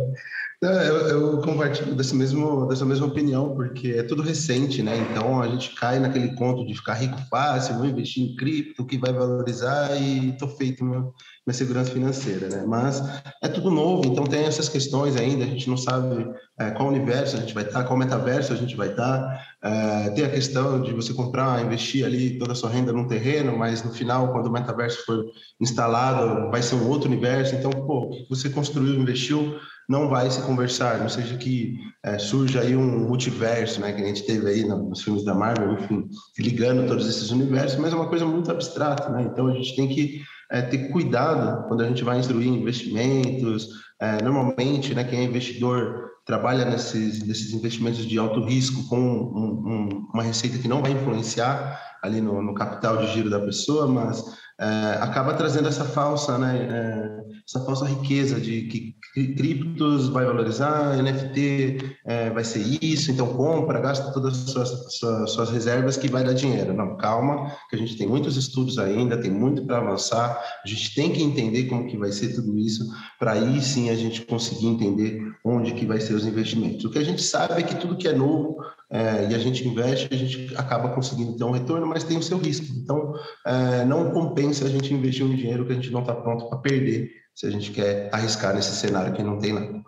Eu, 0.65 1.07
eu, 1.07 1.41
compartilho 1.41 1.93
desse 1.93 2.15
mesmo, 2.15 2.67
dessa 2.67 2.85
mesma 2.85 3.07
opinião, 3.07 3.53
porque 3.53 3.89
é 3.89 4.03
tudo 4.03 4.21
recente, 4.21 4.81
né? 4.81 4.95
Então 4.97 5.41
a 5.41 5.47
gente 5.47 5.75
cai 5.75 5.99
naquele 5.99 6.35
conto 6.35 6.65
de 6.65 6.73
ficar 6.73 6.93
rico 6.93 7.17
fácil, 7.29 7.75
vou 7.75 7.85
investir 7.85 8.23
em 8.23 8.35
cripto, 8.35 8.85
que 8.85 8.97
vai 8.97 9.11
valorizar 9.11 9.99
e 10.01 10.31
tô 10.37 10.47
feito 10.47 10.85
minha, 10.85 11.01
minha 11.01 11.53
segurança 11.53 11.91
financeira, 11.91 12.47
né? 12.47 12.63
Mas 12.65 13.03
é 13.41 13.49
tudo 13.49 13.69
novo, 13.69 14.07
então 14.07 14.23
tem 14.23 14.45
essas 14.45 14.69
questões 14.69 15.17
ainda, 15.17 15.43
a 15.43 15.47
gente 15.47 15.69
não 15.69 15.75
sabe 15.75 16.29
é, 16.57 16.71
qual 16.71 16.87
universo 16.87 17.35
a 17.35 17.39
gente 17.41 17.53
vai 17.53 17.63
estar, 17.63 17.83
qual 17.83 17.99
metaverso 17.99 18.53
a 18.53 18.55
gente 18.55 18.75
vai 18.75 18.89
estar. 18.89 19.45
É, 19.61 20.09
tem 20.11 20.23
a 20.23 20.29
questão 20.29 20.81
de 20.81 20.93
você 20.93 21.13
comprar, 21.13 21.61
investir 21.63 22.05
ali 22.05 22.37
toda 22.37 22.53
a 22.53 22.55
sua 22.55 22.69
renda 22.69 22.93
num 22.93 23.07
terreno, 23.07 23.57
mas 23.57 23.83
no 23.83 23.91
final, 23.91 24.31
quando 24.31 24.47
o 24.47 24.51
metaverso 24.51 25.03
for 25.05 25.25
instalado, 25.59 26.49
vai 26.51 26.61
ser 26.61 26.75
um 26.75 26.87
outro 26.87 27.09
universo. 27.09 27.55
Então, 27.55 27.71
pô, 27.71 28.11
você 28.29 28.49
construiu, 28.49 28.93
investiu 28.93 29.59
não 29.89 30.09
vai 30.09 30.29
se 30.29 30.41
conversar, 30.41 30.99
não 30.99 31.09
seja 31.09 31.37
que 31.37 31.77
é, 32.03 32.17
surja 32.17 32.61
aí 32.61 32.75
um 32.75 33.07
multiverso, 33.07 33.81
né, 33.81 33.91
que 33.91 34.01
a 34.01 34.05
gente 34.05 34.25
teve 34.25 34.49
aí 34.49 34.65
nos 34.65 35.01
filmes 35.01 35.23
da 35.23 35.33
Marvel, 35.33 35.73
enfim, 35.73 36.07
ligando 36.39 36.87
todos 36.87 37.07
esses 37.07 37.31
universos, 37.31 37.79
mas 37.79 37.93
é 37.93 37.95
uma 37.95 38.09
coisa 38.09 38.25
muito 38.25 38.51
abstrata, 38.51 39.09
né? 39.09 39.23
Então 39.23 39.47
a 39.47 39.53
gente 39.53 39.75
tem 39.75 39.87
que 39.87 40.21
é, 40.51 40.61
ter 40.61 40.89
cuidado 40.89 41.67
quando 41.67 41.81
a 41.81 41.87
gente 41.87 42.03
vai 42.03 42.19
instruir 42.19 42.47
investimentos. 42.47 43.67
É, 43.99 44.21
normalmente, 44.21 44.93
né, 44.93 45.03
quem 45.03 45.19
é 45.19 45.23
investidor 45.23 46.11
trabalha 46.25 46.65
nesses, 46.65 47.25
nesses 47.25 47.53
investimentos 47.53 48.05
de 48.05 48.17
alto 48.17 48.43
risco 48.45 48.87
com 48.87 48.99
um, 48.99 49.63
um, 49.65 50.07
uma 50.13 50.23
receita 50.23 50.57
que 50.57 50.67
não 50.67 50.81
vai 50.81 50.91
influenciar 50.91 51.79
ali 52.01 52.21
no, 52.21 52.41
no 52.41 52.53
capital 52.53 52.97
de 52.97 53.13
giro 53.13 53.29
da 53.29 53.39
pessoa, 53.39 53.87
mas 53.87 54.23
é, 54.59 54.97
acaba 55.01 55.33
trazendo 55.33 55.67
essa 55.67 55.83
falsa, 55.83 56.37
né, 56.37 56.67
é, 56.69 57.23
essa 57.47 57.65
falsa 57.65 57.85
riqueza 57.85 58.39
de 58.39 58.63
que 58.67 58.95
criptos 59.13 60.09
vai 60.09 60.25
valorizar, 60.25 60.97
NFT 60.97 61.97
é, 62.03 62.29
vai 62.31 62.43
ser 62.43 62.61
isso, 62.83 63.11
então 63.11 63.27
compra, 63.27 63.79
gasta 63.79 64.11
todas 64.11 64.33
as 64.33 64.49
suas, 64.49 64.95
suas, 64.95 65.31
suas, 65.31 65.49
reservas 65.51 65.97
que 65.97 66.09
vai 66.09 66.23
dar 66.23 66.33
dinheiro. 66.33 66.73
Não, 66.73 66.97
calma, 66.97 67.55
que 67.69 67.75
a 67.75 67.79
gente 67.79 67.95
tem 67.95 68.07
muitos 68.07 68.37
estudos 68.37 68.79
ainda, 68.79 69.21
tem 69.21 69.29
muito 69.29 69.65
para 69.67 69.77
avançar, 69.77 70.41
a 70.63 70.67
gente 70.67 70.95
tem 70.95 71.11
que 71.11 71.21
entender 71.21 71.65
como 71.65 71.87
que 71.87 71.95
vai 71.95 72.11
ser 72.11 72.33
tudo 72.33 72.57
isso, 72.57 72.83
para 73.19 73.33
aí 73.33 73.61
sim 73.61 73.91
a 73.91 73.95
gente 73.95 74.21
conseguir 74.25 74.65
entender 74.65 75.21
onde 75.45 75.73
que 75.73 75.85
vai 75.85 75.99
ser 75.99 76.15
os 76.15 76.25
investimentos. 76.25 76.83
O 76.83 76.89
que 76.89 76.97
a 76.97 77.05
gente 77.05 77.21
sabe 77.21 77.53
é 77.59 77.63
que 77.63 77.75
tudo 77.75 77.97
que 77.97 78.07
é 78.07 78.13
novo 78.13 78.57
é, 78.89 79.27
e 79.29 79.35
a 79.35 79.39
gente 79.39 79.67
investe, 79.67 80.07
a 80.11 80.17
gente 80.17 80.55
acaba 80.55 80.89
conseguindo 80.89 81.35
ter 81.35 81.43
um 81.43 81.51
retorno, 81.51 81.85
mas 81.85 82.03
tem 82.03 82.17
o 82.17 82.23
seu 82.23 82.37
risco. 82.37 82.67
Então, 82.77 83.13
é, 83.45 83.85
não 83.85 84.11
compensa 84.11 84.65
a 84.65 84.69
gente 84.69 84.93
investir 84.93 85.25
um 85.25 85.35
dinheiro 85.35 85.65
que 85.65 85.71
a 85.71 85.75
gente 85.75 85.91
não 85.91 86.01
está 86.01 86.13
pronto 86.13 86.47
para 86.49 86.59
perder 86.59 87.22
se 87.35 87.45
a 87.47 87.49
gente 87.49 87.71
quer 87.71 88.09
arriscar 88.11 88.53
nesse 88.53 88.75
cenário 88.75 89.13
que 89.13 89.23
não 89.23 89.39
tem 89.39 89.53
nada. 89.53 89.81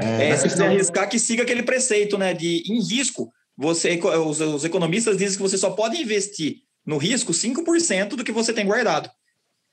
É, 0.00 0.28
é 0.28 0.36
se 0.36 0.44
questão... 0.44 0.66
arriscar, 0.66 1.08
que 1.08 1.18
siga 1.18 1.42
aquele 1.42 1.62
preceito, 1.62 2.16
né? 2.16 2.32
De 2.32 2.62
em 2.66 2.80
risco, 2.80 3.30
você, 3.56 3.98
os, 3.98 4.40
os 4.40 4.64
economistas 4.64 5.16
dizem 5.16 5.36
que 5.36 5.42
você 5.42 5.58
só 5.58 5.70
pode 5.70 6.00
investir 6.00 6.58
no 6.86 6.96
risco 6.96 7.32
5% 7.32 8.10
do 8.10 8.24
que 8.24 8.32
você 8.32 8.52
tem 8.52 8.66
guardado. 8.66 9.10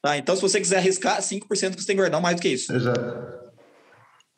Tá? 0.02 0.18
Então, 0.18 0.36
se 0.36 0.42
você 0.42 0.60
quiser 0.60 0.78
arriscar, 0.78 1.22
5% 1.22 1.42
que 1.48 1.48
você 1.58 1.70
tem 1.70 1.96
que 1.96 2.02
guardar, 2.02 2.22
mais 2.22 2.36
do 2.36 2.42
que 2.42 2.50
isso. 2.50 2.74
Exato. 2.74 3.38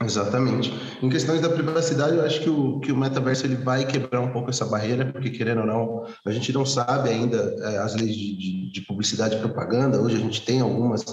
Exatamente. 0.02 0.72
Em 1.04 1.10
questões 1.10 1.42
da 1.42 1.50
privacidade, 1.50 2.16
eu 2.16 2.24
acho 2.24 2.40
que 2.40 2.50
o, 2.50 2.80
que 2.80 2.92
o 2.92 2.96
metaverso 2.96 3.46
ele 3.46 3.56
vai 3.56 3.86
quebrar 3.86 4.22
um 4.22 4.32
pouco 4.32 4.50
essa 4.50 4.66
barreira, 4.66 5.06
porque 5.12 5.30
querendo 5.30 5.60
ou 5.60 5.68
não, 5.68 6.08
a 6.26 6.32
gente 6.32 6.54
não 6.54 6.66
sabe 6.66 7.10
ainda 7.10 7.38
é, 7.60 7.78
as 7.80 7.96
leis 7.96 8.16
de, 8.16 8.38
de, 8.38 8.72
de, 8.72 8.82
publicidade 8.82 9.36
e 9.36 9.40
propaganda. 9.40 10.00
Hoje 10.00 10.16
a 10.16 10.20
gente 10.20 10.46
tem 10.46 10.62
algumas 10.62 11.04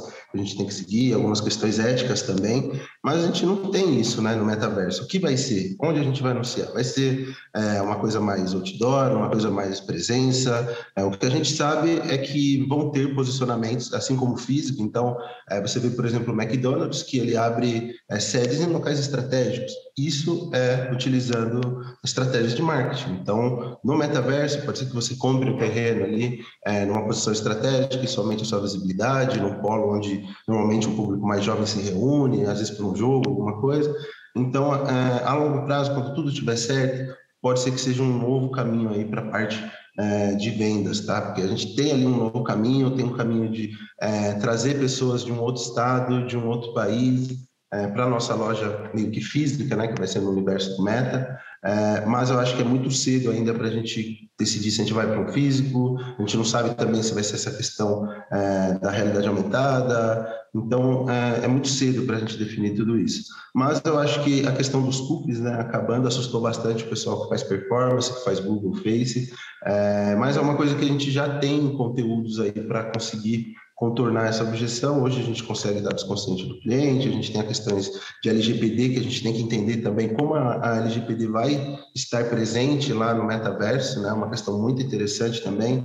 a 0.41 0.45
gente 0.45 0.57
tem 0.57 0.67
que 0.67 0.75
seguir, 0.75 1.15
algumas 1.15 1.41
questões 1.41 1.79
éticas 1.79 2.23
também, 2.23 2.81
mas 3.03 3.23
a 3.23 3.27
gente 3.27 3.45
não 3.47 3.71
tem 3.71 4.01
isso 4.01 4.21
né, 4.23 4.35
no 4.35 4.45
metaverso. 4.45 5.05
O 5.05 5.07
que 5.07 5.19
vai 5.19 5.37
ser? 5.37 5.77
Onde 5.81 6.01
a 6.01 6.03
gente 6.03 6.23
vai 6.23 6.33
anunciar? 6.33 6.73
Vai 6.73 6.85
ser 6.85 7.35
é, 7.55 7.81
uma 7.83 7.97
coisa 7.97 8.21
mais 8.21 8.55
outdoor, 8.55 9.13
uma 9.13 9.29
coisa 9.29 9.51
mais 9.51 9.81
presença? 9.81 10.77
É, 10.97 11.05
o 11.05 11.11
que 11.11 11.27
a 11.27 11.31
gente 11.31 11.53
sabe 11.53 12.01
é 12.09 12.19
que 12.19 12.67
vão 12.69 12.91
ter 12.91 13.15
posicionamentos, 13.15 13.93
assim 13.93 14.17
como 14.17 14.37
físico. 14.37 14.83
Então, 14.83 15.17
é, 15.51 15.61
você 15.61 15.79
vê, 15.79 15.91
por 15.91 16.05
exemplo, 16.05 16.33
o 16.33 16.41
McDonald's, 16.41 17.03
que 17.03 17.19
ele 17.19 17.37
abre 17.37 17.95
é, 18.11 18.19
sedes 18.19 18.61
em 18.61 18.67
locais 18.67 18.99
estratégicos. 18.99 19.73
Isso 19.99 20.51
é 20.53 20.93
utilizando 20.93 21.83
estratégias 22.05 22.55
de 22.55 22.61
marketing. 22.61 23.13
Então, 23.15 23.79
no 23.83 23.97
metaverso, 23.97 24.63
pode 24.67 24.79
ser 24.79 24.87
que 24.87 24.95
você 24.95 25.17
compre 25.17 25.49
um 25.49 25.57
terreno 25.57 26.05
ali 26.05 26.41
é, 26.67 26.85
numa 26.85 27.07
posição 27.07 27.33
estratégica 27.33 28.05
e 28.05 28.09
somente 28.09 28.43
a 28.43 28.47
sua 28.47 28.61
visibilidade, 28.61 29.41
num 29.41 29.55
polo 29.55 29.97
onde 29.97 30.23
normalmente 30.47 30.87
o 30.87 30.95
público 30.95 31.27
mais 31.27 31.43
jovem 31.43 31.65
se 31.65 31.81
reúne, 31.81 32.45
às 32.45 32.59
vezes 32.59 32.77
por 32.77 32.85
um 32.85 32.95
jogo, 32.95 33.31
alguma 33.31 33.59
coisa. 33.59 33.91
Então, 34.37 34.75
é, 34.75 35.25
a 35.25 35.33
longo 35.33 35.65
prazo, 35.65 35.95
quando 35.95 36.15
tudo 36.15 36.29
estiver 36.29 36.57
certo, 36.57 37.17
pode 37.41 37.61
ser 37.61 37.71
que 37.71 37.81
seja 37.81 38.03
um 38.03 38.19
novo 38.19 38.51
caminho 38.51 38.91
aí 38.91 39.03
para 39.03 39.23
a 39.23 39.31
parte 39.31 39.65
é, 39.99 40.35
de 40.35 40.51
vendas, 40.51 41.01
tá? 41.07 41.23
Porque 41.23 41.41
a 41.41 41.47
gente 41.47 41.75
tem 41.75 41.93
ali 41.93 42.07
um 42.07 42.17
novo 42.17 42.43
caminho, 42.43 42.95
tem 42.95 43.05
um 43.07 43.17
caminho 43.17 43.51
de 43.51 43.71
é, 43.99 44.35
trazer 44.35 44.79
pessoas 44.79 45.25
de 45.25 45.33
um 45.33 45.41
outro 45.41 45.63
estado, 45.63 46.27
de 46.27 46.37
um 46.37 46.47
outro 46.49 46.75
país, 46.75 47.46
é, 47.73 47.87
para 47.89 48.05
a 48.05 48.11
nossa 48.11 48.35
loja 48.35 48.91
meio 48.95 49.11
que 49.11 49.21
física, 49.21 49.75
né, 49.77 49.89
que 49.89 49.99
vai 49.99 50.07
ser 50.07 50.21
no 50.21 50.31
universo 50.31 50.77
do 50.77 50.83
Meta, 50.83 51.39
é, 51.65 52.07
mas 52.07 52.31
eu 52.31 52.39
acho 52.39 52.55
que 52.55 52.63
é 52.63 52.65
muito 52.65 52.91
cedo 52.91 53.31
ainda 53.31 53.53
para 53.53 53.67
a 53.67 53.71
gente 53.71 54.31
decidir 54.39 54.71
se 54.71 54.81
a 54.81 54.85
gente 54.85 54.95
vai 54.95 55.07
para 55.07 55.21
o 55.21 55.33
físico, 55.33 55.99
a 55.99 56.21
gente 56.21 56.37
não 56.37 56.45
sabe 56.45 56.75
também 56.77 57.03
se 57.03 57.13
vai 57.13 57.25
ser 57.25 57.35
essa 57.35 57.51
questão 57.51 58.09
é, 58.31 58.79
da 58.79 58.91
realidade 58.91 59.27
aumentada, 59.27 60.33
então 60.55 61.11
é, 61.11 61.45
é 61.45 61.49
muito 61.49 61.69
cedo 61.69 62.05
para 62.05 62.17
a 62.17 62.21
gente 62.21 62.39
definir 62.39 62.75
tudo 62.77 62.99
isso. 62.99 63.25
Mas 63.55 63.81
eu 63.85 63.99
acho 63.99 64.23
que 64.23 64.47
a 64.47 64.53
questão 64.53 64.83
dos 64.83 65.01
cookies, 65.01 65.41
né, 65.41 65.55
acabando, 65.55 66.07
assustou 66.07 66.41
bastante 66.41 66.85
o 66.85 66.89
pessoal 66.89 67.23
que 67.23 67.31
faz 67.31 67.43
performance, 67.43 68.13
que 68.13 68.25
faz 68.25 68.39
Google 68.39 68.75
Face, 68.77 69.33
é, 69.65 70.15
mas 70.15 70.37
é 70.37 70.41
uma 70.41 70.57
coisa 70.57 70.75
que 70.77 70.85
a 70.85 70.89
gente 70.89 71.11
já 71.11 71.39
tem 71.39 71.77
conteúdos 71.77 72.39
aí 72.39 72.53
para 72.53 72.85
conseguir 72.85 73.55
contornar 73.77 74.29
essa 74.29 74.43
objeção. 74.43 75.03
Hoje 75.03 75.21
a 75.21 75.25
gente 75.25 75.45
consegue 75.45 75.83
dados 75.83 76.03
conscientes 76.03 76.49
do 76.49 76.59
cliente, 76.61 77.09
a 77.09 77.13
gente 77.13 77.31
tem 77.31 77.43
questões 77.43 77.91
de 78.23 78.31
LGPD, 78.31 78.89
que 78.89 78.99
a 78.99 79.03
gente 79.03 79.23
tem 79.23 79.35
que 79.35 79.43
entender 79.43 79.77
também 79.83 80.09
como 80.15 80.35
a, 80.35 80.79
LGPD 80.79 81.29
vai 81.29 81.79
estar 81.95 82.25
presente 82.25 82.93
lá 82.93 83.15
no 83.15 83.25
metaverso, 83.25 84.01
né? 84.01 84.11
uma 84.13 84.31
questão 84.31 84.59
muito 84.59 84.83
interessante 84.83 85.43
também. 85.43 85.85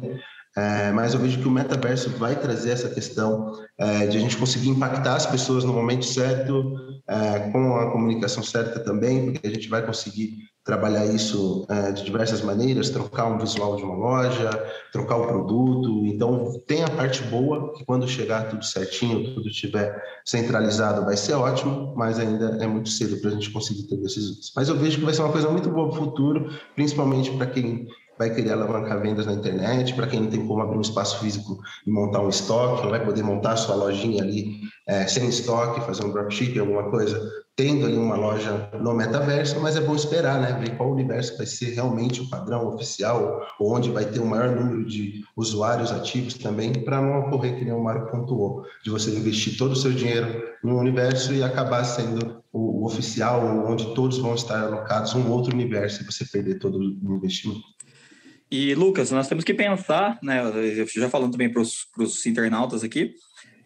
É, 0.55 0.91
mas 0.91 1.13
eu 1.13 1.19
vejo 1.19 1.39
que 1.39 1.47
o 1.47 1.51
metaverso 1.51 2.09
vai 2.11 2.35
trazer 2.35 2.71
essa 2.71 2.89
questão 2.89 3.53
é, 3.77 4.07
de 4.07 4.17
a 4.17 4.19
gente 4.19 4.35
conseguir 4.35 4.69
impactar 4.69 5.15
as 5.15 5.25
pessoas 5.25 5.63
no 5.63 5.71
momento 5.71 6.05
certo, 6.05 6.73
é, 7.07 7.51
com 7.51 7.75
a 7.75 7.91
comunicação 7.91 8.43
certa 8.43 8.79
também, 8.79 9.31
porque 9.31 9.47
a 9.47 9.51
gente 9.51 9.69
vai 9.69 9.85
conseguir 9.85 10.50
trabalhar 10.63 11.05
isso 11.05 11.65
é, 11.69 11.91
de 11.91 12.03
diversas 12.03 12.41
maneiras, 12.41 12.89
trocar 12.89 13.25
um 13.25 13.37
visual 13.37 13.75
de 13.75 13.83
uma 13.83 13.95
loja, 13.95 14.49
trocar 14.91 15.17
o 15.17 15.27
produto. 15.27 16.05
Então, 16.05 16.51
tem 16.67 16.83
a 16.83 16.89
parte 16.89 17.23
boa, 17.23 17.73
que 17.73 17.83
quando 17.83 18.07
chegar 18.07 18.49
tudo 18.49 18.63
certinho, 18.63 19.33
tudo 19.33 19.47
estiver 19.47 19.99
centralizado, 20.23 21.03
vai 21.03 21.17
ser 21.17 21.33
ótimo, 21.33 21.93
mas 21.95 22.19
ainda 22.19 22.57
é 22.61 22.67
muito 22.67 22.89
cedo 22.89 23.19
para 23.19 23.31
a 23.31 23.33
gente 23.33 23.49
conseguir 23.49 23.87
ter 23.87 23.97
decisões. 23.97 24.51
Mas 24.55 24.69
eu 24.69 24.77
vejo 24.77 24.99
que 24.99 25.05
vai 25.05 25.13
ser 25.13 25.21
uma 25.21 25.31
coisa 25.31 25.49
muito 25.49 25.69
boa 25.69 25.89
para 25.89 25.99
o 25.99 26.05
futuro, 26.05 26.51
principalmente 26.75 27.31
para 27.31 27.47
quem 27.47 27.87
vai 28.21 28.29
querer 28.29 28.51
alavancar 28.51 29.01
vendas 29.01 29.25
na 29.25 29.33
internet, 29.33 29.95
para 29.95 30.05
quem 30.05 30.21
não 30.21 30.29
tem 30.29 30.45
como 30.45 30.61
abrir 30.61 30.77
um 30.77 30.81
espaço 30.81 31.19
físico 31.19 31.57
e 31.87 31.91
montar 31.91 32.21
um 32.21 32.29
estoque, 32.29 32.87
vai 32.87 33.03
poder 33.03 33.23
montar 33.23 33.57
sua 33.57 33.73
lojinha 33.73 34.21
ali 34.21 34.59
é, 34.87 35.07
sem 35.07 35.27
estoque, 35.27 35.81
fazer 35.81 36.05
um 36.05 36.11
dropshipping, 36.11 36.59
alguma 36.59 36.91
coisa, 36.91 37.19
tendo 37.61 37.85
ali 37.85 37.95
uma 37.95 38.15
loja 38.15 38.71
no 38.81 38.91
metaverso, 38.91 39.59
mas 39.61 39.75
é 39.75 39.81
bom 39.81 39.93
esperar, 39.93 40.41
né, 40.41 40.59
ver 40.59 40.75
qual 40.77 40.91
universo 40.91 41.37
vai 41.37 41.45
ser 41.45 41.75
realmente 41.75 42.19
o 42.19 42.27
padrão 42.27 42.73
oficial, 42.73 43.47
onde 43.59 43.91
vai 43.91 44.03
ter 44.03 44.19
o 44.19 44.25
maior 44.25 44.49
número 44.55 44.83
de 44.83 45.23
usuários 45.37 45.91
ativos 45.91 46.33
também, 46.33 46.73
para 46.73 46.99
não 46.99 47.19
ocorrer 47.19 47.55
que 47.55 47.63
nem 47.63 47.71
o 47.71 47.83
Mário 47.83 48.09
pontuou, 48.09 48.65
de 48.83 48.89
você 48.89 49.11
investir 49.11 49.59
todo 49.59 49.73
o 49.73 49.75
seu 49.75 49.93
dinheiro 49.93 50.41
um 50.63 50.75
universo 50.75 51.35
e 51.35 51.43
acabar 51.43 51.83
sendo 51.83 52.43
o, 52.51 52.83
oficial, 52.83 53.39
onde 53.67 53.93
todos 53.93 54.17
vão 54.17 54.33
estar 54.33 54.63
alocados, 54.63 55.13
um 55.13 55.29
outro 55.29 55.53
universo, 55.53 56.01
e 56.01 56.05
você 56.05 56.25
perder 56.25 56.57
todo 56.57 56.79
o 56.79 57.15
investimento. 57.15 57.61
E, 58.49 58.73
Lucas, 58.73 59.11
nós 59.11 59.27
temos 59.27 59.43
que 59.43 59.53
pensar, 59.53 60.17
né, 60.23 60.41
já 60.95 61.09
falando 61.09 61.33
também 61.33 61.51
para 61.51 61.61
os 61.61 62.25
internautas 62.25 62.83
aqui, 62.83 63.13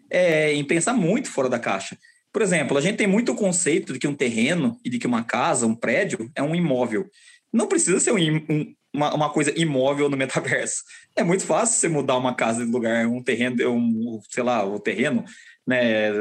é, 0.09 0.53
em 0.53 0.65
pensar 0.65 0.93
muito 0.93 1.31
fora 1.31 1.47
da 1.47 1.57
caixa. 1.57 1.97
Por 2.35 2.41
exemplo, 2.41 2.77
a 2.77 2.81
gente 2.81 2.97
tem 2.97 3.07
muito 3.07 3.33
conceito 3.33 3.93
de 3.93 3.99
que 3.99 4.09
um 4.09 4.13
terreno 4.13 4.77
e 4.83 4.89
de 4.89 4.99
que 4.99 5.07
uma 5.07 5.23
casa, 5.23 5.65
um 5.65 5.73
prédio, 5.73 6.29
é 6.35 6.43
um 6.43 6.53
imóvel. 6.53 7.09
Não 7.51 7.65
precisa 7.65 7.97
ser 7.97 8.11
um, 8.11 8.17
um, 8.17 8.75
uma, 8.93 9.15
uma, 9.15 9.29
coisa 9.29 9.57
imóvel 9.57 10.09
no 10.09 10.17
metaverso. 10.17 10.83
É 11.15 11.23
muito 11.23 11.45
fácil 11.45 11.79
você 11.79 11.87
mudar 11.87 12.17
uma 12.17 12.35
casa 12.35 12.65
de 12.65 12.69
lugar, 12.69 13.07
um 13.07 13.23
terreno, 13.23 13.71
um, 13.71 14.19
sei 14.29 14.43
lá, 14.43 14.65
o 14.65 14.77
terreno, 14.77 15.23
né? 15.65 16.11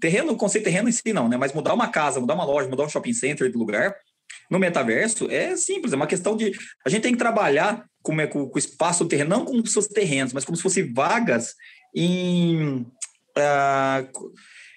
Terreno, 0.00 0.32
o 0.32 0.36
conceito 0.38 0.64
terreno 0.64 0.88
em 0.88 0.92
si 0.92 1.12
não, 1.12 1.28
né? 1.28 1.36
Mas 1.36 1.52
mudar 1.52 1.74
uma 1.74 1.88
casa, 1.88 2.20
mudar 2.20 2.36
uma 2.36 2.46
loja, 2.46 2.66
mudar 2.66 2.84
um 2.84 2.88
shopping 2.88 3.12
center 3.12 3.50
de 3.50 3.58
lugar, 3.58 3.94
no 4.50 4.58
metaverso 4.58 5.30
é 5.30 5.54
simples, 5.58 5.92
é 5.92 5.96
uma 5.96 6.06
questão 6.06 6.38
de. 6.38 6.52
A 6.86 6.88
gente 6.88 7.02
tem 7.02 7.12
que 7.12 7.18
trabalhar 7.18 7.84
com, 8.02 8.16
com, 8.28 8.48
com 8.48 8.54
o 8.54 8.58
espaço 8.58 9.04
do 9.04 9.10
terreno, 9.10 9.28
não 9.28 9.44
com 9.44 9.60
os 9.60 9.74
seus 9.74 9.88
terrenos, 9.88 10.32
mas 10.32 10.46
como 10.46 10.56
se 10.56 10.62
fossem 10.62 10.90
vagas 10.90 11.54
em. 11.94 12.86
Uh, 13.36 14.08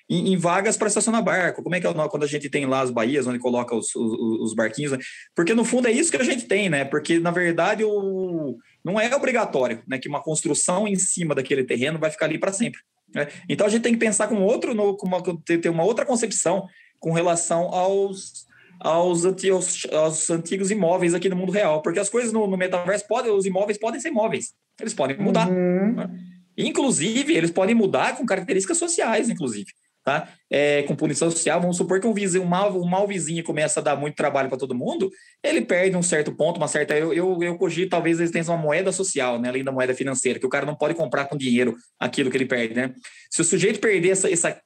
em, 0.10 0.34
em 0.34 0.38
vagas 0.38 0.78
para 0.78 0.88
estacionar 0.88 1.24
barco. 1.24 1.62
Como 1.62 1.76
é 1.76 1.80
que 1.80 1.88
é 1.88 1.93
quando 2.10 2.24
a 2.24 2.28
gente 2.28 2.49
tem 2.49 2.66
lá 2.66 2.82
as 2.82 2.91
baías, 2.91 3.28
onde 3.28 3.39
coloca 3.39 3.76
os, 3.76 3.93
os, 3.95 4.41
os, 4.41 4.53
barquinhos? 4.53 4.93
Né? 4.93 4.99
Porque 5.36 5.53
no 5.53 5.66
fundo 5.66 5.88
é 5.88 5.91
isso 5.91 6.12
que 6.12 6.18
a 6.18 6.24
gente 6.24 6.45
tem, 6.45 6.70
né? 6.70 6.86
Porque 6.86 7.20
na 7.20 7.32
verdade 7.32 7.84
o, 7.84 8.58
não 8.84 8.99
é 8.99 9.14
obrigatório 9.16 9.84
né, 9.88 9.97
que 9.97 10.08
uma 10.08 10.22
construção 10.22 10.88
em 10.88 10.95
cima 10.95 11.36
daquele 11.36 11.64
terreno 11.64 11.99
vai 11.99 12.10
ficar 12.10 12.26
ali 12.26 12.39
para 12.39 12.53
sempre. 12.53 12.80
Né? 13.14 13.28
Então 13.49 13.68
a 13.68 13.70
gente 13.70 13.84
tem 13.84 13.93
que 13.93 13.99
pensar 13.99 14.28
com 14.28 14.41
outro, 14.41 14.74
no, 14.74 14.95
com 14.95 15.08
uma, 15.08 15.22
ter 15.43 15.70
uma 15.70 15.84
outra 15.84 16.05
concepção 16.05 16.66
com 16.99 17.12
relação 17.12 17.74
aos 17.74 18.47
aos, 18.80 19.26
aos, 19.26 19.88
aos, 19.91 20.30
antigos 20.30 20.70
imóveis 20.70 21.16
aqui 21.16 21.28
no 21.30 21.36
mundo 21.36 21.51
real, 21.51 21.82
porque 21.82 21.99
as 21.99 22.10
coisas 22.10 22.32
no, 22.32 22.45
no 22.45 22.55
metaverso 22.55 23.08
podem, 23.08 23.32
os 23.32 23.47
imóveis 23.47 23.76
podem 23.80 23.99
ser 23.99 24.10
imóveis, 24.10 24.53
eles 24.80 24.93
podem 24.93 25.18
mudar. 25.18 25.49
Uhum. 25.49 25.93
Né? 25.93 26.10
Inclusive, 26.55 27.36
eles 27.36 27.49
podem 27.49 27.74
mudar 27.74 28.16
com 28.16 28.26
características 28.26 28.78
sociais, 28.78 29.30
inclusive. 29.30 29.72
Tá? 30.08 30.30
É, 30.49 30.84
com 30.84 30.95
punição 30.95 31.30
social, 31.30 31.60
vamos 31.60 31.76
supor 31.76 31.99
que 31.99 32.08
um, 32.08 32.14
vizinho, 32.14 32.45
um, 32.45 32.47
mal, 32.47 32.74
um 32.80 32.88
mal 32.88 33.05
vizinho 33.05 33.43
começa 33.43 33.82
a 33.82 33.84
dar 33.84 33.97
muito 33.97 34.16
trabalho 34.16 34.47
para 34.47 34.58
todo 34.58 34.74
mundo, 34.74 35.12
ele 35.43 35.60
perde 35.60 35.97
um 35.97 36.01
certo 36.01 36.34
ponto, 36.34 36.55
uma 36.55 36.70
certa. 36.70 36.97
Eu, 36.97 37.14
eu, 37.14 37.38
eu 37.43 37.58
cogito, 37.58 37.89
talvez 37.89 38.18
eles 38.18 38.32
tenham 38.32 38.47
uma 38.47 38.55
moeda 38.55 38.89
social, 38.93 39.38
né? 39.38 39.49
Além 39.49 39.66
da 39.66 39.72
moeda 39.72 39.93
financeira, 39.93 40.39
que 40.39 40.45
o 40.45 40.49
cara 40.49 40.66
não 40.66 40.78
pode 40.78 40.93
comprar 40.93 41.26
com 41.26 41.36
dinheiro 41.36 41.76
aquilo 41.99 42.32
que 42.32 42.38
ele 42.38 42.45
perde, 42.45 42.74
né? 42.74 42.93
Se 43.30 43.41
o 43.41 43.43
sujeito 43.43 43.82
perder 43.82 44.12
essa, 44.12 44.32
essa 44.32 44.58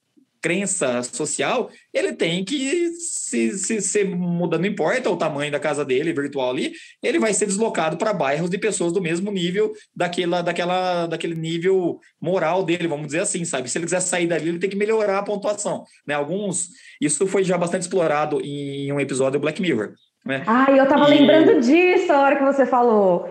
crença 0.42 1.04
social, 1.04 1.70
ele 1.94 2.14
tem 2.14 2.44
que 2.44 2.90
se, 2.94 3.52
se, 3.52 3.82
se 3.82 4.04
muda, 4.04 4.58
não 4.58 4.66
importa 4.66 5.10
o 5.10 5.16
tamanho 5.16 5.52
da 5.52 5.60
casa 5.60 5.86
dele, 5.86 6.14
virtual 6.14 6.50
ali, 6.50 6.74
ele 7.02 7.20
vai 7.20 7.34
ser 7.34 7.46
deslocado 7.46 7.96
para 7.98 8.14
bairros 8.14 8.50
de 8.50 8.58
pessoas 8.58 8.92
do 8.92 9.02
mesmo 9.02 9.32
nível 9.32 9.72
daquela, 9.96 10.42
daquela, 10.42 11.06
daquele 11.06 11.36
nível 11.36 12.00
moral 12.20 12.64
dele, 12.64 12.88
vamos 12.88 13.08
dizer 13.08 13.20
assim, 13.20 13.46
sabe? 13.46 13.70
Se 13.70 13.78
ele 13.78 13.86
quiser 13.86 14.02
sair 14.02 14.28
dali, 14.28 14.50
ele 14.50 14.60
tem 14.60 14.70
que 14.70 14.76
melhorar 14.76 15.20
a 15.20 15.24
pontuação, 15.24 15.86
né? 16.06 16.16
Alguns, 16.16 16.70
isso 17.00 17.28
foi 17.28 17.44
já 17.44 17.58
bastante 17.58 17.84
explorado 17.84 18.42
em 18.42 18.92
um 18.92 19.00
episódio 19.00 19.40
do 19.40 19.42
Black 19.42 19.62
Mirror. 19.62 19.94
Né? 20.26 20.44
Ah, 20.46 20.68
eu 20.70 20.88
tava 20.88 21.14
e... 21.14 21.18
lembrando 21.18 21.60
disso 21.62 22.12
a 22.12 22.22
hora 22.22 22.36
que 22.36 22.44
você 22.44 22.66
falou. 22.66 23.28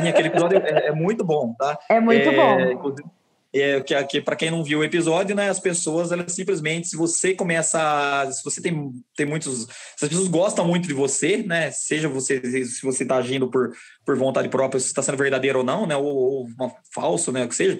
Sim, 0.00 0.08
aquele 0.08 0.28
episódio 0.28 0.58
é, 0.58 0.88
é 0.88 0.92
muito 0.92 1.24
bom, 1.24 1.54
tá? 1.58 1.78
É 1.90 2.00
muito 2.00 2.28
é, 2.28 2.36
bom 2.74 2.94
é, 3.54 3.80
que, 3.80 4.04
que 4.04 4.20
para 4.20 4.36
quem 4.36 4.50
não 4.50 4.62
viu 4.62 4.80
o 4.80 4.84
episódio, 4.84 5.34
né, 5.34 5.48
as 5.48 5.58
pessoas, 5.58 6.12
elas 6.12 6.32
simplesmente, 6.32 6.88
se 6.88 6.96
você 6.96 7.34
começa, 7.34 8.30
se 8.30 8.44
você 8.44 8.60
tem, 8.60 8.92
tem 9.16 9.26
muitos, 9.26 9.66
se 9.96 10.04
as 10.04 10.08
pessoas 10.08 10.28
gostam 10.28 10.66
muito 10.66 10.86
de 10.86 10.94
você, 10.94 11.38
né, 11.38 11.70
seja 11.70 12.08
você, 12.08 12.40
se 12.64 12.82
você 12.82 13.04
está 13.04 13.16
agindo 13.16 13.50
por, 13.50 13.72
por 14.08 14.16
vontade 14.16 14.48
própria, 14.48 14.80
se 14.80 14.86
está 14.86 15.02
sendo 15.02 15.18
verdadeiro 15.18 15.58
ou 15.58 15.64
não, 15.64 15.86
né, 15.86 15.96
ou, 15.96 16.06
ou 16.06 16.44
uma, 16.58 16.72
falso, 16.94 17.32
né, 17.32 17.44
o 17.44 17.48
que 17.48 17.54
seja, 17.54 17.78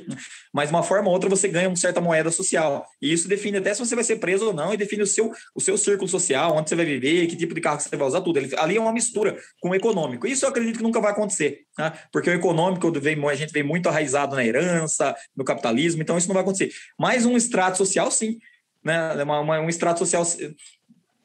mas 0.53 0.69
uma 0.69 0.83
forma 0.83 1.09
ou 1.09 1.15
outra 1.15 1.31
você 1.31 1.49
ganha 1.49 1.69
uma 1.69 1.77
certa 1.77 2.01
moeda 2.01 2.31
social, 2.31 2.85
e 3.01 3.13
isso 3.13 3.29
define 3.29 3.59
até 3.59 3.73
se 3.73 3.81
você 3.81 3.95
vai 3.95 4.05
ser 4.05 4.17
preso 4.17 4.49
ou 4.49 4.53
não, 4.53 4.75
e 4.75 4.77
define 4.77 5.03
o 5.03 5.07
seu, 5.07 5.33
o 5.55 5.61
seu 5.61 5.79
círculo 5.79 6.09
social, 6.09 6.55
onde 6.55 6.69
você 6.69 6.77
vai 6.77 6.85
viver, 6.85 7.27
que 7.29 7.37
tipo 7.37 7.55
de 7.55 7.61
carro 7.61 7.81
você 7.81 7.97
vai 7.97 8.07
usar, 8.07 8.21
tudo. 8.21 8.41
Ali 8.59 8.77
é 8.77 8.81
uma 8.81 8.93
mistura 8.93 9.39
com 9.61 9.71
o 9.71 9.75
econômico, 9.75 10.27
isso 10.27 10.45
eu 10.45 10.49
acredito 10.49 10.79
que 10.79 10.83
nunca 10.83 11.01
vai 11.01 11.13
acontecer, 11.13 11.61
né, 11.79 11.93
porque 12.13 12.29
o 12.29 12.35
econômico 12.35 12.91
vem, 12.93 13.17
a 13.27 13.35
gente 13.35 13.53
vem 13.53 13.63
muito 13.63 13.89
arraizado 13.89 14.35
na 14.35 14.45
herança, 14.45 15.15
no 15.37 15.45
capital 15.45 15.69
capitalismo, 15.69 16.03
então 16.03 16.17
isso 16.17 16.29
não 16.29 16.35
vai 16.35 16.43
acontecer. 16.43 16.71
Mas 16.99 17.27
um 17.27 17.37
extrato 17.37 17.77
social, 17.77 18.11
sim. 18.11 18.39
Né? 18.83 19.23
Uma, 19.23 19.41
uma, 19.41 19.61
um 19.61 19.69
extrato 19.69 19.99
social, 19.99 20.25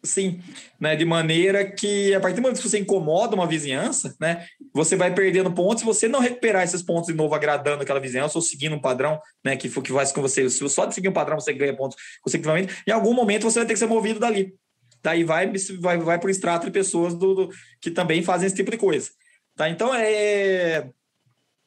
sim. 0.03 0.41
Né? 0.79 0.95
De 0.95 1.05
maneira 1.05 1.63
que, 1.65 2.13
a 2.13 2.19
partir 2.19 2.35
do 2.35 2.41
momento 2.41 2.61
que 2.61 2.69
você 2.69 2.79
incomoda 2.79 3.35
uma 3.35 3.47
vizinhança, 3.47 4.15
né? 4.19 4.45
você 4.73 4.95
vai 4.95 5.13
perdendo 5.13 5.51
pontos. 5.51 5.79
Se 5.79 5.85
você 5.85 6.07
não 6.07 6.19
recuperar 6.19 6.63
esses 6.63 6.81
pontos 6.81 7.07
de 7.07 7.13
novo, 7.13 7.33
agradando 7.33 7.83
aquela 7.83 7.99
vizinhança 7.99 8.37
ou 8.37 8.41
seguindo 8.41 8.75
um 8.75 8.81
padrão 8.81 9.19
né? 9.43 9.55
que, 9.55 9.69
que 9.69 9.91
faz 9.91 10.11
com 10.11 10.21
você, 10.21 10.49
se 10.49 10.67
só 10.69 10.85
de 10.85 10.93
seguir 10.93 11.09
um 11.09 11.13
padrão 11.13 11.39
você 11.39 11.53
ganha 11.53 11.75
pontos 11.75 11.97
consecutivamente, 12.21 12.83
em 12.87 12.91
algum 12.91 13.13
momento 13.13 13.43
você 13.43 13.59
vai 13.59 13.67
ter 13.67 13.73
que 13.73 13.79
ser 13.79 13.87
movido 13.87 14.19
dali. 14.19 14.53
Daí 15.01 15.23
vai, 15.23 15.51
vai, 15.79 15.97
vai 15.97 16.19
para 16.19 16.27
o 16.27 16.31
extrato 16.31 16.65
de 16.65 16.71
pessoas 16.71 17.13
do, 17.13 17.33
do, 17.33 17.49
que 17.81 17.91
também 17.91 18.23
fazem 18.23 18.47
esse 18.47 18.55
tipo 18.55 18.71
de 18.71 18.77
coisa. 18.77 19.09
Tá? 19.55 19.69
Então, 19.69 19.93
é 19.93 20.89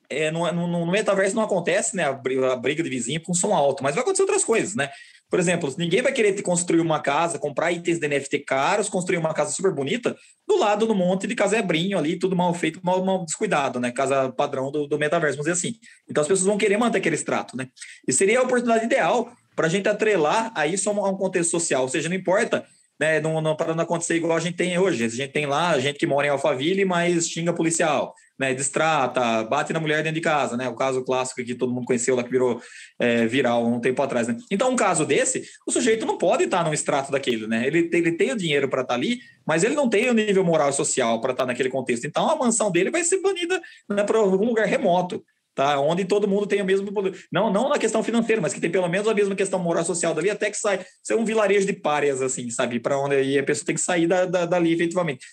é, 0.08 0.30
no, 0.30 0.50
no, 0.52 0.66
no, 0.66 0.86
metaverso 0.86 1.34
não 1.34 1.42
acontece 1.42 1.96
né, 1.96 2.04
a, 2.04 2.12
briga 2.56 2.82
de 2.82 2.88
vizinho 2.88 3.20
com 3.22 3.34
som 3.34 3.54
alto, 3.54 3.82
mas 3.82 3.94
vai 3.94 4.02
acontecer 4.02 4.22
outras 4.22 4.44
coisas, 4.44 4.74
né? 4.74 4.90
Por 5.28 5.40
exemplo, 5.40 5.74
ninguém 5.76 6.02
vai 6.02 6.12
querer 6.12 6.40
construir 6.42 6.80
uma 6.80 7.00
casa, 7.00 7.38
comprar 7.38 7.72
itens 7.72 7.98
de 7.98 8.06
NFT 8.08 8.40
caros, 8.40 8.88
construir 8.88 9.18
uma 9.18 9.34
casa 9.34 9.50
super 9.50 9.72
bonita 9.72 10.16
do 10.46 10.56
lado 10.56 10.86
do 10.86 10.94
monte 10.94 11.26
de 11.26 11.34
casebrinho 11.34 11.98
ali, 11.98 12.18
tudo 12.18 12.36
mal 12.36 12.54
feito, 12.54 12.80
mal, 12.82 13.04
mal 13.04 13.24
descuidado, 13.24 13.80
né? 13.80 13.90
Casa 13.90 14.30
padrão 14.30 14.70
do, 14.70 14.86
do 14.86 14.98
metaverso, 14.98 15.36
vamos 15.36 15.52
dizer 15.52 15.68
assim. 15.68 15.78
Então 16.08 16.22
as 16.22 16.28
pessoas 16.28 16.46
vão 16.46 16.56
querer 16.56 16.76
manter 16.76 16.98
aquele 16.98 17.16
extrato, 17.16 17.56
né? 17.56 17.68
E 18.06 18.12
seria 18.12 18.38
a 18.38 18.42
oportunidade 18.42 18.84
ideal 18.84 19.32
para 19.56 19.66
a 19.66 19.70
gente 19.70 19.88
atrelar 19.88 20.52
a 20.54 20.66
isso 20.66 20.88
a 20.88 20.92
um 20.92 21.16
contexto 21.16 21.50
social, 21.50 21.82
ou 21.82 21.88
seja, 21.88 22.08
não 22.08 22.16
importa 22.16 22.64
né, 22.98 23.20
não, 23.20 23.40
não, 23.40 23.54
para 23.54 23.74
não 23.74 23.84
acontecer 23.84 24.16
igual 24.16 24.36
a 24.36 24.40
gente 24.40 24.56
tem 24.56 24.78
hoje. 24.78 25.04
A 25.04 25.08
gente 25.08 25.32
tem 25.32 25.46
lá 25.46 25.78
gente 25.78 25.98
que 25.98 26.06
mora 26.06 26.26
em 26.26 26.30
Alphaville, 26.30 26.84
mas 26.84 27.28
xinga 27.28 27.52
policial 27.52 28.14
né, 28.38 28.52
distrata, 28.52 29.44
bate 29.44 29.72
na 29.72 29.80
mulher 29.80 30.02
dentro 30.02 30.14
de 30.14 30.20
casa, 30.20 30.56
né? 30.56 30.68
O 30.68 30.74
caso 30.74 31.02
clássico 31.02 31.42
que 31.42 31.54
todo 31.54 31.72
mundo 31.72 31.86
conheceu 31.86 32.14
lá 32.14 32.22
que 32.22 32.30
virou 32.30 32.60
é, 32.98 33.26
viral 33.26 33.66
um 33.66 33.80
tempo 33.80 34.02
atrás, 34.02 34.28
né? 34.28 34.36
Então, 34.50 34.70
um 34.70 34.76
caso 34.76 35.06
desse, 35.06 35.42
o 35.66 35.72
sujeito 35.72 36.04
não 36.04 36.18
pode 36.18 36.44
estar 36.44 36.64
num 36.64 36.72
extrato 36.72 37.10
daquele, 37.10 37.46
né? 37.46 37.66
Ele, 37.66 37.88
ele 37.92 38.12
tem 38.12 38.32
o 38.32 38.36
dinheiro 38.36 38.68
para 38.68 38.82
estar 38.82 38.94
ali, 38.94 39.18
mas 39.46 39.64
ele 39.64 39.74
não 39.74 39.88
tem 39.88 40.10
o 40.10 40.14
nível 40.14 40.44
moral 40.44 40.68
e 40.68 40.72
social 40.72 41.20
para 41.20 41.32
estar 41.32 41.46
naquele 41.46 41.70
contexto. 41.70 42.06
Então, 42.06 42.28
a 42.28 42.36
mansão 42.36 42.70
dele 42.70 42.90
vai 42.90 43.02
ser 43.04 43.20
banida 43.22 43.60
né, 43.88 44.02
para 44.04 44.18
algum 44.18 44.46
lugar 44.46 44.66
remoto. 44.66 45.24
Tá, 45.54 45.80
onde 45.80 46.04
todo 46.04 46.28
mundo 46.28 46.46
tem 46.46 46.60
o 46.60 46.66
mesmo 46.66 46.92
poder. 46.92 47.18
Não, 47.32 47.50
não 47.50 47.70
na 47.70 47.78
questão 47.78 48.02
financeira, 48.02 48.42
mas 48.42 48.52
que 48.52 48.60
tem 48.60 48.70
pelo 48.70 48.86
menos 48.88 49.08
a 49.08 49.14
mesma 49.14 49.34
questão 49.34 49.58
moral 49.58 49.82
social 49.86 50.12
dali, 50.12 50.28
até 50.28 50.50
que 50.50 50.58
sai 50.58 50.84
ser 51.02 51.14
um 51.14 51.24
vilarejo 51.24 51.66
de 51.66 51.72
párias, 51.72 52.20
assim, 52.20 52.50
sabe? 52.50 52.78
Para 52.78 52.98
onde 52.98 53.14
aí 53.14 53.38
a 53.38 53.42
pessoa 53.42 53.64
tem 53.64 53.74
que 53.74 53.80
sair 53.80 54.06
da, 54.06 54.26
da, 54.26 54.44
dali, 54.44 54.74
efetivamente. 54.74 55.24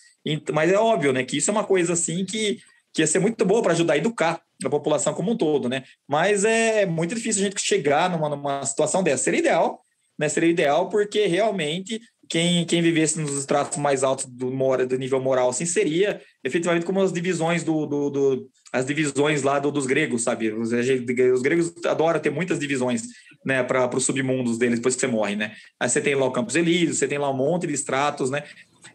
Mas 0.53 0.71
é 0.71 0.77
óbvio, 0.77 1.11
né, 1.11 1.25
que 1.25 1.35
isso 1.35 1.49
é 1.49 1.51
uma 1.51 1.65
coisa 1.65 1.91
assim 1.91 2.23
que 2.23 2.57
que 2.93 3.01
ia 3.01 3.07
ser 3.07 3.19
muito 3.19 3.43
boa 3.43 3.61
para 3.61 3.73
ajudar 3.73 3.93
a 3.93 3.97
educar 3.97 4.41
a 4.63 4.69
população 4.69 5.13
como 5.13 5.31
um 5.31 5.37
todo, 5.37 5.67
né? 5.67 5.83
Mas 6.07 6.45
é 6.45 6.85
muito 6.85 7.15
difícil 7.15 7.41
a 7.41 7.49
gente 7.49 7.61
chegar 7.61 8.09
numa, 8.09 8.29
numa 8.29 8.65
situação 8.65 9.03
dessa. 9.03 9.23
Seria 9.23 9.39
ideal, 9.39 9.81
né? 10.17 10.29
Seria 10.29 10.49
ideal 10.49 10.89
porque 10.89 11.25
realmente 11.25 11.99
quem, 12.29 12.65
quem 12.65 12.81
vivesse 12.81 13.19
nos 13.19 13.37
estratos 13.37 13.77
mais 13.77 14.03
altos 14.03 14.25
do, 14.25 14.49
do 14.85 14.97
nível 14.97 15.19
moral 15.19 15.49
assim 15.49 15.65
seria 15.65 16.21
efetivamente 16.43 16.85
como 16.85 17.01
as 17.01 17.11
divisões 17.11 17.63
do, 17.63 17.85
do, 17.85 18.09
do 18.09 18.49
as 18.71 18.85
divisões 18.85 19.43
lá 19.43 19.59
do, 19.59 19.71
dos 19.71 19.85
gregos, 19.85 20.23
sabe? 20.23 20.51
Os, 20.51 20.71
os, 20.71 21.41
gregos 21.43 21.73
adoram 21.85 22.19
ter 22.19 22.31
muitas 22.31 22.57
divisões, 22.57 23.03
né, 23.45 23.61
para 23.61 23.95
os 23.95 24.03
submundos 24.03 24.57
deles 24.57 24.79
depois 24.79 24.95
que 24.95 25.01
você 25.01 25.07
morre, 25.07 25.35
né? 25.35 25.53
Aí 25.79 25.87
você 25.87 26.01
tem 26.01 26.15
lá 26.15 26.25
o 26.25 26.31
Campos 26.31 26.55
Elíseos, 26.55 26.97
você 26.97 27.07
tem 27.07 27.19
lá 27.19 27.29
um 27.29 27.37
monte 27.37 27.67
de 27.67 27.73
estratos, 27.73 28.31
né? 28.31 28.43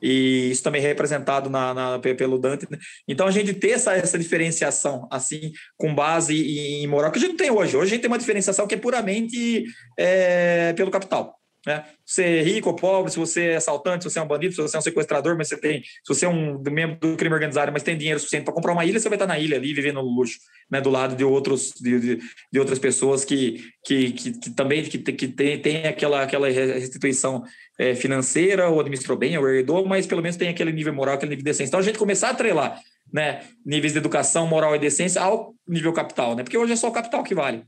E 0.03 0.51
isso 0.51 0.63
também 0.63 0.83
é 0.83 0.87
representado 0.87 1.51
na, 1.51 1.75
na, 1.75 1.99
pelo 1.99 2.39
Dante. 2.39 2.67
Né? 2.71 2.79
Então, 3.07 3.27
a 3.27 3.31
gente 3.31 3.55
ter 3.55 3.71
essa, 3.71 3.95
essa 3.95 4.19
diferenciação, 4.19 5.07
assim, 5.11 5.53
com 5.77 5.95
base 5.95 6.35
em 6.35 6.87
moral, 6.87 7.11
que 7.11 7.19
a 7.19 7.21
gente 7.21 7.31
não 7.31 7.37
tem 7.37 7.51
hoje. 7.51 7.77
Hoje 7.77 7.93
a 7.93 7.95
gente 7.95 8.01
tem 8.03 8.11
uma 8.11 8.19
diferenciação 8.19 8.67
que 8.67 8.75
é 8.75 8.79
puramente 8.79 9.65
é, 9.99 10.73
pelo 10.75 10.91
capital. 10.91 11.39
Né? 11.67 11.85
Você 12.07 12.23
é 12.23 12.43
rico 12.43 12.71
ou 12.71 12.77
pobre, 12.77 13.11
se 13.11 13.19
você 13.19 13.49
é 13.49 13.57
assaltante, 13.57 14.05
se 14.05 14.11
você 14.11 14.19
é 14.19 14.23
um 14.23 14.27
bandido, 14.27 14.55
se 14.55 14.63
você 14.63 14.77
é 14.77 14.79
um 14.79 14.83
sequestrador, 14.83 15.37
mas 15.37 15.49
você 15.49 15.57
tem, 15.57 15.83
se 15.83 16.09
você 16.09 16.25
é 16.25 16.29
um 16.29 16.59
membro 16.63 16.99
do 16.99 17.17
crime 17.17 17.35
organizado, 17.35 17.73
mas 17.73 17.83
tem 17.83 17.99
dinheiro 17.99 18.19
suficiente 18.19 18.45
para 18.45 18.55
comprar 18.55 18.73
uma 18.73 18.85
ilha, 18.85 18.99
você 18.99 19.09
vai 19.09 19.17
estar 19.17 19.27
na 19.27 19.39
ilha 19.39 19.57
ali, 19.57 19.75
vivendo 19.75 19.97
no 19.97 20.03
luxo, 20.03 20.39
né? 20.71 20.81
do 20.81 20.89
lado 20.89 21.17
de 21.17 21.25
outros 21.25 21.73
de, 21.79 22.01
de, 22.01 22.19
de 22.53 22.59
outras 22.59 22.79
pessoas 22.79 23.25
que, 23.25 23.71
que, 23.85 24.13
que, 24.13 24.39
que 24.39 24.51
também 24.51 24.83
que, 24.85 24.99
que 24.99 25.29
tem, 25.29 25.61
tem 25.61 25.87
aquela, 25.87 26.23
aquela 26.23 26.49
restituição 26.49 27.45
é, 27.79 27.95
financeira, 27.95 28.69
ou 28.69 28.81
administrou 28.81 29.17
bem, 29.17 29.39
ou 29.39 29.49
herdou, 29.49 29.87
mas 29.87 30.07
pelo 30.07 30.21
menos 30.21 30.37
tem 30.37 30.49
aquele 30.49 30.73
nível 30.73 30.93
moral, 30.93 31.15
aquele 31.15 31.31
nível 31.31 31.45
de 31.45 31.51
decência. 31.51 31.71
Então 31.71 31.81
a 31.81 31.83
gente 31.83 31.99
começar 31.99 32.29
a 32.29 32.31
atrelar 32.33 32.81
né, 33.13 33.45
níveis 33.65 33.93
de 33.93 33.99
educação, 33.99 34.47
moral 34.47 34.75
e 34.75 34.79
decência 34.79 35.23
ao 35.23 35.55
nível 35.67 35.93
capital, 35.93 36.35
né? 36.35 36.43
Porque 36.43 36.59
hoje 36.59 36.73
é 36.73 36.77
só 36.77 36.89
o 36.89 36.93
capital 36.93 37.23
que 37.23 37.35
vale. 37.35 37.65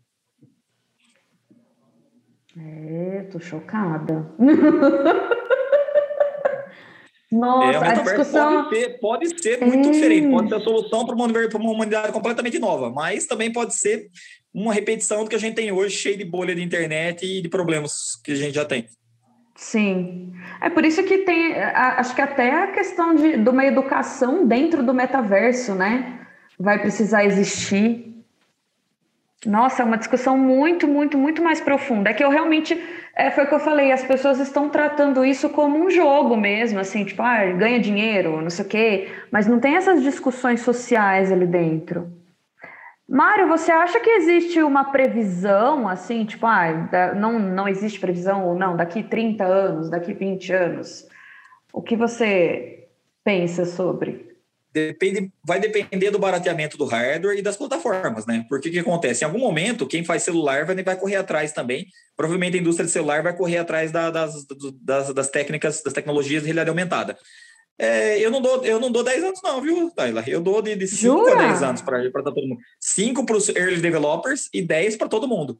É, 2.58 3.28
tô 3.30 3.38
chocada. 3.38 4.28
Nossa, 7.30 7.72
é, 7.72 7.76
a 7.76 7.94
discussão... 7.94 8.64
pode, 8.64 8.76
ser, 8.76 8.98
pode 8.98 9.40
ser 9.40 9.64
muito 9.64 9.88
é. 9.88 9.92
diferente, 9.92 10.28
pode 10.28 10.48
ser 10.48 10.56
a 10.56 10.60
solução 10.60 11.06
para 11.06 11.14
uma, 11.14 11.26
uma 11.26 11.70
humanidade 11.70 12.12
completamente 12.12 12.58
nova, 12.58 12.90
mas 12.90 13.24
também 13.24 13.52
pode 13.52 13.76
ser 13.76 14.10
uma 14.52 14.74
repetição 14.74 15.22
do 15.22 15.30
que 15.30 15.36
a 15.36 15.38
gente 15.38 15.54
tem 15.54 15.70
hoje, 15.70 15.96
cheio 15.96 16.18
de 16.18 16.24
bolha 16.24 16.56
de 16.56 16.62
internet 16.62 17.24
e 17.24 17.40
de 17.40 17.48
problemas 17.48 18.20
que 18.24 18.32
a 18.32 18.34
gente 18.34 18.54
já 18.54 18.64
tem. 18.64 18.88
Sim, 19.60 20.32
é 20.58 20.70
por 20.70 20.86
isso 20.86 21.02
que 21.04 21.18
tem, 21.18 21.54
acho 21.54 22.14
que 22.14 22.22
até 22.22 22.50
a 22.50 22.68
questão 22.68 23.14
de, 23.14 23.36
de 23.36 23.48
uma 23.50 23.66
educação 23.66 24.46
dentro 24.46 24.82
do 24.82 24.94
metaverso, 24.94 25.74
né? 25.74 26.18
Vai 26.58 26.78
precisar 26.78 27.26
existir 27.26 28.06
nossa, 29.46 29.82
é 29.82 29.86
uma 29.86 29.96
discussão 29.96 30.36
muito, 30.36 30.86
muito, 30.88 31.16
muito 31.16 31.42
mais 31.42 31.60
profunda. 31.60 32.10
É 32.10 32.14
que 32.14 32.22
eu 32.22 32.28
realmente, 32.28 32.78
é, 33.14 33.30
foi 33.30 33.44
o 33.44 33.48
que 33.48 33.54
eu 33.54 33.60
falei, 33.60 33.90
as 33.90 34.04
pessoas 34.04 34.38
estão 34.38 34.68
tratando 34.68 35.24
isso 35.24 35.48
como 35.50 35.78
um 35.78 35.90
jogo 35.90 36.36
mesmo, 36.36 36.78
assim, 36.78 37.04
tipo, 37.04 37.22
ah, 37.22 37.46
ganha 37.52 37.80
dinheiro, 37.80 38.40
não 38.42 38.50
sei 38.50 38.64
o 38.64 38.68
quê, 38.68 39.08
mas 39.30 39.46
não 39.46 39.58
tem 39.58 39.76
essas 39.76 40.02
discussões 40.02 40.60
sociais 40.60 41.32
ali 41.32 41.46
dentro. 41.46 42.19
Mário, 43.10 43.48
você 43.48 43.72
acha 43.72 43.98
que 43.98 44.08
existe 44.08 44.62
uma 44.62 44.92
previsão, 44.92 45.88
assim, 45.88 46.24
tipo, 46.24 46.46
ah, 46.46 47.12
não, 47.16 47.40
não 47.40 47.66
existe 47.66 47.98
previsão 47.98 48.46
ou 48.46 48.54
não, 48.54 48.76
daqui 48.76 49.02
30 49.02 49.44
anos, 49.44 49.90
daqui 49.90 50.14
20 50.14 50.52
anos? 50.52 51.08
O 51.72 51.82
que 51.82 51.96
você 51.96 52.88
pensa 53.24 53.64
sobre? 53.64 54.30
Depende, 54.72 55.32
vai 55.44 55.58
depender 55.58 56.12
do 56.12 56.20
barateamento 56.20 56.78
do 56.78 56.84
hardware 56.84 57.36
e 57.36 57.42
das 57.42 57.56
plataformas, 57.56 58.24
né? 58.26 58.46
Porque 58.48 58.68
o 58.68 58.72
que 58.72 58.78
acontece? 58.78 59.24
Em 59.24 59.26
algum 59.26 59.40
momento, 59.40 59.88
quem 59.88 60.04
faz 60.04 60.22
celular 60.22 60.64
vai, 60.64 60.80
vai 60.80 60.96
correr 60.96 61.16
atrás 61.16 61.50
também. 61.50 61.88
Provavelmente 62.16 62.56
a 62.56 62.60
indústria 62.60 62.86
de 62.86 62.92
celular 62.92 63.24
vai 63.24 63.36
correr 63.36 63.58
atrás 63.58 63.90
da, 63.90 64.08
das, 64.10 64.46
das, 64.80 65.12
das, 65.12 65.28
técnicas, 65.28 65.82
das 65.82 65.92
tecnologias 65.92 66.42
de 66.42 66.46
realidade 66.46 66.70
aumentada. 66.70 67.18
É, 67.82 68.18
eu, 68.18 68.30
não 68.30 68.42
dou, 68.42 68.62
eu 68.62 68.78
não 68.78 68.92
dou 68.92 69.02
10 69.02 69.24
anos, 69.24 69.40
não, 69.42 69.58
viu, 69.62 69.90
Taylor? 69.90 70.22
Eu 70.26 70.42
dou 70.42 70.60
de, 70.60 70.76
de 70.76 70.86
5 70.86 71.28
a 71.28 71.34
10 71.34 71.62
anos 71.62 71.80
para 71.80 72.22
todo 72.22 72.46
mundo. 72.46 72.60
5 72.78 73.24
para 73.24 73.36
os 73.36 73.48
early 73.48 73.80
developers 73.80 74.50
e 74.52 74.60
10 74.60 74.96
para 74.96 75.08
todo 75.08 75.26
mundo. 75.26 75.58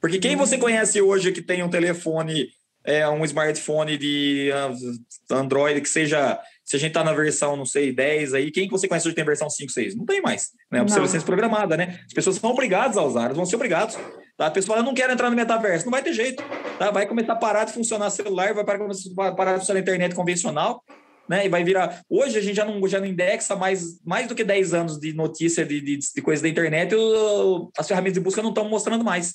Porque 0.00 0.18
quem 0.18 0.34
você 0.34 0.56
conhece 0.56 0.98
hoje 1.02 1.30
que 1.30 1.42
tem 1.42 1.62
um 1.62 1.68
telefone, 1.68 2.48
é, 2.82 3.06
um 3.06 3.22
smartphone 3.26 3.98
de 3.98 4.50
uh, 4.50 5.34
Android 5.36 5.82
que 5.82 5.90
seja 5.90 6.40
se 6.64 6.76
a 6.76 6.78
gente 6.78 6.92
está 6.92 7.04
na 7.04 7.12
versão, 7.12 7.54
não 7.54 7.66
sei, 7.66 7.92
10 7.92 8.32
aí, 8.32 8.50
quem 8.50 8.64
que 8.64 8.70
você 8.70 8.88
conhece 8.88 9.06
hoje 9.06 9.14
tem 9.14 9.24
versão 9.24 9.50
5, 9.50 9.70
6? 9.70 9.96
Não 9.96 10.06
tem 10.06 10.22
mais, 10.22 10.52
né? 10.70 10.80
Obsolescência 10.80 11.26
programada, 11.26 11.76
né? 11.76 12.00
As 12.06 12.14
pessoas 12.14 12.36
são 12.36 12.48
obrigadas 12.48 12.96
a 12.96 13.02
usar, 13.02 13.24
elas 13.24 13.36
vão 13.36 13.44
ser 13.44 13.56
obrigadas. 13.56 13.98
Tá? 14.38 14.46
A 14.46 14.50
pessoa 14.50 14.76
fala, 14.76 14.86
eu 14.86 14.88
não 14.88 14.94
quero 14.94 15.12
entrar 15.12 15.28
no 15.28 15.36
metaverso, 15.36 15.84
não 15.84 15.90
vai 15.90 16.02
ter 16.02 16.14
jeito, 16.14 16.42
tá? 16.78 16.90
Vai 16.90 17.06
começar 17.06 17.34
a 17.34 17.36
parar 17.36 17.64
de 17.64 17.74
funcionar 17.74 18.08
celular, 18.08 18.54
vai 18.54 18.64
parar 18.64 18.78
de 18.86 19.58
funcionar 19.58 19.80
a 19.80 19.82
internet 19.82 20.14
convencional, 20.14 20.82
né? 21.30 21.46
E 21.46 21.48
vai 21.48 21.62
virar. 21.62 22.02
Hoje 22.10 22.36
a 22.36 22.42
gente 22.42 22.56
já 22.56 22.64
não, 22.64 22.84
já 22.88 22.98
não 22.98 23.06
indexa 23.06 23.54
mais, 23.54 24.02
mais 24.04 24.26
do 24.26 24.34
que 24.34 24.42
10 24.42 24.74
anos 24.74 24.98
de 24.98 25.12
notícia 25.12 25.64
de, 25.64 25.80
de, 25.80 25.98
de 26.12 26.20
coisa 26.22 26.42
da 26.42 26.48
internet, 26.48 26.92
o, 26.92 27.70
as 27.78 27.86
ferramentas 27.86 28.14
de 28.14 28.20
busca 28.20 28.42
não 28.42 28.48
estão 28.48 28.68
mostrando 28.68 29.04
mais. 29.04 29.34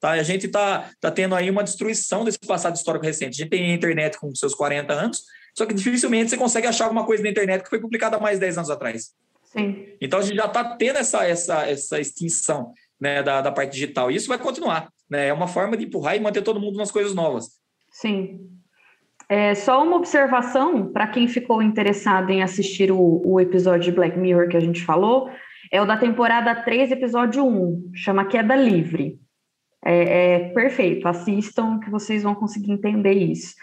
Tá? 0.00 0.12
A 0.12 0.22
gente 0.22 0.46
está 0.46 0.90
tá 0.98 1.10
tendo 1.10 1.34
aí 1.34 1.50
uma 1.50 1.62
destruição 1.62 2.24
desse 2.24 2.38
passado 2.38 2.76
histórico 2.76 3.04
recente. 3.04 3.34
A 3.34 3.44
gente 3.44 3.50
tem 3.50 3.72
a 3.72 3.74
internet 3.74 4.18
com 4.18 4.34
seus 4.34 4.54
40 4.54 4.90
anos, 4.94 5.22
só 5.54 5.66
que 5.66 5.74
dificilmente 5.74 6.30
você 6.30 6.38
consegue 6.38 6.66
achar 6.66 6.84
alguma 6.84 7.04
coisa 7.04 7.22
na 7.22 7.28
internet 7.28 7.62
que 7.62 7.68
foi 7.68 7.78
publicada 7.78 8.16
há 8.16 8.20
mais 8.20 8.36
de 8.36 8.40
10 8.40 8.58
anos 8.58 8.70
atrás. 8.70 9.10
Sim. 9.44 9.86
Então 10.00 10.20
a 10.20 10.22
gente 10.22 10.36
já 10.36 10.46
está 10.46 10.64
tendo 10.76 10.96
essa, 10.96 11.26
essa, 11.26 11.68
essa 11.68 12.00
extinção 12.00 12.72
né, 12.98 13.22
da, 13.22 13.42
da 13.42 13.52
parte 13.52 13.72
digital. 13.72 14.10
E 14.10 14.16
isso 14.16 14.28
vai 14.28 14.38
continuar. 14.38 14.90
Né? 15.10 15.28
É 15.28 15.32
uma 15.32 15.46
forma 15.46 15.76
de 15.76 15.84
empurrar 15.84 16.16
e 16.16 16.20
manter 16.20 16.40
todo 16.40 16.58
mundo 16.58 16.78
nas 16.78 16.90
coisas 16.90 17.14
novas. 17.14 17.60
Sim. 17.90 18.48
É, 19.28 19.54
só 19.54 19.82
uma 19.82 19.96
observação 19.96 20.92
para 20.92 21.06
quem 21.06 21.26
ficou 21.26 21.62
interessado 21.62 22.30
em 22.30 22.42
assistir 22.42 22.92
o, 22.92 23.22
o 23.24 23.40
episódio 23.40 23.90
de 23.90 23.92
Black 23.92 24.18
Mirror 24.18 24.48
que 24.48 24.56
a 24.56 24.60
gente 24.60 24.84
falou, 24.84 25.30
é 25.72 25.80
o 25.80 25.86
da 25.86 25.96
temporada 25.96 26.54
3, 26.54 26.92
episódio 26.92 27.44
1, 27.44 27.90
chama 27.94 28.26
Queda 28.26 28.54
Livre. 28.54 29.18
É, 29.84 30.34
é 30.34 30.38
perfeito, 30.50 31.08
assistam 31.08 31.78
que 31.80 31.90
vocês 31.90 32.22
vão 32.22 32.34
conseguir 32.34 32.72
entender 32.72 33.12
isso. 33.12 33.54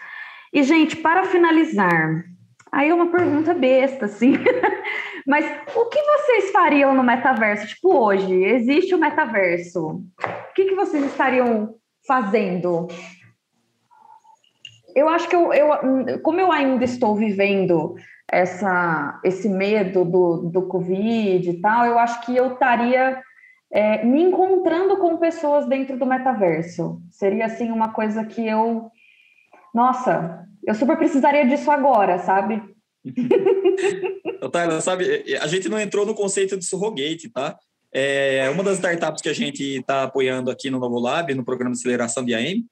E, 0.52 0.62
gente, 0.62 0.96
para 0.96 1.24
finalizar, 1.24 2.24
aí 2.70 2.90
é 2.90 2.94
uma 2.94 3.10
pergunta 3.10 3.54
besta, 3.54 4.04
assim, 4.04 4.34
mas 5.26 5.44
o 5.74 5.86
que 5.86 6.02
vocês 6.02 6.50
fariam 6.50 6.94
no 6.94 7.02
metaverso? 7.02 7.66
Tipo, 7.66 7.96
hoje, 7.96 8.32
existe 8.44 8.94
o 8.94 8.98
metaverso. 8.98 9.80
O 9.80 10.54
que, 10.54 10.66
que 10.66 10.74
vocês 10.74 11.04
estariam 11.04 11.74
fazendo? 12.06 12.88
Eu 14.94 15.08
acho 15.08 15.28
que 15.28 15.36
eu, 15.36 15.52
eu, 15.52 16.20
como 16.20 16.40
eu 16.40 16.50
ainda 16.50 16.84
estou 16.84 17.14
vivendo 17.14 17.94
essa, 18.30 19.20
esse 19.24 19.48
medo 19.48 20.04
do, 20.04 20.50
do 20.50 20.62
Covid 20.62 21.48
e 21.48 21.60
tal, 21.60 21.86
eu 21.86 21.98
acho 21.98 22.24
que 22.24 22.36
eu 22.36 22.54
estaria 22.54 23.20
é, 23.70 24.04
me 24.04 24.22
encontrando 24.22 24.96
com 24.98 25.16
pessoas 25.16 25.66
dentro 25.66 25.98
do 25.98 26.06
metaverso. 26.06 27.00
Seria, 27.10 27.46
assim, 27.46 27.70
uma 27.70 27.92
coisa 27.92 28.24
que 28.24 28.46
eu 28.46 28.90
nossa, 29.72 30.46
eu 30.66 30.74
super 30.74 30.96
precisaria 30.96 31.46
disso 31.46 31.70
agora, 31.70 32.18
sabe? 32.18 32.62
Tyler, 34.52 34.82
sabe, 34.82 35.36
a 35.40 35.46
gente 35.46 35.68
não 35.68 35.80
entrou 35.80 36.04
no 36.04 36.14
conceito 36.14 36.58
de 36.58 36.64
surrogate, 36.64 37.28
tá? 37.30 37.56
É 37.90 38.48
uma 38.50 38.62
das 38.62 38.74
startups 38.74 39.22
que 39.22 39.28
a 39.28 39.34
gente 39.34 39.62
está 39.62 40.04
apoiando 40.04 40.50
aqui 40.50 40.70
no 40.70 40.78
Novo 40.78 40.98
Lab, 40.98 41.34
no 41.34 41.44
programa 41.44 41.74
de 41.74 41.78
aceleração 41.78 42.24
de 42.24 42.34
AM, 42.34 42.64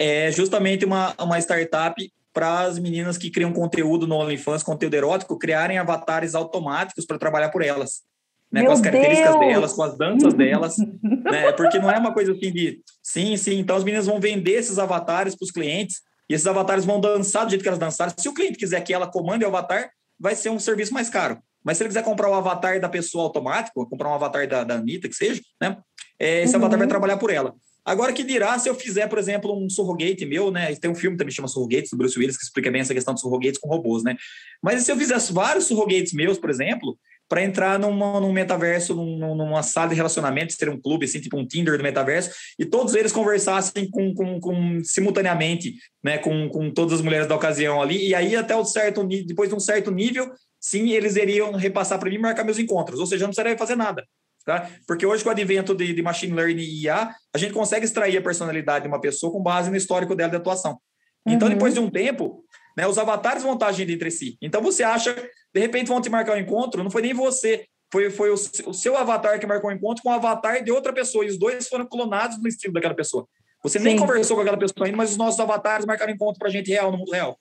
é 0.00 0.32
justamente 0.32 0.86
uma, 0.86 1.14
uma 1.20 1.38
startup 1.38 1.94
para 2.32 2.60
as 2.60 2.78
meninas 2.78 3.18
que 3.18 3.30
criam 3.30 3.52
conteúdo 3.52 4.06
no 4.06 4.16
OnlyFans, 4.16 4.62
conteúdo 4.62 4.94
erótico, 4.94 5.38
criarem 5.38 5.76
avatares 5.76 6.34
automáticos 6.34 7.04
para 7.04 7.18
trabalhar 7.18 7.50
por 7.50 7.62
elas. 7.62 8.02
Né, 8.50 8.64
com 8.64 8.72
as 8.72 8.80
características 8.80 9.38
Deus! 9.38 9.46
delas, 9.46 9.72
com 9.74 9.82
as 9.82 9.96
danças 9.96 10.34
delas, 10.34 10.76
né, 11.04 11.52
porque 11.52 11.78
não 11.78 11.88
é 11.88 11.98
uma 11.98 12.12
coisa 12.12 12.32
assim 12.32 12.50
de 12.50 12.80
sim, 13.00 13.36
sim, 13.36 13.60
então 13.60 13.76
as 13.76 13.84
meninas 13.84 14.06
vão 14.06 14.18
vender 14.18 14.54
esses 14.54 14.76
avatares 14.76 15.36
para 15.36 15.44
os 15.44 15.52
clientes 15.52 16.00
e 16.28 16.34
esses 16.34 16.48
avatares 16.48 16.84
vão 16.84 17.00
dançar 17.00 17.44
do 17.44 17.50
jeito 17.50 17.62
que 17.62 17.68
elas 17.68 17.78
dançaram. 17.78 18.12
Se 18.18 18.28
o 18.28 18.34
cliente 18.34 18.58
quiser 18.58 18.80
que 18.80 18.92
ela 18.92 19.06
comande 19.06 19.44
o 19.44 19.48
avatar, 19.48 19.90
vai 20.18 20.34
ser 20.34 20.48
um 20.48 20.58
serviço 20.58 20.92
mais 20.92 21.08
caro. 21.08 21.38
Mas 21.62 21.76
se 21.76 21.84
ele 21.84 21.90
quiser 21.90 22.02
comprar 22.02 22.28
o 22.28 22.34
avatar 22.34 22.80
da 22.80 22.88
pessoa 22.88 23.24
automático, 23.24 23.88
comprar 23.88 24.08
um 24.08 24.14
avatar 24.14 24.48
da, 24.48 24.64
da 24.64 24.74
Anitta, 24.74 25.08
que 25.08 25.14
seja, 25.14 25.40
né? 25.60 25.76
É, 26.18 26.42
esse 26.42 26.56
uhum. 26.56 26.62
avatar 26.62 26.78
vai 26.78 26.88
trabalhar 26.88 27.18
por 27.18 27.30
ela. 27.30 27.54
Agora 27.84 28.12
que 28.12 28.22
dirá 28.22 28.58
se 28.58 28.68
eu 28.68 28.74
fizer, 28.74 29.08
por 29.08 29.18
exemplo, 29.18 29.56
um 29.56 29.68
surrogate 29.68 30.24
meu, 30.26 30.50
né? 30.50 30.74
Tem 30.76 30.90
um 30.90 30.94
filme 30.94 31.16
que 31.16 31.18
também 31.18 31.34
chama 31.34 31.48
Surrogates, 31.48 31.90
do 31.90 31.96
Bruce 31.96 32.18
Willis, 32.18 32.36
que 32.36 32.44
explica 32.44 32.70
bem 32.70 32.80
essa 32.80 32.94
questão 32.94 33.14
de 33.14 33.20
surrogates 33.20 33.58
com 33.58 33.68
robôs, 33.68 34.02
né? 34.02 34.16
Mas 34.62 34.82
se 34.82 34.92
eu 34.92 34.96
fizesse 34.96 35.32
vários 35.32 35.64
surrogates 35.64 36.12
meus, 36.12 36.38
por 36.38 36.50
exemplo, 36.50 36.98
para 37.30 37.44
entrar 37.44 37.78
numa, 37.78 38.20
num 38.20 38.32
metaverso, 38.32 38.92
num, 38.92 39.36
numa 39.36 39.62
sala 39.62 39.90
de 39.90 39.94
relacionamento, 39.94 40.56
ter 40.58 40.68
um 40.68 40.80
clube, 40.80 41.04
assim, 41.04 41.20
tipo 41.20 41.38
um 41.38 41.46
Tinder 41.46 41.78
do 41.78 41.82
metaverso, 41.82 42.32
e 42.58 42.64
todos 42.64 42.94
eles 42.96 43.12
conversassem 43.12 43.88
com, 43.88 44.12
com, 44.12 44.40
com 44.40 44.80
simultaneamente, 44.82 45.74
né, 46.02 46.18
com, 46.18 46.48
com 46.48 46.72
todas 46.72 46.94
as 46.94 47.00
mulheres 47.00 47.28
da 47.28 47.36
ocasião 47.36 47.80
ali, 47.80 48.08
e 48.08 48.14
aí 48.16 48.34
até 48.34 48.56
o 48.56 48.64
certo 48.64 49.06
depois 49.06 49.48
de 49.48 49.54
um 49.54 49.60
certo 49.60 49.92
nível, 49.92 50.28
sim, 50.58 50.90
eles 50.90 51.14
iriam 51.14 51.52
repassar 51.52 52.00
para 52.00 52.10
mim 52.10 52.16
e 52.16 52.18
marcar 52.18 52.42
meus 52.42 52.58
encontros, 52.58 52.98
ou 52.98 53.06
seja, 53.06 53.22
eu 53.22 53.28
não 53.28 53.30
precisaria 53.30 53.56
fazer 53.56 53.76
nada. 53.76 54.04
Tá? 54.50 54.68
Porque 54.84 55.06
hoje, 55.06 55.22
com 55.22 55.28
o 55.28 55.32
advento 55.32 55.76
de, 55.76 55.92
de 55.92 56.02
machine 56.02 56.34
learning 56.34 56.60
e 56.60 56.82
IA, 56.82 57.14
a 57.32 57.38
gente 57.38 57.52
consegue 57.52 57.84
extrair 57.84 58.16
a 58.16 58.20
personalidade 58.20 58.82
de 58.82 58.88
uma 58.88 59.00
pessoa 59.00 59.30
com 59.32 59.40
base 59.40 59.70
no 59.70 59.76
histórico 59.76 60.16
dela 60.16 60.28
de 60.28 60.34
atuação. 60.34 60.76
Então, 61.24 61.46
uhum. 61.46 61.54
depois 61.54 61.72
de 61.72 61.78
um 61.78 61.88
tempo, 61.88 62.42
né, 62.76 62.84
os 62.84 62.98
avatares 62.98 63.44
vão 63.44 63.54
estar 63.54 63.68
agindo 63.68 63.90
entre 63.92 64.10
si. 64.10 64.36
Então, 64.42 64.60
você 64.60 64.82
acha 64.82 65.14
de 65.54 65.60
repente 65.60 65.86
vão 65.86 66.00
te 66.00 66.10
marcar 66.10 66.36
um 66.36 66.40
encontro, 66.40 66.82
não 66.82 66.90
foi 66.90 67.02
nem 67.02 67.14
você, 67.14 67.64
foi, 67.92 68.10
foi 68.10 68.30
o, 68.30 68.34
o 68.34 68.74
seu 68.74 68.96
avatar 68.96 69.38
que 69.38 69.46
marcou 69.46 69.70
o 69.70 69.72
um 69.72 69.76
encontro 69.76 70.02
com 70.02 70.10
o 70.10 70.12
avatar 70.12 70.64
de 70.64 70.72
outra 70.72 70.92
pessoa, 70.92 71.24
e 71.24 71.28
os 71.28 71.38
dois 71.38 71.68
foram 71.68 71.86
clonados 71.86 72.42
no 72.42 72.48
estilo 72.48 72.74
daquela 72.74 72.94
pessoa. 72.94 73.28
Você 73.62 73.78
Sim. 73.78 73.84
nem 73.84 73.96
conversou 73.96 74.34
com 74.34 74.42
aquela 74.42 74.58
pessoa 74.58 74.84
ainda, 74.84 74.96
mas 74.96 75.12
os 75.12 75.16
nossos 75.16 75.38
avatares 75.38 75.86
marcaram 75.86 76.12
encontro 76.12 76.40
para 76.40 76.48
a 76.48 76.50
gente 76.50 76.68
real, 76.68 76.90
no 76.90 76.98
mundo 76.98 77.12
real. 77.12 77.38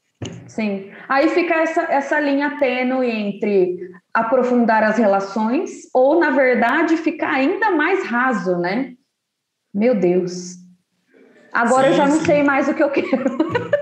Sim. 0.48 0.92
Aí 1.08 1.30
fica 1.30 1.54
essa, 1.56 1.82
essa 1.84 2.20
linha 2.20 2.58
tênue 2.60 3.10
entre 3.10 3.92
aprofundar 4.14 4.84
as 4.84 4.98
relações 4.98 5.88
ou, 5.94 6.20
na 6.20 6.32
verdade, 6.32 6.98
ficar 6.98 7.32
ainda 7.32 7.72
mais 7.72 8.06
raso, 8.06 8.58
né? 8.58 8.94
Meu 9.74 9.96
Deus. 9.96 10.56
Agora 11.54 11.88
sim, 11.88 11.94
eu 11.94 11.98
já 11.98 12.08
não 12.08 12.20
sim. 12.20 12.26
sei 12.26 12.44
mais 12.44 12.68
o 12.68 12.74
que 12.74 12.84
eu 12.84 12.90
quero. 12.92 13.38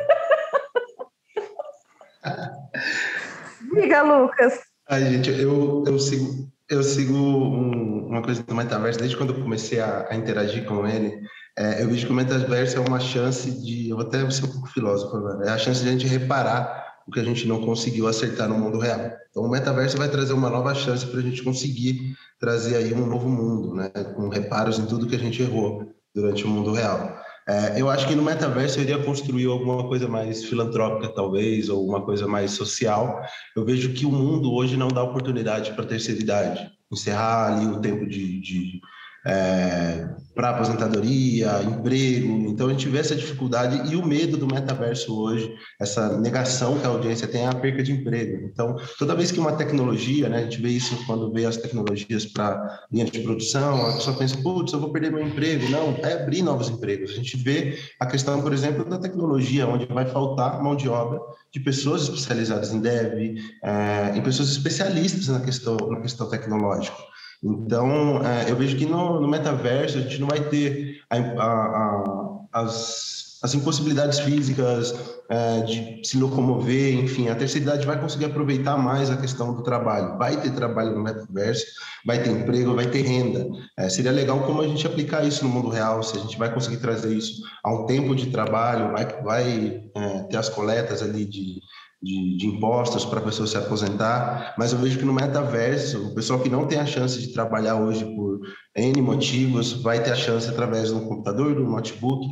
Diga, 3.73 4.01
Lucas. 4.03 4.61
Ai, 4.89 5.05
gente, 5.05 5.29
eu, 5.29 5.83
eu 5.85 5.99
sigo, 5.99 6.49
eu 6.69 6.83
sigo 6.83 7.13
um, 7.13 8.07
uma 8.07 8.21
coisa 8.21 8.43
do 8.43 8.55
metaverso 8.55 8.99
desde 8.99 9.17
quando 9.17 9.33
eu 9.33 9.41
comecei 9.41 9.79
a, 9.79 10.07
a 10.09 10.15
interagir 10.15 10.65
com 10.65 10.87
ele. 10.87 11.19
É, 11.57 11.81
eu 11.81 11.89
vejo 11.89 12.05
que 12.05 12.11
o 12.11 12.15
metaverso 12.15 12.77
é 12.77 12.79
uma 12.79 12.99
chance 12.99 13.49
de. 13.49 13.89
Eu 13.89 13.97
vou 13.97 14.05
até 14.05 14.29
ser 14.29 14.45
um 14.45 14.51
pouco 14.51 14.67
filósofo 14.67 15.17
agora. 15.17 15.47
É 15.47 15.49
a 15.49 15.57
chance 15.57 15.81
de 15.81 15.89
a 15.89 15.91
gente 15.91 16.05
reparar 16.05 16.85
o 17.07 17.11
que 17.11 17.19
a 17.19 17.23
gente 17.23 17.47
não 17.47 17.65
conseguiu 17.65 18.07
acertar 18.07 18.47
no 18.47 18.57
mundo 18.57 18.77
real. 18.77 19.11
Então, 19.31 19.43
o 19.43 19.49
metaverso 19.49 19.97
vai 19.97 20.07
trazer 20.07 20.33
uma 20.33 20.49
nova 20.49 20.75
chance 20.75 21.05
para 21.05 21.19
a 21.19 21.23
gente 21.23 21.41
conseguir 21.41 22.15
trazer 22.39 22.75
aí 22.75 22.93
um 22.93 23.07
novo 23.07 23.27
mundo, 23.27 23.73
né? 23.73 23.89
Com 24.15 24.29
reparos 24.29 24.77
em 24.77 24.85
tudo 24.85 25.07
que 25.07 25.15
a 25.15 25.19
gente 25.19 25.41
errou 25.41 25.91
durante 26.13 26.43
o 26.43 26.47
mundo 26.47 26.73
real. 26.73 27.17
É, 27.47 27.81
eu 27.81 27.89
acho 27.89 28.07
que 28.07 28.13
no 28.13 28.21
metaverso 28.21 28.77
eu 28.77 28.83
iria 28.83 29.03
construir 29.03 29.45
alguma 29.45 29.87
coisa 29.87 30.07
mais 30.07 30.43
filantrópica, 30.43 31.07
talvez, 31.13 31.69
ou 31.69 31.87
uma 31.87 32.01
coisa 32.01 32.27
mais 32.27 32.51
social. 32.51 33.21
Eu 33.55 33.65
vejo 33.65 33.93
que 33.93 34.05
o 34.05 34.11
mundo 34.11 34.53
hoje 34.53 34.75
não 34.75 34.89
dá 34.89 35.01
oportunidade 35.01 35.71
para 35.71 35.85
a 35.85 35.87
terceira 35.87 36.21
idade. 36.21 36.69
Encerrar 36.91 37.53
ali 37.53 37.65
o 37.65 37.79
tempo 37.79 38.05
de, 38.05 38.41
de 38.41 38.81
é, 39.27 40.07
para 40.33 40.51
aposentadoria, 40.51 41.61
emprego. 41.63 42.47
Então 42.47 42.67
a 42.67 42.69
gente 42.69 42.87
vê 42.87 42.99
essa 42.99 43.15
dificuldade 43.15 43.91
e 43.91 43.95
o 43.95 44.05
medo 44.05 44.37
do 44.37 44.47
metaverso 44.47 45.19
hoje, 45.19 45.51
essa 45.81 46.17
negação 46.19 46.77
que 46.77 46.85
a 46.85 46.89
audiência 46.89 47.27
tem 47.27 47.41
é 47.41 47.47
a 47.47 47.55
perca 47.55 47.83
de 47.83 47.91
emprego. 47.91 48.45
Então, 48.45 48.75
toda 48.97 49.15
vez 49.15 49.31
que 49.31 49.39
uma 49.39 49.53
tecnologia, 49.53 50.29
né, 50.29 50.37
a 50.37 50.41
gente 50.43 50.61
vê 50.61 50.69
isso 50.69 50.95
quando 51.05 51.33
vê 51.33 51.45
as 51.45 51.57
tecnologias 51.57 52.25
para 52.25 52.85
linha 52.91 53.05
de 53.05 53.19
produção, 53.19 53.87
a 53.87 53.93
pessoa 53.93 54.15
pensa, 54.15 54.37
putz, 54.37 54.71
eu 54.71 54.79
vou 54.79 54.91
perder 54.91 55.11
meu 55.11 55.25
emprego. 55.25 55.69
Não, 55.69 55.97
é 56.03 56.13
abrir 56.13 56.43
novos 56.43 56.69
empregos. 56.69 57.11
A 57.11 57.15
gente 57.15 57.35
vê 57.35 57.79
a 57.99 58.05
questão, 58.05 58.41
por 58.41 58.53
exemplo, 58.53 58.85
da 58.85 58.99
tecnologia, 58.99 59.67
onde 59.67 59.85
vai 59.87 60.05
faltar 60.05 60.61
mão 60.63 60.75
de 60.75 60.87
obra 60.87 61.19
de 61.51 61.59
pessoas 61.59 62.03
especializadas 62.03 62.71
em 62.71 62.79
dev, 62.79 63.39
é, 63.63 64.15
em 64.15 64.21
pessoas 64.21 64.49
especialistas 64.49 65.27
na 65.27 65.39
questão, 65.39 65.75
na 65.89 65.99
questão 65.99 66.29
tecnológica. 66.29 67.16
Então, 67.43 68.25
é, 68.25 68.49
eu 68.49 68.55
vejo 68.55 68.77
que 68.77 68.85
no, 68.85 69.21
no, 69.21 69.27
metaverso 69.27 69.97
a 69.97 70.01
gente 70.01 70.19
não 70.19 70.27
vai 70.27 70.41
ter 70.49 71.01
a, 71.09 71.17
a, 71.17 71.43
a, 71.43 72.61
as, 72.61 73.39
as 73.43 73.53
impossibilidades 73.53 74.19
físicas 74.19 74.93
é, 75.29 75.61
de 75.61 76.01
se 76.03 76.17
locomover, 76.17 76.95
enfim, 76.95 77.29
a 77.29 77.35
terceira 77.35 77.67
idade 77.67 77.85
vai 77.85 77.99
conseguir 77.99 78.25
aproveitar 78.25 78.77
mais 78.77 79.11
a 79.11 79.17
questão 79.17 79.53
do 79.53 79.61
trabalho. 79.61 80.17
Vai 80.17 80.41
ter 80.41 80.51
trabalho 80.51 80.95
no 80.95 81.03
metaverso, 81.03 81.65
vai 82.05 82.23
ter 82.23 82.31
emprego, 82.31 82.73
vai 82.73 82.87
ter 82.87 83.03
renda. 83.03 83.45
É, 83.77 83.87
seria 83.89 84.11
legal 84.11 84.41
como 84.43 84.61
a 84.61 84.67
gente 84.67 84.87
aplicar 84.87 85.23
isso 85.23 85.43
no 85.43 85.51
mundo 85.51 85.69
real, 85.69 86.01
se 86.01 86.17
a 86.17 86.21
gente 86.21 86.37
vai 86.37 86.51
conseguir 86.51 86.77
trazer 86.77 87.13
isso 87.13 87.43
a 87.63 87.71
um 87.71 87.85
tempo 87.85 88.15
de 88.15 88.31
trabalho, 88.31 88.91
vai, 88.93 89.21
vai 89.21 89.83
é, 89.95 90.23
ter 90.23 90.37
as 90.37 90.49
coletas 90.49 91.03
ali 91.03 91.25
de 91.25 91.61
de, 92.01 92.37
de 92.37 92.45
impostos 92.45 93.03
para 93.05 93.19
a 93.19 93.23
pessoa 93.23 93.47
se 93.47 93.57
aposentar, 93.57 94.53
mas 94.57 94.71
eu 94.71 94.77
vejo 94.77 94.99
que 94.99 95.05
no 95.05 95.13
metaverso, 95.13 96.09
o 96.09 96.15
pessoal 96.15 96.39
que 96.39 96.49
não 96.49 96.67
tem 96.67 96.79
a 96.79 96.85
chance 96.85 97.19
de 97.19 97.33
trabalhar 97.33 97.75
hoje 97.75 98.05
por 98.05 98.39
N 98.75 99.01
motivos, 99.01 99.73
vai 99.73 100.01
ter 100.03 100.11
a 100.11 100.15
chance 100.15 100.47
através 100.47 100.91
do 100.91 101.01
computador, 101.01 101.55
do 101.55 101.63
notebook, 101.63 102.23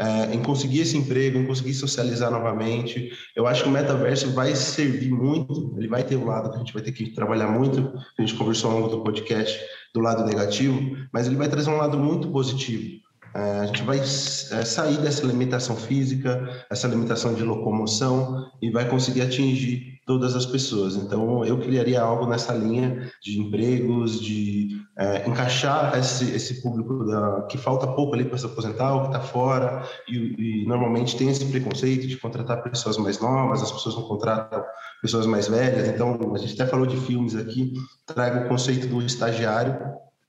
é, 0.00 0.34
em 0.34 0.42
conseguir 0.42 0.80
esse 0.80 0.96
emprego, 0.96 1.38
em 1.38 1.46
conseguir 1.46 1.72
socializar 1.72 2.30
novamente. 2.30 3.10
Eu 3.34 3.46
acho 3.46 3.62
que 3.62 3.68
o 3.68 3.72
metaverso 3.72 4.30
vai 4.32 4.54
servir 4.54 5.10
muito, 5.10 5.74
ele 5.78 5.88
vai 5.88 6.02
ter 6.02 6.16
um 6.16 6.26
lado 6.26 6.50
que 6.50 6.56
a 6.56 6.58
gente 6.58 6.74
vai 6.74 6.82
ter 6.82 6.92
que 6.92 7.14
trabalhar 7.14 7.48
muito, 7.48 7.92
a 8.18 8.22
gente 8.22 8.34
conversou 8.34 8.70
ao 8.70 8.78
longo 8.78 8.88
do 8.88 9.02
podcast, 9.02 9.58
do 9.94 10.00
lado 10.00 10.24
negativo, 10.24 10.78
mas 11.12 11.26
ele 11.26 11.36
vai 11.36 11.48
trazer 11.48 11.70
um 11.70 11.78
lado 11.78 11.96
muito 11.96 12.30
positivo. 12.30 13.03
É, 13.34 13.60
a 13.60 13.66
gente 13.66 13.82
vai 13.82 13.98
é, 13.98 14.04
sair 14.04 14.98
dessa 14.98 15.26
limitação 15.26 15.74
física, 15.74 16.64
essa 16.70 16.86
limitação 16.86 17.34
de 17.34 17.42
locomoção 17.42 18.46
e 18.62 18.70
vai 18.70 18.88
conseguir 18.88 19.22
atingir 19.22 19.94
todas 20.06 20.36
as 20.36 20.46
pessoas. 20.46 20.96
Então, 20.96 21.44
eu 21.44 21.58
criaria 21.58 22.00
algo 22.00 22.26
nessa 22.26 22.52
linha 22.52 23.10
de 23.22 23.40
empregos, 23.40 24.20
de 24.20 24.80
é, 24.96 25.28
encaixar 25.28 25.98
esse, 25.98 26.30
esse 26.30 26.62
público 26.62 27.04
da, 27.04 27.42
que 27.50 27.58
falta 27.58 27.86
pouco 27.86 28.14
ali 28.14 28.24
para 28.24 28.38
se 28.38 28.46
aposentar, 28.46 28.94
ou 28.94 29.00
que 29.02 29.06
está 29.08 29.20
fora, 29.20 29.82
e, 30.08 30.62
e, 30.62 30.66
normalmente 30.66 31.16
tem 31.16 31.28
esse 31.28 31.44
preconceito 31.46 32.06
de 32.06 32.16
contratar 32.16 32.62
pessoas 32.62 32.98
mais 32.98 33.18
novas, 33.18 33.62
as 33.62 33.72
pessoas 33.72 33.96
não 33.96 34.02
contratam 34.02 34.62
pessoas 35.02 35.26
mais 35.26 35.48
velhas. 35.48 35.88
Então, 35.88 36.34
a 36.34 36.38
gente 36.38 36.54
até 36.54 36.70
falou 36.70 36.86
de 36.86 36.96
filmes 36.98 37.34
aqui, 37.34 37.72
trago 38.06 38.44
o 38.44 38.48
conceito 38.48 38.86
do 38.86 39.02
estagiário, 39.02 39.76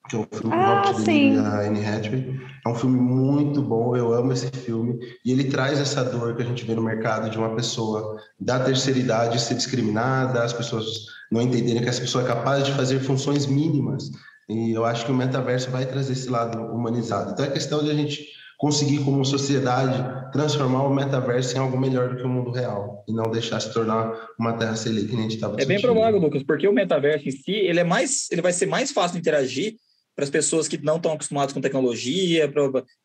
que 0.10 0.16
é 0.16 0.20
um 0.20 0.28
filme 0.32 0.54
ah, 0.54 0.82
do 0.82 0.92
Robert 0.92 1.14
e 1.14 1.38
a 1.38 1.60
Anne 1.62 1.86
Hathaway. 1.86 2.40
É 2.66 2.70
um 2.70 2.76
filme 2.76 3.00
muito 3.00 3.62
bom, 3.62 3.96
eu 3.96 4.14
amo 4.14 4.34
esse 4.34 4.48
filme. 4.48 5.00
E 5.24 5.32
ele 5.32 5.46
traz 5.46 5.80
essa 5.80 6.04
dor 6.04 6.36
que 6.36 6.44
a 6.44 6.46
gente 6.46 6.66
vê 6.66 6.76
no 6.76 6.82
mercado 6.82 7.30
de 7.30 7.38
uma 7.38 7.56
pessoa 7.56 8.18
da 8.40 8.60
terceira 8.60 9.00
idade 9.00 9.42
ser 9.42 9.56
discriminada, 9.56 10.44
as 10.44 10.54
pessoas 10.54 10.86
não 11.32 11.42
entenderem 11.42 11.82
que 11.82 11.90
essa 11.90 12.02
pessoa 12.02 12.24
é 12.24 12.28
capaz 12.28 12.66
de 12.66 12.74
fazer 12.74 13.00
funções 13.00 13.46
mínimas. 13.46 14.12
E 14.48 14.72
eu 14.72 14.86
acho 14.86 15.06
que 15.06 15.12
o 15.12 15.16
metaverso 15.16 15.72
vai 15.72 15.86
trazer 15.86 16.14
esse 16.14 16.30
lado 16.30 16.60
humanizado. 16.60 17.32
Então 17.32 17.46
é 17.46 17.50
questão 17.50 17.84
de 17.84 17.90
a 17.90 17.96
gente 17.96 18.26
conseguir, 18.58 19.04
como 19.04 19.26
sociedade, 19.26 20.32
transformar 20.32 20.84
o 20.84 20.94
metaverso 20.94 21.56
em 21.56 21.60
algo 21.60 21.78
melhor 21.78 22.10
do 22.10 22.16
que 22.16 22.24
o 22.24 22.30
mundo 22.30 22.52
real 22.52 23.04
e 23.08 23.14
não 23.14 23.30
deixar 23.30 23.60
se 23.60 23.74
tornar 23.74 24.14
uma 24.40 24.54
terra 24.54 24.76
sem 24.76 24.94
lei 24.94 25.06
que 25.06 25.12
nem 25.12 25.20
a 25.20 25.24
gente 25.24 25.36
estava 25.36 25.60
É 25.60 25.66
bem 25.66 25.82
provável, 25.82 26.20
Lucas, 26.20 26.44
porque 26.44 26.68
o 26.68 26.74
metaverso 26.74 27.28
em 27.28 27.32
si, 27.32 27.52
ele 27.52 27.80
é 27.80 27.84
mais, 27.84 28.30
ele 28.32 28.42
vai 28.42 28.54
ser 28.54 28.66
mais 28.66 28.92
fácil 28.92 29.14
de 29.14 29.20
interagir 29.20 29.76
para 30.16 30.24
as 30.24 30.30
pessoas 30.30 30.68
que 30.68 30.78
não 30.78 30.96
estão 30.96 31.12
acostumadas 31.12 31.54
com 31.54 31.60
tecnologia, 31.60 32.50
pra, 32.50 32.64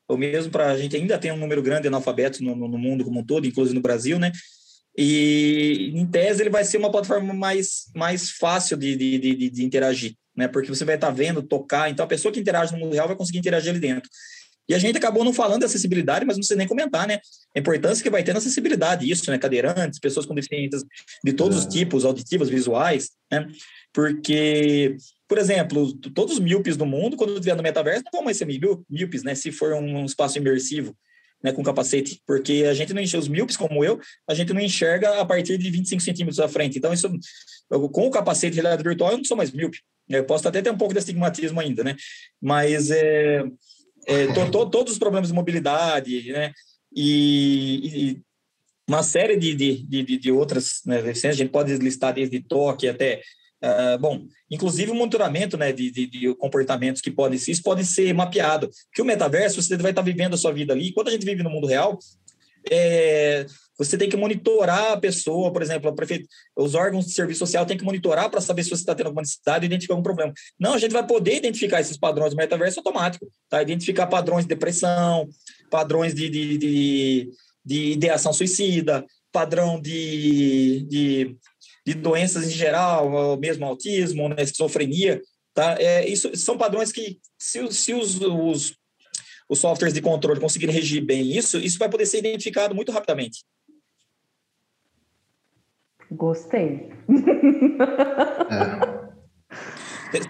ou 0.08 0.16
mesmo 0.16 0.50
para 0.52 0.70
a 0.70 0.78
gente 0.78 0.96
ainda 0.96 1.18
tem 1.18 1.32
um 1.32 1.36
número 1.36 1.62
grande 1.62 1.82
de 1.82 1.88
analfabetos 1.88 2.40
no, 2.40 2.54
no, 2.54 2.78
mundo 2.78 3.04
como 3.04 3.20
um 3.20 3.24
todo, 3.24 3.46
inclusive 3.46 3.74
no 3.74 3.82
Brasil, 3.82 4.18
né? 4.18 4.30
E, 4.96 5.92
em 5.94 6.06
tese, 6.06 6.42
ele 6.42 6.50
vai 6.50 6.64
ser 6.64 6.76
uma 6.76 6.90
plataforma 6.90 7.34
mais, 7.34 7.90
mais 7.94 8.30
fácil 8.30 8.76
de, 8.76 8.96
de, 8.96 9.18
de, 9.18 9.50
de 9.50 9.64
interagir, 9.64 10.14
né? 10.36 10.46
Porque 10.46 10.68
você 10.68 10.84
vai 10.84 10.94
estar 10.94 11.08
tá 11.08 11.12
vendo, 11.12 11.42
tocar, 11.42 11.90
então 11.90 12.04
a 12.04 12.08
pessoa 12.08 12.32
que 12.32 12.38
interage 12.38 12.72
no 12.72 12.78
mundo 12.78 12.94
real 12.94 13.08
vai 13.08 13.16
conseguir 13.16 13.38
interagir 13.38 13.70
ali 13.70 13.80
dentro. 13.80 14.08
E 14.68 14.74
a 14.74 14.78
gente 14.78 14.96
acabou 14.96 15.24
não 15.24 15.32
falando 15.32 15.60
de 15.60 15.66
acessibilidade, 15.66 16.24
mas 16.24 16.36
não 16.36 16.40
precisa 16.42 16.56
nem 16.56 16.68
comentar, 16.68 17.04
né? 17.04 17.18
A 17.56 17.58
importância 17.58 18.04
que 18.04 18.08
vai 18.08 18.22
ter 18.22 18.32
na 18.32 18.38
acessibilidade, 18.38 19.10
isso, 19.10 19.28
né? 19.28 19.36
Cadeirantes, 19.36 19.98
pessoas 19.98 20.24
com 20.24 20.32
deficiências 20.32 20.84
de 21.24 21.32
todos 21.32 21.56
é. 21.56 21.58
os 21.60 21.66
tipos, 21.66 22.04
auditivas, 22.04 22.48
visuais, 22.48 23.10
né? 23.32 23.48
Porque 23.92 24.96
por 25.30 25.38
exemplo, 25.38 25.92
todos 26.12 26.34
os 26.34 26.40
míopes 26.40 26.76
do 26.76 26.84
mundo, 26.84 27.16
quando 27.16 27.34
estiver 27.34 27.54
no 27.54 27.62
metaverso, 27.62 28.02
não 28.06 28.10
vão 28.18 28.24
mais 28.24 28.36
ser 28.36 28.46
míopes, 28.46 29.22
né? 29.22 29.32
Se 29.36 29.52
for 29.52 29.72
um 29.74 30.04
espaço 30.04 30.38
imersivo, 30.38 30.92
né, 31.40 31.52
com 31.52 31.62
capacete, 31.62 32.20
porque 32.26 32.64
a 32.68 32.74
gente 32.74 32.92
não 32.92 33.00
enxerga, 33.00 33.22
os 33.22 33.28
míopes 33.28 33.56
como 33.56 33.84
eu, 33.84 34.00
a 34.28 34.34
gente 34.34 34.52
não 34.52 34.60
enxerga 34.60 35.20
a 35.20 35.24
partir 35.24 35.56
de 35.56 35.70
25 35.70 36.02
centímetros 36.02 36.40
à 36.40 36.48
frente. 36.48 36.78
Então, 36.78 36.92
isso, 36.92 37.08
eu, 37.70 37.88
com 37.88 38.08
o 38.08 38.10
capacete 38.10 38.54
de 38.54 38.60
realidade 38.60 38.82
virtual, 38.82 39.12
eu 39.12 39.18
não 39.18 39.24
sou 39.24 39.36
mais 39.36 39.52
míope. 39.52 39.78
Eu 40.08 40.24
posso 40.24 40.48
até 40.48 40.60
ter 40.60 40.70
um 40.70 40.76
pouco 40.76 40.92
de 40.92 40.98
astigmatismo 40.98 41.60
ainda, 41.60 41.84
né? 41.84 41.94
Mas 42.42 42.90
é, 42.90 43.44
é 44.08 44.26
to, 44.34 44.50
to, 44.50 44.68
todos 44.68 44.94
os 44.94 44.98
problemas 44.98 45.28
de 45.28 45.34
mobilidade, 45.34 46.32
né? 46.32 46.52
E, 46.92 47.80
e 47.84 48.22
uma 48.88 49.04
série 49.04 49.36
de, 49.36 49.54
de, 49.54 49.82
de, 49.84 50.18
de 50.18 50.32
outras 50.32 50.80
né, 50.84 50.98
a 50.98 51.32
gente 51.32 51.50
pode 51.52 51.72
listar 51.76 52.12
desde 52.12 52.40
toque 52.40 52.88
até 52.88 53.22
Uh, 53.62 53.98
bom, 53.98 54.22
inclusive 54.50 54.90
o 54.90 54.94
monitoramento 54.94 55.56
né, 55.58 55.70
de, 55.70 55.90
de, 55.90 56.06
de, 56.06 56.34
comportamentos 56.36 57.02
que 57.02 57.10
podem 57.10 57.38
ser, 57.38 57.52
isso 57.52 57.62
pode 57.62 57.84
ser 57.84 58.12
mapeado. 58.14 58.70
Porque 58.86 59.02
o 59.02 59.04
metaverso, 59.04 59.60
você 59.60 59.76
vai 59.76 59.92
estar 59.92 60.02
vivendo 60.02 60.34
a 60.34 60.38
sua 60.38 60.52
vida 60.52 60.72
ali. 60.72 60.92
Quando 60.92 61.08
a 61.08 61.10
gente 61.10 61.26
vive 61.26 61.42
no 61.42 61.50
mundo 61.50 61.66
real, 61.66 61.98
é, 62.70 63.46
você 63.78 63.96
tem 63.96 64.08
que 64.10 64.16
monitorar 64.16 64.92
a 64.92 64.96
pessoa, 64.96 65.50
por 65.52 65.62
exemplo, 65.62 65.94
prefeito, 65.94 66.28
os 66.54 66.74
órgãos 66.74 67.06
de 67.06 67.12
serviço 67.12 67.38
social 67.38 67.64
têm 67.64 67.78
que 67.78 67.84
monitorar 67.84 68.30
para 68.30 68.40
saber 68.40 68.62
se 68.62 68.70
você 68.70 68.82
está 68.82 68.94
tendo 68.94 69.06
alguma 69.06 69.22
necessidade 69.22 69.64
e 69.64 69.66
identificar 69.66 69.94
algum 69.94 70.02
problema. 70.02 70.32
Não, 70.58 70.74
a 70.74 70.78
gente 70.78 70.92
vai 70.92 71.06
poder 71.06 71.36
identificar 71.36 71.80
esses 71.80 71.96
padrões 71.96 72.32
do 72.34 72.36
metaverso 72.36 72.80
automático, 72.80 73.26
tá? 73.48 73.62
Identificar 73.62 74.06
padrões 74.06 74.44
de 74.44 74.50
depressão, 74.50 75.28
padrões 75.70 76.14
de, 76.14 76.28
de, 76.28 76.58
de, 76.58 77.30
de 77.64 77.92
ideação 77.92 78.32
suicida, 78.32 79.04
padrão 79.32 79.80
de, 79.80 80.86
de 80.88 81.36
de 81.86 81.94
doenças 81.94 82.46
em 82.46 82.50
geral, 82.50 83.36
mesmo 83.38 83.66
autismo, 83.66 84.28
né, 84.28 84.42
esquizofrenia, 84.42 85.20
tá? 85.54 85.76
É, 85.78 86.06
isso 86.06 86.34
são 86.36 86.56
padrões 86.58 86.92
que, 86.92 87.18
se, 87.38 87.70
se 87.72 87.94
os, 87.94 88.20
os, 88.20 88.74
os 89.48 89.58
softwares 89.58 89.94
de 89.94 90.00
controle 90.00 90.40
conseguirem 90.40 90.74
regir 90.74 91.04
bem 91.04 91.36
isso, 91.36 91.58
isso 91.58 91.78
vai 91.78 91.88
poder 91.88 92.06
ser 92.06 92.18
identificado 92.18 92.74
muito 92.74 92.92
rapidamente. 92.92 93.44
Gostei. 96.10 96.90
É. 98.50 99.00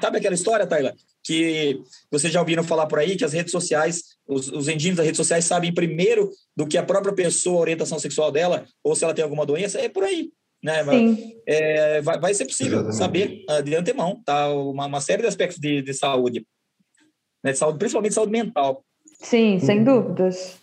Sabe 0.01 0.19
aquela 0.19 0.35
história, 0.35 0.67
Taylor? 0.67 0.93
Que 1.25 1.81
vocês 2.11 2.31
já 2.31 2.41
ouviram 2.41 2.63
falar 2.63 2.87
por 2.87 2.99
aí 2.99 3.17
que 3.17 3.25
as 3.25 3.33
redes 3.33 3.51
sociais, 3.51 4.17
os, 4.27 4.49
os 4.49 4.69
engines 4.69 4.97
das 4.97 5.07
redes 5.07 5.17
sociais 5.17 5.47
sabem 5.47 5.73
primeiro 5.73 6.31
do 6.55 6.67
que 6.67 6.77
a 6.77 6.83
própria 6.83 7.15
pessoa, 7.15 7.59
a 7.59 7.61
orientação 7.63 7.99
sexual 7.99 8.31
dela, 8.31 8.67
ou 8.85 8.95
se 8.95 9.05
ela 9.05 9.15
tem 9.15 9.23
alguma 9.23 9.47
doença, 9.47 9.81
é 9.81 9.89
por 9.89 10.05
aí 10.05 10.31
né? 10.63 10.85
É, 11.47 12.03
vai, 12.03 12.21
vai 12.21 12.35
ser 12.35 12.45
possível 12.45 12.81
Exatamente. 12.81 13.45
saber 13.45 13.45
uh, 13.49 13.63
de 13.63 13.75
antemão, 13.75 14.23
tá? 14.25 14.49
Uma, 14.53 14.87
uma 14.87 15.01
série 15.01 15.23
de 15.23 15.29
aspectos 15.29 15.59
de, 15.59 15.83
de 15.83 15.95
saúde, 15.95 16.47
né? 17.43 17.53
De 17.53 17.59
saúde, 17.59 17.79
principalmente 17.79 18.15
saúde 18.15 18.33
mental. 18.33 18.85
Sim, 19.21 19.59
sem 19.59 19.83
dúvidas. 19.85 20.59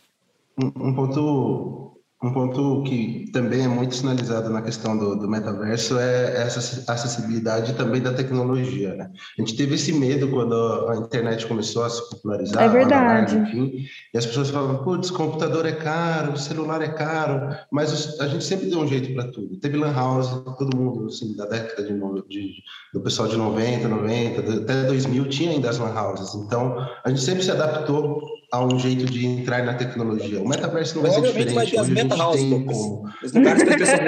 Um, 0.57 0.67
um 0.67 0.95
ponto 0.95 1.96
um 2.23 2.33
ponto 2.33 2.81
que 2.83 3.29
também 3.31 3.63
é 3.63 3.67
muito 3.67 3.95
sinalizado 3.95 4.49
na 4.49 4.63
questão 4.63 4.97
do, 4.97 5.15
do 5.15 5.29
metaverso 5.29 5.99
é 5.99 6.41
essa 6.41 6.91
acessibilidade 6.91 7.73
também 7.73 8.01
da 8.01 8.11
tecnologia. 8.11 8.95
Né? 8.95 9.11
A 9.37 9.41
gente 9.41 9.55
teve 9.55 9.75
esse 9.75 9.93
medo 9.93 10.27
quando 10.29 10.55
a 10.89 10.95
internet 10.95 11.45
começou 11.45 11.83
a 11.83 11.89
se 11.89 12.09
popularizar. 12.09 12.63
É 12.63 12.69
verdade. 12.69 13.37
enfim, 13.37 13.85
e 14.11 14.17
as 14.17 14.25
pessoas 14.25 14.49
falavam, 14.49 14.83
putz, 14.83 15.11
computador 15.11 15.67
é 15.67 15.73
caro, 15.73 16.35
celular 16.37 16.81
é 16.81 16.87
caro, 16.87 17.55
mas 17.71 18.19
a 18.19 18.27
gente 18.27 18.43
sempre 18.43 18.67
deu 18.67 18.79
um 18.79 18.87
jeito 18.87 19.13
para 19.13 19.31
tudo. 19.31 19.59
Teve 19.59 19.77
Lan 19.77 19.93
House, 19.93 20.27
todo 20.57 20.75
mundo, 20.75 21.05
assim, 21.05 21.35
da 21.35 21.45
década 21.45 21.83
de, 21.83 21.93
de, 21.93 22.63
do 22.95 23.01
pessoal 23.01 23.27
de 23.27 23.37
90, 23.37 23.87
90, 23.87 24.63
até 24.63 24.83
2000 24.85 25.29
tinha 25.29 25.51
ainda 25.51 25.69
as 25.69 25.77
Lan 25.77 25.93
Houses. 25.93 26.33
Então, 26.33 26.77
a 27.03 27.09
gente 27.09 27.21
sempre 27.21 27.43
se 27.43 27.51
adaptou 27.51 28.36
a 28.51 28.63
um 28.63 28.79
jeito 28.79 29.05
de 29.05 29.25
entrar 29.25 29.65
na 29.65 29.73
tecnologia. 29.73 30.41
O 30.41 30.47
metaverso 30.47 30.95
não 30.95 31.03
vai 31.03 31.11
ser 31.11 31.21
diferente. 31.21 31.53
vai 31.53 31.67
ter 31.67 31.79
as 31.79 31.89
meta 31.89 32.15
house, 32.15 32.39
como... 32.39 33.03
os 33.23 33.33
lugares 33.33 33.63
que 33.63 33.77
pessoas... 33.77 33.99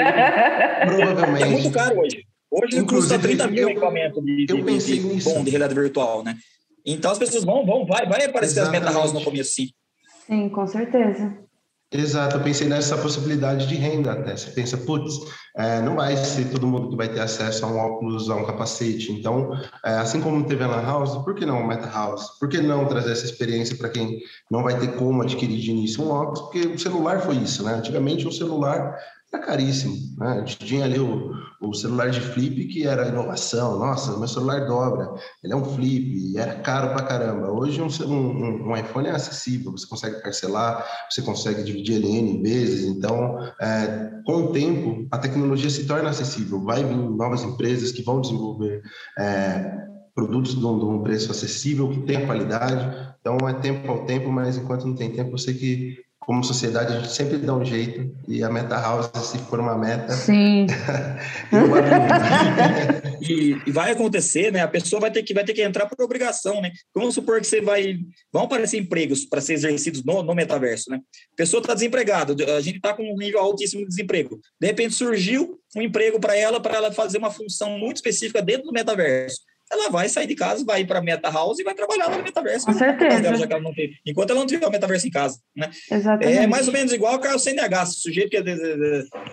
Provavelmente. 0.86 1.44
É 1.44 1.48
muito 1.48 1.72
caro 1.72 2.00
hoje. 2.00 2.24
Hoje 2.52 2.80
Inclusive, 2.80 3.16
custa 3.16 3.20
30 3.20 3.48
mil 3.48 3.64
eu, 3.64 3.70
equipamento 3.70 4.22
de, 4.24 4.46
de, 4.46 4.62
de, 4.62 4.80
de, 4.80 5.24
bom, 5.24 5.44
de 5.44 5.50
realidade 5.52 5.76
virtual, 5.76 6.24
né? 6.24 6.36
Então 6.84 7.12
as 7.12 7.20
pessoas 7.20 7.44
vão, 7.44 7.64
vão, 7.64 7.86
vai, 7.86 8.08
vai 8.08 8.26
aparecer 8.26 8.62
Exatamente. 8.62 8.88
as 8.88 8.90
meta 8.90 9.00
house 9.00 9.14
no 9.14 9.24
começo, 9.24 9.54
sim. 9.54 9.70
Sim, 10.26 10.50
com 10.50 10.66
certeza. 10.66 11.38
Exato, 11.92 12.38
eu 12.38 12.44
pensei 12.44 12.68
nessa 12.68 12.96
possibilidade 13.00 13.66
de 13.66 13.74
renda 13.74 14.12
até. 14.12 14.38
Você 14.38 14.52
pensa, 14.52 14.78
putz, 14.78 15.12
é, 15.58 15.82
não 15.82 15.96
vai 15.96 16.16
ser 16.18 16.52
todo 16.52 16.68
mundo 16.68 16.90
que 16.90 16.96
vai 16.96 17.10
ter 17.10 17.20
acesso 17.20 17.66
a 17.66 17.68
um 17.68 17.78
óculos, 17.80 18.30
a 18.30 18.36
um 18.36 18.46
capacete. 18.46 19.12
Então, 19.12 19.52
é, 19.84 19.94
assim 19.94 20.22
como 20.22 20.46
teve 20.46 20.64
a 20.64 20.68
Lan 20.68 20.84
House, 20.84 21.18
por 21.24 21.34
que 21.34 21.48
não 21.48 21.64
o 21.64 21.68
Meta 21.68 21.90
House? 21.90 22.38
Por 22.40 22.48
que 22.48 22.62
não 22.62 22.86
trazer 22.86 23.14
essa 23.14 23.26
experiência 23.26 23.76
para 23.76 23.90
quem 23.90 24.20
não 24.52 24.62
vai 24.62 24.80
ter 24.80 24.98
como 24.98 25.24
adquirir 25.24 25.60
de 25.60 25.72
início 25.72 26.04
um 26.04 26.12
óculos? 26.12 26.42
Porque 26.42 26.60
o 26.60 26.78
celular 26.78 27.22
foi 27.22 27.38
isso, 27.38 27.64
né? 27.64 27.74
Antigamente, 27.74 28.28
um 28.28 28.32
celular 28.32 28.96
era 29.32 29.46
caríssimo. 29.46 29.96
Né? 30.18 30.28
A 30.28 30.40
gente 30.40 30.58
tinha 30.58 30.84
ali 30.84 31.00
o, 31.00 31.32
o 31.62 31.74
celular 31.74 32.10
de 32.10 32.20
flip, 32.20 32.66
que 32.66 32.86
era 32.86 33.08
inovação. 33.08 33.78
Nossa, 33.78 34.18
meu 34.18 34.28
celular 34.28 34.66
dobra, 34.66 35.14
ele 35.44 35.54
é 35.54 35.56
um 35.56 35.64
flip, 35.64 36.38
era 36.38 36.56
caro 36.60 36.94
pra 36.94 37.06
caramba. 37.06 37.52
Hoje, 37.52 37.82
um, 37.82 37.88
um, 38.06 38.70
um 38.70 38.78
iPhone 38.78 39.08
é 39.08 39.12
acessível, 39.12 39.72
você 39.72 39.88
consegue 39.88 40.22
parcelar, 40.22 40.86
você 41.10 41.22
consegue 41.22 41.64
dividir 41.64 41.96
ele 41.96 42.08
em 42.08 42.42
vezes. 42.42 42.86
Então, 42.86 43.40
é, 43.62 44.12
com 44.26 44.46
o 44.46 44.52
tempo, 44.52 45.08
a 45.12 45.18
tecnologia 45.18 45.70
se 45.70 45.86
torna 45.86 46.10
acessível. 46.10 46.64
Vai 46.64 46.84
vir 46.84 46.98
novas 46.98 47.44
empresas 47.44 47.92
que 47.92 48.04
vão 48.04 48.22
desenvolver. 48.22 48.82
É, 49.18 49.78
produtos 50.16 50.54
de 50.54 50.66
um, 50.66 50.78
de 50.78 50.86
um 50.86 51.02
preço 51.02 51.32
acessível, 51.32 51.90
que 51.90 52.02
tenha 52.02 52.26
qualidade. 52.26 53.14
Então, 53.22 53.38
é 53.48 53.54
tempo 53.54 53.90
ao 53.90 54.06
tempo, 54.06 54.30
mas 54.30 54.58
enquanto 54.58 54.86
não 54.86 54.96
tem 54.96 55.12
tempo, 55.12 55.32
eu 55.32 55.38
sei 55.38 55.54
que 55.54 56.09
como 56.30 56.44
sociedade, 56.44 56.94
a 56.94 57.00
gente 57.00 57.12
sempre 57.12 57.40
dá 57.40 57.56
um 57.56 57.66
jeito 57.66 58.16
e 58.28 58.44
a 58.44 58.52
meta 58.52 58.80
house, 58.80 59.10
se 59.26 59.40
for 59.40 59.60
uma 59.60 59.76
meta. 59.76 60.14
Sim. 60.14 60.68
e, 63.20 63.58
e, 63.66 63.72
vai 63.72 63.94
acontecer, 63.94 64.52
né? 64.52 64.62
A 64.62 64.68
pessoa 64.68 65.00
vai 65.00 65.10
ter 65.10 65.24
que, 65.24 65.34
vai 65.34 65.44
ter 65.44 65.56
que 65.56 65.64
entrar 65.64 65.88
por 65.88 66.06
obrigação, 66.06 66.62
né? 66.62 66.72
Vamos 66.94 67.16
supor 67.16 67.42
que 67.42 67.48
você 67.48 67.62
vai. 67.62 67.98
Vão 68.32 68.44
aparecer 68.44 68.78
empregos 68.78 69.26
para 69.26 69.42
ser 69.42 69.54
exercidos 69.54 70.04
no, 70.04 70.22
no 70.22 70.36
metaverso, 70.36 70.92
né? 70.92 71.00
A 71.34 71.36
pessoa 71.36 71.62
está 71.62 71.74
desempregada, 71.74 72.36
a 72.56 72.62
gente 72.62 72.76
está 72.76 72.94
com 72.94 73.12
um 73.12 73.18
nível 73.18 73.40
altíssimo 73.40 73.82
de 73.82 73.88
desemprego. 73.88 74.40
De 74.62 74.68
repente 74.68 74.94
surgiu 74.94 75.60
um 75.76 75.82
emprego 75.82 76.20
para 76.20 76.36
ela, 76.36 76.60
para 76.60 76.76
ela 76.76 76.92
fazer 76.92 77.18
uma 77.18 77.32
função 77.32 77.80
muito 77.80 77.96
específica 77.96 78.40
dentro 78.40 78.68
do 78.68 78.72
metaverso 78.72 79.40
ela 79.72 79.90
vai 79.90 80.10
sair 80.10 80.26
de 80.26 80.36
casa, 80.36 80.66
vai 80.66 80.84
para 80.84 81.00
a 81.00 81.02
Meta 81.02 81.30
House 81.30 81.60
e 81.60 81.64
vai 81.64 81.76
trabalhar 81.76 82.10
no 82.10 82.24
metaverso. 82.24 82.66
Com 82.66 82.74
certeza. 82.74 83.22
Dela, 83.22 83.46
ela 83.46 83.60
não 83.60 83.74
tem, 83.74 83.92
enquanto 84.06 84.32
ela 84.32 84.40
não 84.40 84.48
tiver 84.48 84.66
o 84.66 84.72
metaverso 84.72 85.08
em 85.08 85.12
casa. 85.12 85.40
Né? 85.56 85.70
Exatamente. 85.92 86.38
É 86.38 86.48
mais 86.48 86.68
ou 86.68 86.74
menos 86.74 86.92
igual 86.92 87.20
o 87.20 87.40
CNH. 87.40 87.86
Se 87.86 87.98
o 87.98 88.00
sujeito 88.02 88.32
quer, 88.32 88.44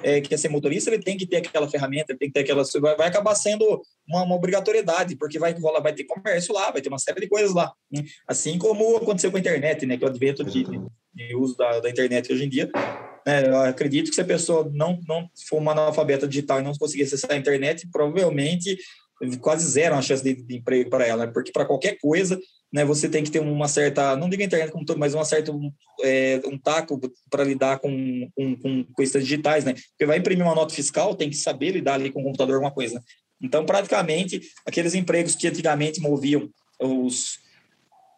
é, 0.03 0.21
quer 0.21 0.37
ser 0.37 0.49
motorista, 0.49 0.91
ele 0.91 1.03
tem 1.03 1.17
que 1.17 1.27
ter 1.27 1.37
aquela 1.37 1.69
ferramenta, 1.69 2.13
ele 2.13 2.19
tem 2.19 2.29
que 2.29 2.35
ter 2.35 2.41
aquela. 2.41 2.63
Vai, 2.81 2.97
vai 2.97 3.09
acabar 3.09 3.35
sendo 3.35 3.81
uma, 4.07 4.25
uma, 4.25 4.35
obrigatoriedade, 4.35 5.17
porque 5.17 5.39
vai 5.39 5.53
rolar, 5.53 5.81
vai 5.81 5.95
ter 5.95 6.05
comércio 6.05 6.55
lá, 6.55 6.71
vai 6.71 6.83
ter 6.83 6.89
uma 6.89 6.99
série 6.99 7.21
de 7.21 7.29
coisas 7.29 7.55
lá. 7.55 7.73
Né? 7.91 8.05
Assim 8.29 8.59
como 8.59 8.97
aconteceu 8.97 9.31
com 9.31 9.39
a 9.39 9.41
internet, 9.41 9.87
né? 9.87 9.97
Que 9.97 10.05
é 10.05 10.07
o 10.07 10.11
advento 10.11 10.45
de, 10.45 10.65
de 11.15 11.35
uso 11.35 11.57
da, 11.57 11.81
da 11.81 11.89
internet 11.89 12.31
hoje 12.31 12.45
em 12.45 12.49
dia. 12.49 12.71
É, 13.27 13.49
eu 13.49 13.57
acredito 13.63 14.11
que 14.11 14.15
se 14.15 14.21
a 14.21 14.25
pessoa 14.25 14.71
não, 14.73 15.01
não 15.09 15.29
for 15.49 15.57
uma 15.57 15.73
analfabeta 15.73 16.29
digital 16.29 16.61
e 16.61 16.63
não 16.63 16.73
conseguir 16.75 17.03
acessar 17.03 17.33
a 17.33 17.37
internet, 17.37 17.89
provavelmente 17.91 18.77
quase 19.41 19.67
zero 19.69 19.95
a 19.95 20.03
chance 20.03 20.23
de, 20.23 20.35
de 20.35 20.57
emprego 20.57 20.91
para 20.91 21.07
ela, 21.07 21.27
né? 21.27 21.33
porque 21.33 21.51
para 21.51 21.65
qualquer 21.65 21.99
coisa, 21.99 22.39
né, 22.73 22.85
você 22.85 23.09
tem 23.09 23.25
que 23.25 23.31
ter 23.31 23.41
uma 23.41 23.69
certa, 23.69 24.17
não 24.17 24.29
digo 24.29 24.43
internet 24.43 24.71
como 24.71 24.85
todo, 24.85 24.99
mas 24.99 25.15
uma 25.15 25.25
certa, 25.25 25.53
um, 25.53 25.73
é, 26.03 26.41
um 26.45 26.59
taco 26.59 27.01
para 27.31 27.45
lidar 27.45 27.79
com, 27.79 28.29
com, 28.35 28.57
com, 28.57 28.85
coisas 28.93 29.23
digitais, 29.23 29.65
né? 29.65 29.73
Porque 29.73 30.05
vai 30.05 30.19
imprimir 30.19 30.45
uma 30.45 30.55
nota 30.55 30.75
fiscal, 30.75 31.15
tem 31.15 31.31
que 31.31 31.37
saber 31.37 31.71
lidar 31.71 31.95
ali 31.95 32.11
com 32.11 32.21
o 32.21 32.25
computador 32.25 32.57
alguma 32.57 32.73
coisa. 32.73 33.03
Então, 33.41 33.65
praticamente, 33.65 34.41
aqueles 34.67 34.95
empregos 34.95 35.35
que 35.35 35.47
antigamente 35.47 36.01
moviam 36.01 36.51
os, 36.81 37.39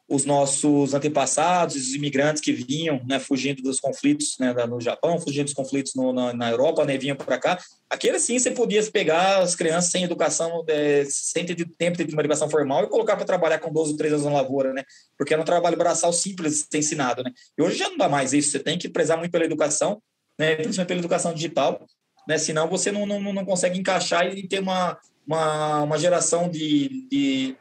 os 0.09 0.25
nossos 0.25 0.95
antepassados, 0.95 1.77
os 1.77 1.95
imigrantes 1.95 2.41
que 2.41 2.51
vinham, 2.51 3.03
né, 3.07 3.19
fugindo 3.19 3.63
dos 3.63 3.79
conflitos 3.79 4.37
né, 4.41 4.55
no 4.67 4.81
Japão, 4.81 5.21
fugindo 5.21 5.45
dos 5.45 5.53
conflitos 5.53 5.95
no, 5.95 6.15
na, 6.15 6.33
na, 6.33 6.51
Europa, 6.51 6.83
né, 6.87 6.97
vinham 6.97 7.15
para 7.15 7.39
cá. 7.39 7.59
Aquele 7.91 8.19
sim, 8.19 8.39
você 8.39 8.51
podia 8.51 8.83
pegar 8.91 9.41
as 9.41 9.55
crianças 9.55 9.91
sem 9.91 10.05
educação, 10.05 10.65
é, 10.67 11.05
sem 11.11 11.45
ter 11.45 11.63
tempo 11.77 12.03
de 12.03 12.15
uma 12.15 12.23
educação 12.23 12.49
formal 12.49 12.85
e 12.85 12.89
colocar 12.89 13.17
para 13.17 13.27
trabalhar 13.27 13.59
com 13.59 13.71
12 13.71 13.93
ou 13.93 13.97
13 13.99 14.15
anos 14.15 14.27
na 14.27 14.33
lavoura, 14.33 14.73
né? 14.73 14.83
Porque 15.17 15.35
era 15.35 15.43
um 15.43 15.45
trabalho 15.45 15.77
braçal 15.77 16.11
simples 16.11 16.67
ser 16.71 16.79
ensinado, 16.79 17.23
né? 17.23 17.31
E 17.59 17.63
hoje 17.63 17.77
já 17.77 17.91
não 17.91 17.99
dá 17.99 18.09
mais 18.09 18.33
isso, 18.33 18.51
você 18.51 18.61
tem 18.61 18.79
que 18.79 18.89
prezar 18.89 19.19
muito 19.19 19.31
pela 19.31 19.45
educação, 19.45 20.01
né, 20.39 20.57
principalmente 20.57 20.89
pela 20.89 21.01
educação 21.01 21.35
digital, 21.35 21.87
né? 22.27 22.39
Senão 22.39 22.67
você 22.67 22.91
não, 22.91 23.05
não, 23.05 23.21
não 23.21 23.45
consegue 23.45 23.79
encaixar 23.79 24.27
e 24.27 24.49
ter 24.49 24.61
uma, 24.61 24.99
uma, 25.27 25.83
uma 25.83 25.99
geração 25.99 26.49
de, 26.49 27.07
de, 27.11 27.57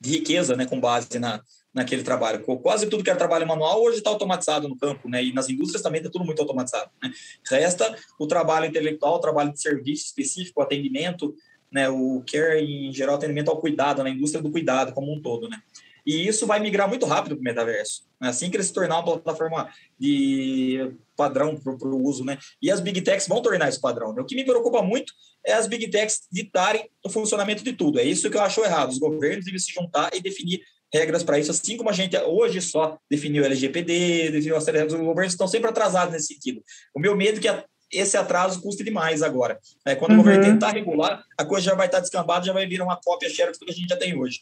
de 0.00 0.10
riqueza, 0.10 0.56
né, 0.56 0.66
com 0.66 0.80
base 0.80 1.16
na, 1.20 1.40
naquele 1.72 2.02
trabalho. 2.02 2.42
Quase 2.62 2.88
tudo 2.88 3.04
que 3.04 3.10
era 3.10 3.18
trabalho 3.18 3.46
manual 3.46 3.82
hoje 3.82 3.98
está 3.98 4.10
automatizado 4.10 4.68
no 4.68 4.76
campo, 4.76 5.08
né? 5.08 5.22
E 5.22 5.32
nas 5.32 5.48
indústrias 5.48 5.82
também 5.82 6.00
está 6.00 6.10
tudo 6.10 6.24
muito 6.24 6.40
automatizado. 6.40 6.90
Né? 7.02 7.12
Resta 7.48 7.96
o 8.18 8.26
trabalho 8.26 8.66
intelectual, 8.66 9.14
o 9.14 9.20
trabalho 9.20 9.52
de 9.52 9.60
serviço 9.60 10.06
específico, 10.06 10.60
o 10.60 10.62
atendimento, 10.62 11.34
né? 11.70 11.88
O 11.88 12.22
care 12.30 12.60
em 12.60 12.92
geral, 12.92 13.16
atendimento 13.16 13.50
ao 13.50 13.60
cuidado, 13.60 14.02
na 14.02 14.10
indústria 14.10 14.42
do 14.42 14.50
cuidado 14.50 14.92
como 14.92 15.12
um 15.12 15.20
todo, 15.22 15.48
né? 15.48 15.60
E 16.04 16.26
isso 16.26 16.46
vai 16.46 16.58
migrar 16.60 16.88
muito 16.88 17.06
rápido 17.06 17.36
para 17.36 17.40
o 17.40 17.44
metaverso. 17.44 18.04
Né? 18.20 18.28
Assim 18.28 18.50
que 18.50 18.56
ele 18.56 18.64
se 18.64 18.72
tornar 18.72 18.96
uma 18.96 19.18
plataforma 19.18 19.68
de 19.98 20.92
padrão 21.16 21.56
para 21.56 21.72
o 21.72 22.02
uso, 22.02 22.24
né? 22.24 22.38
E 22.60 22.70
as 22.70 22.80
big 22.80 23.00
techs 23.02 23.28
vão 23.28 23.42
tornar 23.42 23.68
isso 23.68 23.80
padrão. 23.80 24.12
Né? 24.12 24.22
O 24.22 24.24
que 24.24 24.34
me 24.34 24.44
preocupa 24.44 24.82
muito 24.82 25.12
é 25.44 25.52
as 25.52 25.66
big 25.66 25.88
techs 25.88 26.26
ditarem 26.32 26.88
o 27.04 27.10
funcionamento 27.10 27.62
de 27.62 27.72
tudo. 27.74 27.98
É 27.98 28.04
isso 28.04 28.30
que 28.30 28.36
eu 28.36 28.42
acho 28.42 28.64
errado. 28.64 28.90
Os 28.90 28.98
governos 28.98 29.44
devem 29.44 29.60
se 29.60 29.72
juntar 29.72 30.10
e 30.14 30.20
definir 30.20 30.62
regras 30.92 31.22
para 31.22 31.38
isso, 31.38 31.50
assim 31.50 31.76
como 31.76 31.88
a 31.88 31.92
gente 31.92 32.16
hoje 32.18 32.60
só 32.60 32.98
definiu 33.10 33.42
o 33.42 33.46
LGPD, 33.46 34.30
definiu 34.30 34.56
as 34.56 34.66
regras, 34.66 34.92
os 34.92 35.00
governos 35.00 35.32
estão 35.32 35.46
sempre 35.46 35.70
atrasados 35.70 36.12
nesse 36.12 36.34
sentido. 36.34 36.62
O 36.94 37.00
meu 37.00 37.16
medo 37.16 37.38
é 37.38 37.40
que 37.40 37.64
esse 37.92 38.16
atraso 38.16 38.62
custe 38.62 38.84
demais 38.84 39.22
agora. 39.22 39.58
É, 39.84 39.94
quando 39.94 40.12
uhum. 40.12 40.20
o 40.20 40.22
governo 40.22 40.44
tentar 40.44 40.70
regular, 40.70 41.22
a 41.36 41.44
coisa 41.44 41.66
já 41.66 41.74
vai 41.74 41.86
estar 41.86 42.00
descambada, 42.00 42.44
já 42.44 42.52
vai 42.52 42.66
vir 42.66 42.80
uma 42.80 42.98
cópia 43.02 43.28
xerox 43.28 43.58
do 43.58 43.66
que 43.66 43.72
a 43.72 43.74
gente 43.74 43.88
já 43.88 43.96
tem 43.96 44.16
hoje. 44.16 44.40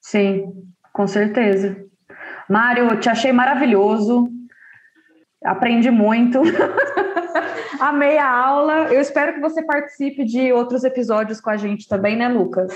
Sim, 0.00 0.52
com 0.92 1.06
certeza. 1.06 1.84
Mário, 2.48 3.00
te 3.00 3.08
achei 3.08 3.32
maravilhoso. 3.32 4.28
Aprendi 5.44 5.90
muito. 5.90 6.40
Amei 7.80 8.18
a 8.18 8.30
aula. 8.30 8.92
Eu 8.92 9.00
espero 9.00 9.34
que 9.34 9.40
você 9.40 9.62
participe 9.64 10.24
de 10.24 10.52
outros 10.52 10.84
episódios 10.84 11.40
com 11.40 11.50
a 11.50 11.56
gente 11.56 11.88
também, 11.88 12.16
né, 12.16 12.28
Lucas? 12.28 12.72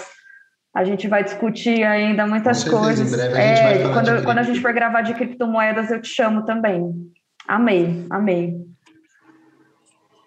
A 0.75 0.85
gente 0.85 1.09
vai 1.09 1.25
discutir 1.25 1.83
ainda 1.83 2.27
muitas 2.27 2.59
certeza, 2.59 2.81
coisas. 2.81 3.18
É, 3.18 3.83
quando, 3.93 4.25
quando 4.25 4.39
a 4.39 4.43
gente 4.43 4.61
for 4.61 4.73
gravar 4.73 5.03
de 5.03 5.14
criptomoedas, 5.14 5.91
eu 5.91 6.01
te 6.01 6.09
chamo 6.09 6.45
também. 6.45 7.12
Amei, 7.47 8.07
amei. 8.09 8.55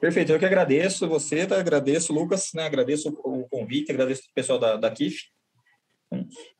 Perfeito, 0.01 0.33
eu 0.33 0.39
que 0.39 0.45
agradeço 0.45 1.07
você, 1.07 1.45
tá? 1.45 1.57
agradeço 1.57 2.11
Lucas, 2.11 2.49
né? 2.53 2.65
agradeço 2.65 3.07
o 3.07 3.47
convite, 3.47 3.89
agradeço 3.89 4.23
o 4.29 4.33
pessoal 4.33 4.59
da, 4.59 4.75
da 4.75 4.91
KIF 4.91 5.31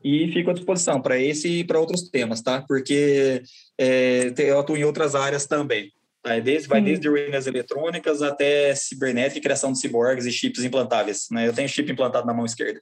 e 0.04 0.32
fico 0.32 0.50
à 0.50 0.54
disposição 0.54 1.02
para 1.02 1.20
esse 1.20 1.60
e 1.60 1.64
para 1.64 1.80
outros 1.80 2.10
temas, 2.10 2.42
tá? 2.42 2.64
Porque 2.66 3.44
é, 3.78 4.34
eu 4.38 4.60
atuo 4.60 4.78
em 4.78 4.86
outras 4.86 5.14
áreas 5.14 5.46
também. 5.46 5.92
Tá? 6.22 6.40
Desde, 6.40 6.70
vai 6.70 6.82
desde 6.82 7.08
ruínas 7.08 7.46
eletrônicas 7.46 8.22
até 8.22 8.74
cibernética, 8.76 9.42
criação 9.42 9.74
de 9.74 9.80
ciborgues 9.80 10.26
e 10.26 10.32
chips 10.32 10.64
implantáveis. 10.64 11.28
Né? 11.30 11.48
Eu 11.48 11.54
tenho 11.54 11.68
chip 11.68 11.92
implantado 11.92 12.26
na 12.26 12.34
mão 12.34 12.46
esquerda. 12.46 12.82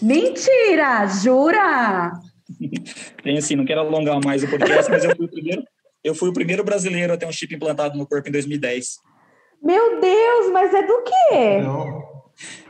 Mentira! 0.00 1.06
Jura? 1.06 2.12
Tem 3.22 3.38
assim, 3.38 3.56
não 3.56 3.64
quero 3.64 3.80
alongar 3.80 4.20
mais 4.24 4.42
o 4.42 4.48
podcast, 4.48 4.90
mas 4.90 5.04
eu 5.04 5.16
fui 5.16 5.26
o 5.26 5.30
primeiro, 5.30 5.62
eu 6.04 6.14
fui 6.14 6.28
o 6.28 6.32
primeiro 6.32 6.64
brasileiro 6.64 7.12
a 7.12 7.16
ter 7.16 7.26
um 7.26 7.32
chip 7.32 7.54
implantado 7.54 7.96
no 7.96 8.06
corpo 8.06 8.28
em 8.28 8.32
2010. 8.32 8.98
Meu 9.62 10.00
Deus, 10.00 10.50
mas 10.52 10.74
é 10.74 10.82
do 10.82 11.02
quê? 11.02 11.58
Não. 11.62 12.12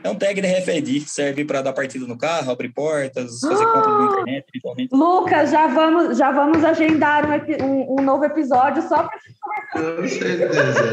É 0.03 0.09
um 0.09 0.15
tag 0.15 0.39
de 0.39 0.47
RFID, 0.47 1.09
serve 1.09 1.45
para 1.45 1.61
dar 1.61 1.73
partida 1.73 2.05
no 2.05 2.17
carro, 2.17 2.51
abrir 2.51 2.69
portas, 2.69 3.39
fazer 3.39 3.63
ah, 3.63 3.73
conta 3.73 3.89
na 3.89 4.05
internet, 4.05 4.45
principalmente. 4.51 4.89
Lucas, 4.93 5.49
já 5.49 5.67
vamos, 5.67 6.17
já 6.17 6.31
vamos 6.31 6.63
agendar 6.63 7.25
um, 7.25 7.65
um, 7.65 7.99
um 7.99 8.03
novo 8.03 8.25
episódio 8.25 8.83
só 8.83 9.07
para 9.07 9.95
Com 9.97 10.07
certeza. 10.07 10.83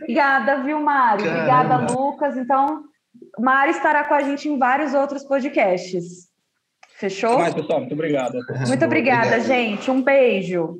Obrigada, 0.00 0.62
viu, 0.62 0.80
Mário? 0.80 1.24
Caramba. 1.24 1.74
Obrigada, 1.74 1.92
Lucas. 1.92 2.36
Então, 2.36 2.84
Mari 3.38 3.70
estará 3.70 4.04
com 4.04 4.14
a 4.14 4.22
gente 4.22 4.48
em 4.48 4.58
vários 4.58 4.94
outros 4.94 5.24
podcasts. 5.24 6.28
Fechou? 6.98 7.38
Mais, 7.38 7.54
pessoal. 7.54 7.80
Muito 7.80 7.94
obrigado. 7.94 8.32
Muito 8.66 8.84
obrigada, 8.84 9.26
Obrigado. 9.26 9.46
gente. 9.46 9.90
Um 9.90 10.02
beijo. 10.02 10.78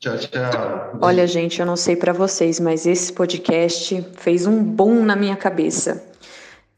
Tchau, 0.00 0.18
tchau. 0.18 0.98
Olha, 1.00 1.26
gente, 1.26 1.60
eu 1.60 1.66
não 1.66 1.76
sei 1.76 1.96
para 1.96 2.12
vocês, 2.12 2.58
mas 2.60 2.86
esse 2.86 3.12
podcast 3.12 4.02
fez 4.16 4.46
um 4.46 4.62
boom 4.62 5.04
na 5.04 5.16
minha 5.16 5.36
cabeça. 5.36 6.04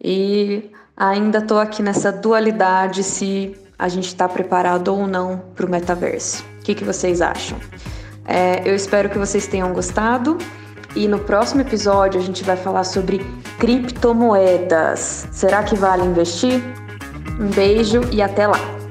E 0.03 0.71
ainda 0.97 1.39
estou 1.39 1.59
aqui 1.59 1.83
nessa 1.83 2.13
dualidade 2.13 3.03
se 3.03 3.57
a 3.79 3.89
gente 3.89 4.07
está 4.07 4.29
preparado 4.29 4.89
ou 4.89 5.07
não 5.07 5.39
para 5.55 5.67
o 5.67 5.69
metaverso. 5.69 6.45
O 6.61 6.63
que, 6.63 6.75
que 6.75 6.85
vocês 6.85 7.21
acham? 7.21 7.59
É, 8.25 8.69
eu 8.69 8.75
espero 8.75 9.09
que 9.09 9.19
vocês 9.19 9.47
tenham 9.47 9.73
gostado. 9.73 10.39
E 10.97 11.07
no 11.07 11.19
próximo 11.19 11.61
episódio 11.61 12.19
a 12.19 12.25
gente 12.25 12.43
vai 12.43 12.57
falar 12.57 12.83
sobre 12.83 13.21
criptomoedas. 13.59 15.29
Será 15.31 15.63
que 15.63 15.77
vale 15.77 16.03
investir? 16.03 16.63
Um 17.39 17.49
beijo 17.49 18.01
e 18.11 18.23
até 18.23 18.47
lá! 18.47 18.86